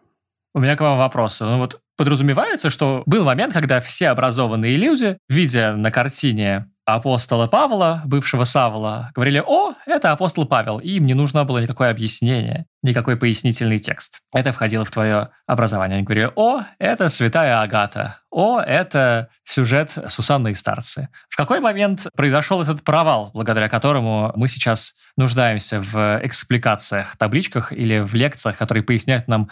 У 0.54 0.60
меня 0.60 0.76
к 0.76 0.82
вам 0.82 0.98
вопрос. 0.98 1.40
Ну 1.40 1.60
вот 1.60 1.80
подразумевается, 1.96 2.70
что 2.70 3.04
был 3.06 3.24
момент, 3.24 3.54
когда 3.54 3.80
все 3.80 4.10
образованные 4.10 4.76
люди, 4.76 5.18
видя 5.30 5.76
на 5.76 5.92
картине 5.92 6.68
апостола 6.84 7.48
Павла, 7.48 8.02
бывшего 8.06 8.44
Савла, 8.44 9.12
говорили, 9.14 9.42
о, 9.46 9.76
это 9.86 10.12
апостол 10.12 10.46
Павел, 10.46 10.80
и 10.80 10.94
им 10.94 11.06
не 11.06 11.14
нужно 11.14 11.46
было 11.46 11.60
никакое 11.60 11.90
объяснение, 11.90 12.66
никакой 12.82 13.16
пояснительный 13.16 13.80
текст. 13.80 14.20
Это 14.34 14.52
входило 14.52 14.84
в 14.84 14.92
твое 14.92 15.30
образование. 15.46 15.98
Они 15.98 16.04
говорили, 16.04 16.32
о, 16.36 16.64
это 16.80 17.08
святая 17.08 17.62
Агата, 17.62 18.18
о, 18.30 18.60
это 18.60 19.30
сюжет 19.46 19.96
Сусанны 20.08 20.52
и 20.52 20.54
Старцы. 20.54 21.08
В 21.30 21.38
какой 21.38 21.60
момент 21.60 22.08
произошел 22.16 22.62
этот 22.62 22.84
провал, 22.84 23.32
благодаря 23.34 23.70
которому 23.70 24.34
мы 24.36 24.48
сейчас 24.48 24.96
нуждаемся 25.16 25.80
в 25.80 26.20
экспликациях, 26.24 27.16
табличках 27.16 27.72
или 27.72 28.00
в 28.00 28.14
лекциях, 28.16 28.58
которые 28.58 28.84
поясняют 28.84 29.28
нам 29.28 29.50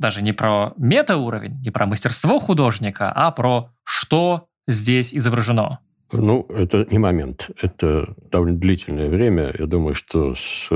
даже 0.00 0.22
не 0.22 0.32
про 0.32 0.72
метауровень, 0.76 1.60
не 1.62 1.70
про 1.70 1.86
мастерство 1.86 2.38
художника, 2.38 3.12
а 3.14 3.30
про 3.30 3.70
что 3.84 4.46
здесь 4.66 5.14
изображено. 5.14 5.78
Ну, 6.12 6.44
это 6.48 6.86
не 6.90 6.98
момент. 6.98 7.50
Это 7.62 8.16
довольно 8.32 8.58
длительное 8.58 9.08
время. 9.08 9.54
Я 9.56 9.66
думаю, 9.66 9.94
что 9.94 10.34
с 10.34 10.68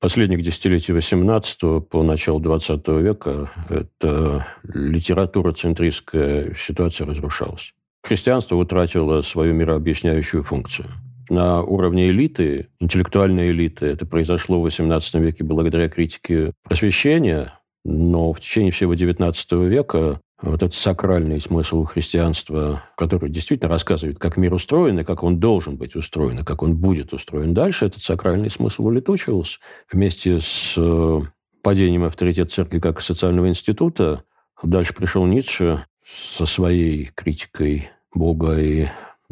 последних 0.00 0.42
десятилетий 0.42 0.92
XVIII 0.92 1.80
по 1.82 2.02
начало 2.02 2.40
XX 2.40 3.00
века 3.00 3.50
эта 3.68 4.46
литература-центристская 4.64 6.54
ситуация 6.56 7.06
разрушалась. 7.06 7.72
Христианство 8.02 8.56
утратило 8.56 9.20
свою 9.22 9.54
мирообъясняющую 9.54 10.42
функцию. 10.42 10.88
На 11.28 11.62
уровне 11.62 12.10
элиты, 12.10 12.70
интеллектуальной 12.80 13.50
элиты, 13.50 13.86
это 13.86 14.04
произошло 14.06 14.60
в 14.60 14.66
XVIII 14.66 15.20
веке 15.20 15.44
благодаря 15.44 15.88
критике 15.88 16.52
просвещения, 16.64 17.52
но 17.84 18.32
в 18.32 18.40
течение 18.40 18.72
всего 18.72 18.94
XIX 18.94 19.66
века 19.66 20.20
вот 20.42 20.62
этот 20.62 20.74
сакральный 20.74 21.40
смысл 21.40 21.84
христианства, 21.84 22.82
который 22.96 23.30
действительно 23.30 23.68
рассказывает, 23.68 24.18
как 24.18 24.36
мир 24.36 24.54
устроен, 24.54 24.98
и 24.98 25.04
как 25.04 25.22
он 25.22 25.38
должен 25.38 25.76
быть 25.76 25.94
устроен, 25.96 26.40
и 26.40 26.44
как 26.44 26.62
он 26.62 26.76
будет 26.76 27.12
устроен 27.12 27.52
дальше, 27.52 27.86
этот 27.86 28.02
сакральный 28.02 28.50
смысл 28.50 28.86
улетучивался 28.86 29.58
вместе 29.92 30.40
с 30.40 30.74
э, 30.76 31.20
падением 31.62 32.04
авторитета 32.04 32.50
церкви 32.50 32.78
как 32.78 33.00
социального 33.00 33.48
института. 33.48 34.24
Дальше 34.62 34.94
пришел 34.94 35.26
Ницше 35.26 35.84
со 36.04 36.46
своей 36.46 37.10
критикой 37.14 37.90
Бога 38.14 38.58
и 38.58 38.88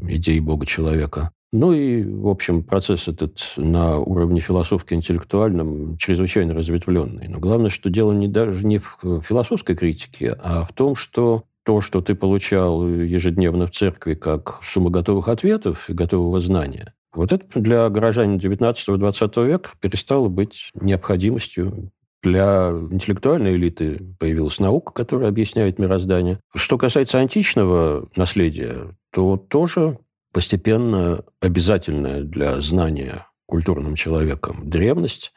идей 0.06 0.40
Бога-человека. 0.40 1.32
Ну 1.50 1.72
и, 1.72 2.04
в 2.04 2.28
общем, 2.28 2.62
процесс 2.62 3.08
этот 3.08 3.54
на 3.56 3.98
уровне 3.98 4.40
философско-интеллектуальном 4.40 5.96
чрезвычайно 5.96 6.52
разветвленный. 6.52 7.28
Но 7.28 7.38
главное, 7.38 7.70
что 7.70 7.88
дело 7.88 8.12
не 8.12 8.28
даже 8.28 8.66
не 8.66 8.78
в 8.78 9.22
философской 9.26 9.74
критике, 9.74 10.36
а 10.38 10.64
в 10.64 10.72
том, 10.74 10.94
что 10.94 11.44
то, 11.64 11.80
что 11.80 12.02
ты 12.02 12.14
получал 12.14 12.86
ежедневно 12.86 13.66
в 13.66 13.70
церкви 13.70 14.14
как 14.14 14.60
сумма 14.62 14.90
готовых 14.90 15.28
ответов 15.28 15.88
и 15.88 15.94
готового 15.94 16.38
знания, 16.38 16.94
вот 17.14 17.32
это 17.32 17.44
для 17.58 17.88
горожанина 17.88 18.38
19-20 18.38 19.46
века 19.46 19.70
перестало 19.80 20.28
быть 20.28 20.70
необходимостью. 20.74 21.90
Для 22.22 22.70
интеллектуальной 22.90 23.54
элиты 23.54 24.00
появилась 24.18 24.58
наука, 24.58 24.92
которая 24.92 25.28
объясняет 25.28 25.78
мироздание. 25.78 26.40
Что 26.54 26.76
касается 26.76 27.18
античного 27.18 28.08
наследия, 28.16 28.96
то 29.12 29.36
тоже 29.36 29.98
постепенно 30.32 31.24
обязательная 31.40 32.22
для 32.22 32.60
знания 32.60 33.26
культурным 33.46 33.94
человеком 33.94 34.68
древность. 34.68 35.32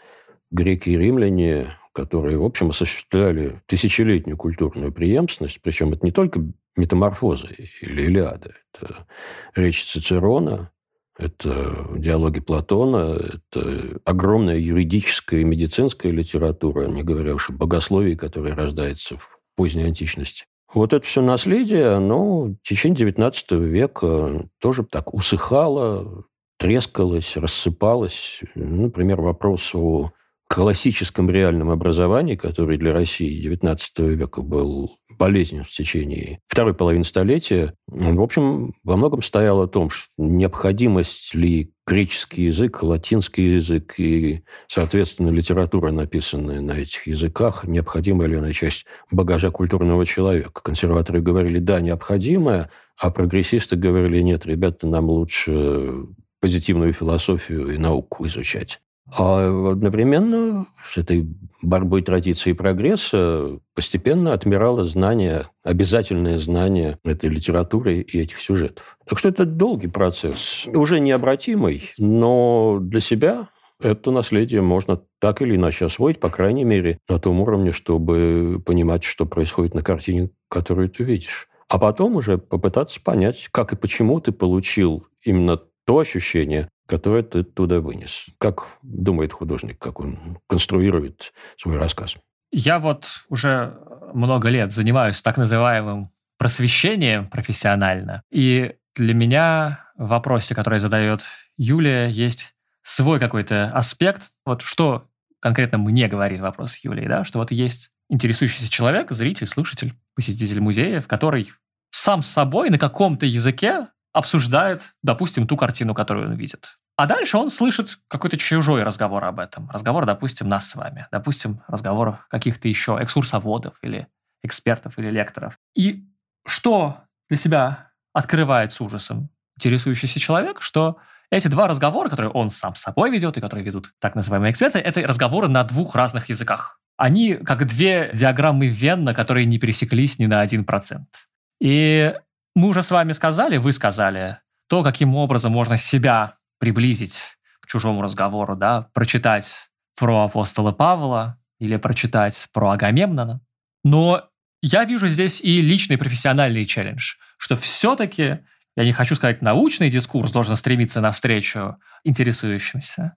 Греки 0.51 0.89
и 0.89 0.97
римляне, 0.97 1.69
которые, 1.93 2.37
в 2.37 2.43
общем, 2.43 2.71
осуществляли 2.71 3.61
тысячелетнюю 3.67 4.35
культурную 4.35 4.91
преемственность, 4.91 5.61
причем 5.61 5.93
это 5.93 6.05
не 6.05 6.11
только 6.11 6.41
метаморфозы 6.75 7.69
или 7.81 8.01
Илиада, 8.03 8.55
это 8.73 9.07
речь 9.55 9.85
Цицерона, 9.85 10.71
это 11.17 11.87
диалоги 11.95 12.39
Платона, 12.39 13.17
это 13.17 13.99
огромная 14.05 14.57
юридическая 14.57 15.41
и 15.41 15.45
медицинская 15.45 16.11
литература, 16.11 16.87
не 16.87 17.03
говоря 17.03 17.35
уж 17.35 17.49
о 17.49 17.53
богословии, 17.53 18.15
которое 18.15 18.55
рождается 18.55 19.17
в 19.17 19.39
поздней 19.55 19.83
античности. 19.83 20.45
Вот 20.74 20.93
это 20.93 21.05
все 21.05 21.22
наследие, 21.22 21.89
оно 21.89 22.43
в 22.43 22.55
течение 22.63 23.09
XIX 23.11 23.59
века 23.59 24.49
тоже 24.59 24.84
так 24.84 25.13
усыхало, 25.13 26.26
трескалось, 26.57 27.36
рассыпалось. 27.36 28.41
Например, 28.55 29.19
вопрос 29.22 29.76
о 29.76 30.11
классическом 30.47 31.30
реальном 31.30 31.69
образовании, 31.69 32.36
который 32.36 32.78
для 32.78 32.93
России 32.93 33.49
XIX 33.49 33.78
века 34.15 34.41
был 34.41 34.97
болезнью 35.22 35.63
в 35.63 35.69
течение 35.69 36.39
второй 36.47 36.74
половины 36.74 37.03
столетия, 37.03 37.76
в 37.86 38.22
общем, 38.22 38.74
во 38.84 38.97
многом 38.97 39.22
стоял 39.22 39.61
о 39.61 39.67
том, 39.67 39.91
что 39.91 40.07
необходимость 40.17 41.36
ли 41.36 41.74
греческий 41.86 42.45
язык, 42.45 42.82
латинский 42.82 43.57
язык 43.57 43.99
и, 43.99 44.43
соответственно, 44.67 45.30
литература, 45.30 45.91
написанная 45.91 46.61
на 46.61 46.72
этих 46.72 47.05
языках, 47.05 47.65
необходимая 47.65 48.30
ли 48.30 48.38
она 48.38 48.51
часть 48.51 48.88
багажа 49.11 49.51
культурного 49.51 50.07
человека. 50.07 50.59
Консерваторы 50.63 51.22
говорили, 51.22 51.59
да, 51.59 51.82
необходимая, 51.82 52.72
а 52.97 53.11
прогрессисты 53.11 53.76
говорили, 53.76 54.24
нет, 54.24 54.47
ребята, 54.47 54.88
нам 54.88 55.07
лучше 55.07 56.07
позитивную 56.39 56.93
философию 56.93 57.76
и 57.76 57.78
науку 57.78 58.26
изучать. 58.26 58.82
А 59.12 59.72
одновременно 59.72 60.68
с 60.89 60.97
этой 60.97 61.28
борьбой 61.62 62.01
традиции 62.01 62.51
и 62.51 62.53
прогресса 62.53 63.59
постепенно 63.76 64.34
отмирало 64.34 64.84
знание, 64.86 65.47
обязательное 65.64 66.38
знание 66.38 66.97
этой 67.03 67.30
литературы 67.30 67.99
и 67.99 68.20
этих 68.20 68.39
сюжетов. 68.39 68.97
Так 69.05 69.20
что 69.20 69.28
это 69.30 69.45
долгий 69.45 69.89
процесс, 69.89 70.66
уже 70.68 70.99
необратимый, 70.99 71.91
но 71.97 72.80
для 72.82 73.01
себя 73.01 73.49
это 73.82 74.12
наследие 74.12 74.62
можно 74.62 75.01
так 75.20 75.41
или 75.41 75.55
иначе 75.55 75.86
освоить, 75.86 76.20
по 76.20 76.30
крайней 76.30 76.64
мере, 76.64 76.99
на 77.09 77.20
том 77.20 77.41
уровне, 77.41 77.72
чтобы 77.72 78.62
понимать, 78.66 79.03
что 79.03 79.26
происходит 79.26 79.74
на 79.74 79.84
картине, 79.84 80.30
которую 80.49 80.89
ты 80.89 81.03
видишь. 81.03 81.47
А 81.68 81.80
потом 81.80 82.16
уже 82.16 82.38
попытаться 82.38 83.01
понять, 83.01 83.49
как 83.51 83.74
и 83.74 83.78
почему 83.78 84.20
ты 84.20 84.32
получил 84.32 85.07
именно 85.24 85.59
то 85.86 85.99
ощущение, 85.99 86.70
которое 86.91 87.23
ты 87.23 87.43
туда 87.43 87.79
вынес. 87.79 88.25
Как 88.37 88.67
думает 88.81 89.31
художник, 89.31 89.79
как 89.79 90.01
он 90.01 90.39
конструирует 90.47 91.31
свой 91.57 91.77
рассказ? 91.77 92.17
Я 92.51 92.79
вот 92.79 93.23
уже 93.29 93.79
много 94.13 94.49
лет 94.49 94.73
занимаюсь 94.73 95.21
так 95.21 95.37
называемым 95.37 96.11
просвещением 96.37 97.29
профессионально. 97.29 98.23
И 98.29 98.75
для 98.93 99.13
меня 99.13 99.85
в 99.95 100.09
вопросе, 100.09 100.53
который 100.53 100.79
задает 100.79 101.21
Юлия, 101.55 102.09
есть 102.09 102.55
свой 102.83 103.21
какой-то 103.21 103.71
аспект. 103.73 104.31
Вот 104.45 104.61
что 104.61 105.05
конкретно 105.39 105.77
мне 105.77 106.09
говорит 106.09 106.41
вопрос 106.41 106.77
Юлии, 106.83 107.07
да, 107.07 107.23
что 107.23 107.39
вот 107.39 107.51
есть 107.51 107.89
интересующийся 108.09 108.69
человек, 108.69 109.11
зритель, 109.11 109.47
слушатель, 109.47 109.93
посетитель 110.13 110.59
музея, 110.59 110.99
в 110.99 111.07
который 111.07 111.49
сам 111.91 112.21
с 112.21 112.27
собой 112.27 112.69
на 112.69 112.77
каком-то 112.77 113.25
языке 113.25 113.87
обсуждает, 114.14 114.93
допустим, 115.03 115.47
ту 115.47 115.57
картину, 115.57 115.93
которую 115.93 116.30
он 116.30 116.36
видит. 116.36 116.78
А 116.97 117.05
дальше 117.05 117.38
он 117.38 117.49
слышит 117.49 117.97
какой-то 118.07 118.38
чужой 118.38 118.84
разговор 118.84 119.24
об 119.24 119.39
этом. 119.39 119.70
Разговор, 119.72 120.05
допустим, 120.05 120.47
нас 120.49 120.70
с 120.70 120.76
вами. 120.76 121.07
Допустим, 121.12 121.62
разговор 121.68 122.26
каких-то 122.30 122.68
еще 122.68 122.97
экскурсоводов 123.01 123.76
или 123.82 124.07
экспертов 124.43 124.97
или 124.99 125.09
лекторов. 125.09 125.57
И 125.76 126.05
что 126.45 126.97
для 127.30 127.38
себя 127.38 127.91
открывает 128.14 128.74
с 128.74 128.82
ужасом 128.82 129.30
интересующийся 129.57 130.20
человек, 130.20 130.62
что 130.62 130.97
эти 131.30 131.47
два 131.47 131.68
разговора, 131.68 132.09
которые 132.09 132.32
он 132.32 132.49
сам 132.49 132.76
с 132.76 132.82
собой 132.82 133.09
ведет 133.09 133.38
и 133.38 133.41
которые 133.41 133.64
ведут 133.64 133.93
так 133.99 134.16
называемые 134.16 134.51
эксперты, 134.51 134.80
это 134.80 135.01
разговоры 135.01 135.47
на 135.47 135.64
двух 135.64 135.95
разных 135.95 136.30
языках. 136.30 136.80
Они 136.97 137.36
как 137.36 137.66
две 137.66 138.12
диаграммы 138.14 138.68
Венна, 138.68 139.14
которые 139.14 139.45
не 139.45 139.57
пересеклись 139.57 140.20
ни 140.20 140.26
на 140.26 140.41
один 140.41 140.66
процент. 140.66 141.30
И 141.59 142.14
мы 142.56 142.68
уже 142.68 142.84
с 142.84 142.91
вами 142.91 143.12
сказали, 143.12 143.58
вы 143.58 143.72
сказали, 143.72 144.39
то, 144.68 144.84
каким 144.84 145.16
образом 145.16 145.52
можно 145.52 145.78
себя 145.78 146.36
приблизить 146.60 147.38
к 147.62 147.68
чужому 147.68 148.02
разговору, 148.02 148.56
да, 148.56 148.89
прочитать 148.93 149.70
про 149.97 150.26
апостола 150.26 150.72
Павла 150.72 151.38
или 151.60 151.78
прочитать 151.78 152.47
про 152.54 152.72
Агамемнона. 152.72 153.41
Но 153.84 154.30
я 154.62 154.86
вижу 154.86 155.08
здесь 155.08 155.41
и 155.41 155.62
личный 155.62 155.97
профессиональный 155.97 156.66
челлендж, 156.66 157.16
что 157.38 157.56
все-таки, 157.56 158.39
я 158.76 158.84
не 158.84 158.91
хочу 158.91 159.16
сказать 159.16 159.41
научный 159.41 159.89
дискурс 159.89 160.32
должен 160.32 160.56
стремиться 160.56 161.02
навстречу 161.02 161.78
интересующимся, 162.04 163.16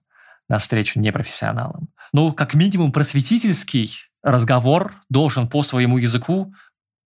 навстречу 0.49 0.99
непрофессионалам. 0.99 1.89
Но 2.13 2.31
как 2.31 2.53
минимум 2.53 2.91
просветительский 2.91 3.91
разговор 4.23 4.93
должен 5.09 5.47
по 5.47 5.63
своему 5.63 5.97
языку 5.97 6.53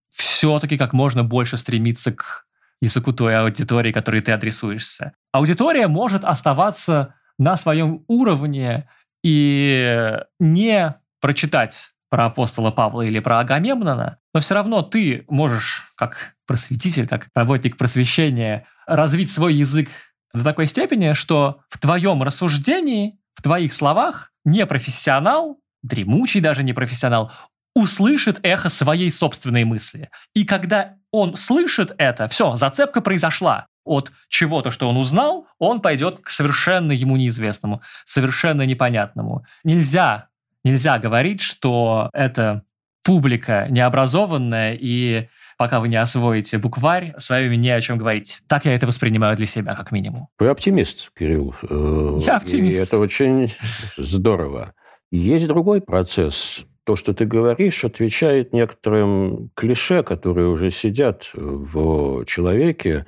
все-таки 0.10 0.78
как 0.78 0.94
можно 0.94 1.24
больше 1.24 1.58
стремиться 1.58 2.12
к 2.12 2.46
языку 2.82 3.14
той 3.14 3.38
аудитории, 3.38 3.92
которой 3.92 4.22
ты 4.22 4.32
адресуешься. 4.32 5.14
Аудитория 5.32 5.88
может 5.88 6.24
оставаться 6.24 7.16
на 7.38 7.56
своем 7.56 8.04
уровне 8.08 8.90
и 9.24 10.18
не 10.40 10.96
прочитать 11.20 11.92
про 12.10 12.26
апостола 12.26 12.72
Павла 12.72 13.04
или 13.04 13.20
про 13.20 13.40
Агамемнона, 13.40 14.18
но 14.34 14.40
все 14.40 14.56
равно 14.56 14.82
ты 14.82 15.26
можешь, 15.28 15.84
как 15.96 16.36
просветитель, 16.48 17.08
как 17.08 17.28
работник 17.36 17.78
просвещения, 17.78 18.66
развить 18.88 19.32
свой 19.32 19.54
язык 19.54 19.90
до 20.34 20.44
такой 20.44 20.66
степени, 20.68 21.14
что 21.14 21.62
в 21.70 21.78
твоем 21.78 22.24
рассуждении, 22.24 23.20
в 23.36 23.42
твоих 23.42 23.74
словах 23.74 24.32
непрофессионал, 24.46 25.60
дремучий 25.84 26.42
даже 26.42 26.64
непрофессионал, 26.64 27.32
услышит 27.76 28.40
эхо 28.44 28.70
своей 28.70 29.12
собственной 29.12 29.64
мысли. 29.64 30.10
И 30.34 30.46
когда 30.46 30.96
он 31.12 31.36
слышит 31.36 31.94
это, 31.98 32.28
все, 32.28 32.56
зацепка 32.56 33.02
произошла. 33.02 33.68
От 33.86 34.12
чего-то, 34.28 34.70
что 34.70 34.88
он 34.88 34.98
узнал, 34.98 35.48
он 35.58 35.82
пойдет 35.82 36.20
к 36.22 36.30
совершенно 36.30 36.92
ему 36.92 37.18
неизвестному, 37.18 37.82
совершенно 38.06 38.64
непонятному. 38.64 39.46
Нельзя, 39.64 40.28
нельзя 40.64 41.00
говорить, 41.00 41.42
что 41.42 42.10
это 42.14 42.64
публика 43.04 43.66
необразованная, 43.70 44.78
и 44.80 45.30
пока 45.58 45.80
вы 45.80 45.88
не 45.88 45.96
освоите 45.96 46.60
букварь, 46.60 47.16
с 47.18 47.30
вами 47.30 47.56
не 47.56 47.72
о 47.72 47.82
чем 47.82 47.98
говорить. 47.98 48.42
Так 48.48 48.66
я 48.66 48.76
это 48.76 48.86
воспринимаю 48.86 49.36
для 49.36 49.48
себя, 49.48 49.74
как 49.74 49.92
минимум. 49.92 50.28
Вы 50.38 50.50
оптимист, 50.50 51.12
Кирилл. 51.18 51.56
Э, 51.64 52.20
я 52.22 52.38
оптимист. 52.38 52.80
И 52.80 52.96
это 52.96 53.02
очень 53.02 53.54
здорово. 53.98 54.76
Есть 55.10 55.48
другой 55.48 55.82
процесс 55.82 56.66
то, 56.90 56.96
что 56.96 57.14
ты 57.14 57.26
говоришь, 57.26 57.86
отвечает 57.86 58.52
некоторым 58.52 59.52
клише, 59.54 60.02
которые 60.02 60.48
уже 60.48 60.72
сидят 60.72 61.30
в 61.36 62.26
человеке, 62.26 63.06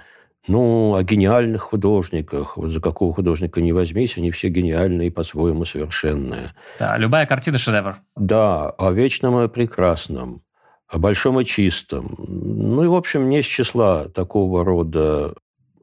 ну, 0.48 0.94
о 0.94 1.02
гениальных 1.02 1.64
художниках. 1.64 2.58
Вот 2.58 2.70
за 2.70 2.80
какого 2.80 3.12
художника 3.12 3.60
не 3.60 3.74
возьмись, 3.74 4.20
они 4.20 4.30
все 4.30 4.50
гениальные 4.50 5.08
и 5.08 5.10
по-своему 5.10 5.66
совершенные. 5.66 6.54
Да, 6.78 6.96
любая 7.00 7.26
картина– 7.26 7.58
шедевр. 7.58 7.96
Да, 8.16 8.70
о 8.70 8.92
вечном 8.92 9.40
и 9.44 9.48
прекрасном. 9.48 10.44
о 10.88 11.00
большом 11.00 11.40
и 11.40 11.46
чистом. 11.46 12.16
Ну 12.28 12.84
и, 12.84 12.88
в 12.88 12.94
общем, 12.94 13.30
не 13.30 13.42
с 13.42 13.46
числа 13.46 14.10
такого 14.10 14.66
рода 14.66 15.34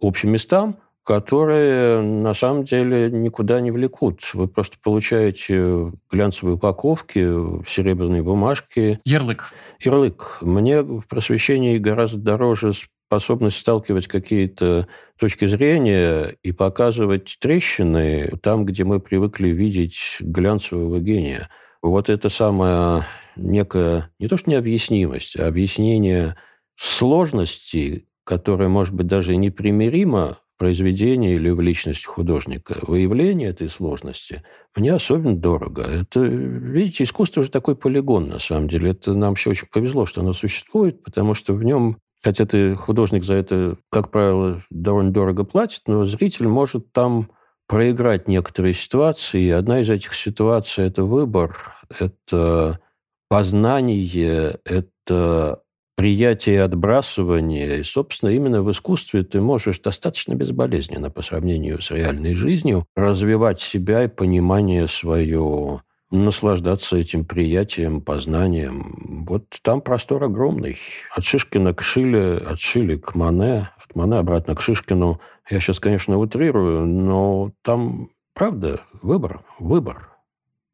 общим 0.01 0.30
местам, 0.30 0.76
которые 1.09 2.02
на 2.02 2.34
самом 2.34 2.64
деле 2.64 3.11
никуда 3.11 3.62
не 3.62 3.70
влекут. 3.70 4.20
Вы 4.34 4.46
просто 4.46 4.76
получаете 4.82 5.90
глянцевые 6.12 6.56
упаковки, 6.56 7.64
серебряные 7.66 8.22
бумажки. 8.22 9.00
Ярлык. 9.06 9.54
Ярлык. 9.80 10.36
Мне 10.42 10.82
в 10.82 11.06
просвещении 11.09 11.78
гораздо 11.78 12.18
дороже 12.18 12.74
способность 12.74 13.56
сталкивать 13.56 14.06
какие-то 14.06 14.86
точки 15.18 15.46
зрения 15.46 16.36
и 16.42 16.52
показывать 16.52 17.38
трещины 17.40 18.30
там, 18.42 18.66
где 18.66 18.84
мы 18.84 19.00
привыкли 19.00 19.48
видеть 19.48 20.18
глянцевого 20.20 21.00
гения. 21.00 21.48
Вот 21.80 22.11
это 22.11 22.28
самая 22.28 23.06
некая, 23.34 24.11
не 24.18 24.28
то 24.28 24.36
что 24.36 24.50
необъяснимость, 24.50 25.38
а 25.38 25.46
объяснение 25.46 26.36
сложности, 26.76 28.06
которая, 28.24 28.68
может 28.68 28.92
быть, 28.92 29.06
даже 29.06 29.36
непримирима 29.36 30.36
произведении 30.59 31.34
или 31.34 31.50
в 31.50 31.61
личности 31.61 32.04
художника. 32.06 32.78
Выявление 32.82 33.48
этой 33.48 33.68
сложности 33.68 34.42
мне 34.76 34.92
особенно 34.92 35.36
дорого. 35.36 35.82
Это, 35.82 36.20
видите, 36.20 37.04
искусство 37.04 37.42
же 37.42 37.50
такой 37.50 37.76
полигон, 37.76 38.28
на 38.28 38.38
самом 38.38 38.68
деле. 38.68 38.90
Это 38.90 39.14
нам 39.14 39.34
еще 39.34 39.50
очень 39.50 39.68
повезло, 39.72 40.04
что 40.04 40.20
оно 40.20 40.32
существует, 40.32 41.02
потому 41.02 41.34
что 41.34 41.54
в 41.54 41.62
нем 41.64 41.98
Хотя 42.22 42.46
ты 42.46 42.74
художник 42.74 43.24
за 43.24 43.34
это, 43.34 43.76
как 43.90 44.11
правило, 44.11 44.62
довольно 44.70 45.12
дорого 45.12 45.44
платит, 45.44 45.82
но 45.86 46.04
зритель 46.04 46.48
может 46.48 46.92
там 46.92 47.30
проиграть 47.68 48.26
некоторые 48.26 48.74
ситуации. 48.74 49.42
И 49.42 49.50
одна 49.50 49.80
из 49.80 49.90
этих 49.90 50.14
ситуаций– 50.14 50.84
это 50.86 51.04
выбор, 51.04 51.56
это 51.96 52.80
познание, 53.28 54.59
это 54.64 55.61
приятие 55.99 56.55
и 56.55 56.59
отбрасывание. 56.59 57.80
И, 57.80 57.82
собственно, 57.82 58.30
именно 58.30 58.62
в 58.62 58.70
искусстве 58.70 59.24
ты 59.24 59.40
можешь 59.40 59.80
достаточно 59.80 60.34
безболезненно 60.34 61.11
по 61.11 61.22
сравнению 61.22 61.82
с 61.82 61.90
реальной 61.90 62.36
жизнью 62.36 62.86
развивать 62.94 63.59
себя 63.59 64.05
и 64.05 64.09
понимание 64.09 64.86
свое 64.86 65.80
наслаждаться 66.12 66.96
этим 66.96 67.24
приятием, 67.24 68.01
познанием. 68.01 69.24
Вот 69.28 69.46
там 69.62 69.80
простор 69.80 70.22
огромный. 70.22 70.78
От 71.16 71.24
Шишкина 71.24 71.74
к 71.74 71.82
Шиле, 71.82 72.38
от 72.38 72.61
Шиле 72.61 72.96
к 72.96 73.16
Мане, 73.16 73.70
от 73.84 73.96
Мане 73.96 74.18
обратно 74.18 74.55
к 74.55 74.61
Шишкину. 74.61 75.20
Я 75.51 75.59
сейчас, 75.59 75.80
конечно, 75.80 76.16
утрирую, 76.16 76.86
но 76.86 77.51
там, 77.62 78.11
правда, 78.34 78.82
выбор, 79.03 79.42
выбор. 79.59 80.17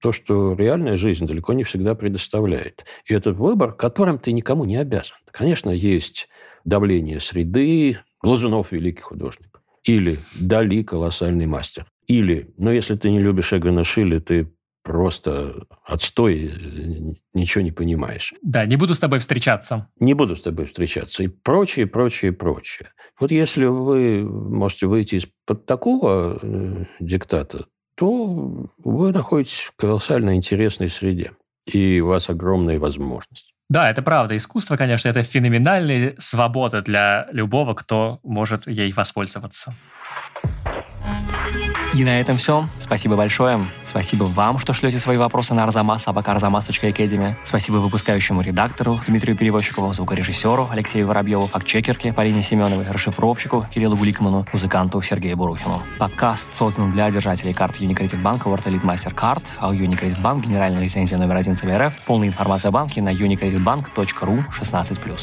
То, 0.05 0.13
что 0.13 0.53
реальная 0.53 0.99
жизнь 0.99 1.27
далеко 1.27 1.55
не 1.55 1.65
всегда 1.65 1.95
предоставляет. 1.95 2.85
И 3.07 3.15
этот 3.15 3.39
выбор, 3.39 3.73
которым 3.73 4.19
ты 4.19 4.33
никому 4.33 4.67
не 4.67 4.77
обязан. 4.77 5.17
Конечно, 5.31 5.71
есть 5.71 6.29
давление 6.67 7.21
среды, 7.21 8.01
Глазунов– 8.23 8.67
великий 8.73 9.01
художник. 9.01 9.63
Или 9.83 10.19
Дали– 10.39 10.83
колоссальный 10.85 11.47
мастер. 11.47 11.87
Или, 12.07 12.53
но 12.59 12.71
если 12.71 12.97
ты 12.97 13.11
не 13.11 13.19
любишь 13.19 13.55
Эгона 13.55 13.83
Шилли, 13.83 14.19
ты 14.19 14.53
просто 14.83 15.65
отстой, 15.83 16.53
ничего 17.33 17.65
не 17.65 17.73
понимаешь. 17.73 18.35
Да, 18.43 18.67
не 18.67 18.77
буду 18.77 18.95
с 18.95 18.99
тобой 18.99 19.21
встречаться. 19.21 19.89
Не 19.99 20.13
буду 20.13 20.37
с 20.37 20.43
тобой 20.43 20.67
встречаться. 20.67 21.23
И 21.23 21.29
прочее, 21.29 21.87
прочее, 21.87 22.33
прочее. 22.33 22.91
Вот 23.19 23.31
если 23.31 23.65
вы 23.65 24.23
можете 24.23 24.87
выйти 24.87 25.15
из-под 25.15 25.65
такого 25.65 26.39
э, 26.43 26.85
диктата, 27.01 27.69
то 27.95 28.71
вы 28.79 29.13
находитесь 29.13 29.71
в 29.73 29.77
колоссально 29.77 30.37
интересной 30.37 30.91
среде. 30.91 31.33
И 31.67 32.01
у 32.01 32.09
вас 32.09 32.29
огромные 32.29 32.79
возможности. 32.79 33.55
Да, 33.71 33.91
это 33.91 34.03
правда. 34.03 34.37
Искусство, 34.37 34.77
конечно, 34.77 35.09
это 35.09 35.23
феноменальная 35.23 36.15
свобода 36.19 36.83
для 36.83 37.27
любого, 37.33 37.75
кто 37.75 38.21
может 38.23 38.67
ей 38.67 38.93
воспользоваться. 38.93 39.75
И 41.95 42.03
на 42.03 42.19
этом 42.19 42.39
все. 42.39 42.67
Спасибо 42.81 43.15
большое. 43.15 43.69
Спасибо 43.85 44.25
вам, 44.25 44.59
что 44.59 44.73
шлете 44.73 44.99
свои 44.99 45.17
вопросы 45.17 45.55
на 45.55 45.63
Арзамас, 45.63 46.09
абакарзамас.академи. 46.09 47.37
Спасибо 47.45 47.77
выпускающему 47.77 48.41
редактору 48.41 48.99
Дмитрию 49.07 49.37
Перевозчикову, 49.37 49.93
звукорежиссеру 49.93 50.71
Алексею 50.73 51.07
Воробьеву, 51.07 51.47
фактчекерке 51.47 52.13
Полине 52.13 52.43
Семеновой, 52.43 52.91
расшифровщику 52.91 53.69
Кириллу 53.73 53.97
Гуликману, 53.97 54.45
музыканту 54.53 55.01
Сергею 55.03 55.37
Бурухину. 55.37 55.81
Подкаст 55.97 56.53
создан 56.53 56.91
для 56.91 57.09
держателей 57.13 57.55
карт 57.55 57.81
Unicredit 57.81 58.21
Bank 58.21 58.43
World 58.43 58.83
MasterCard, 58.83 59.45
а 59.59 59.69
у 59.69 59.73
Unicredit 59.73 60.21
Bank 60.21 60.41
генеральная 60.41 60.83
лицензия 60.83 61.17
номер 61.17 61.37
один 61.37 61.57
ЦБРФ. 61.57 62.03
Полная 62.07 62.27
информация 62.27 62.71
о 62.71 62.73
банке 62.73 63.03
на 63.03 63.13
unicreditbank.ru 63.13 64.45
16+. 64.51 65.19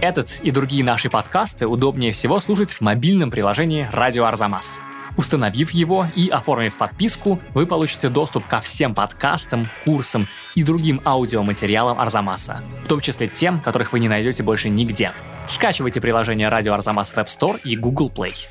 Этот 0.00 0.40
и 0.42 0.50
другие 0.52 0.82
наши 0.82 1.10
подкасты 1.10 1.66
удобнее 1.66 2.12
всего 2.12 2.40
слушать 2.40 2.70
в 2.70 2.80
мобильном 2.80 3.30
приложении 3.30 3.86
«Радио 3.92 4.24
Арзамас». 4.24 4.80
Установив 5.18 5.72
его 5.72 6.06
и 6.14 6.28
оформив 6.28 6.78
подписку, 6.78 7.40
вы 7.52 7.66
получите 7.66 8.08
доступ 8.08 8.46
ко 8.46 8.60
всем 8.60 8.94
подкастам, 8.94 9.68
курсам 9.84 10.28
и 10.54 10.62
другим 10.62 11.00
аудиоматериалам 11.04 11.98
Арзамаса, 11.98 12.62
в 12.84 12.88
том 12.88 13.00
числе 13.00 13.26
тем, 13.26 13.60
которых 13.60 13.92
вы 13.92 13.98
не 13.98 14.08
найдете 14.08 14.44
больше 14.44 14.68
нигде. 14.68 15.10
Скачивайте 15.48 16.00
приложение 16.00 16.48
Радио 16.48 16.72
Арзамас 16.72 17.10
в 17.10 17.16
App 17.16 17.26
Store 17.26 17.60
и 17.64 17.76
Google 17.76 18.12
Play. 18.14 18.46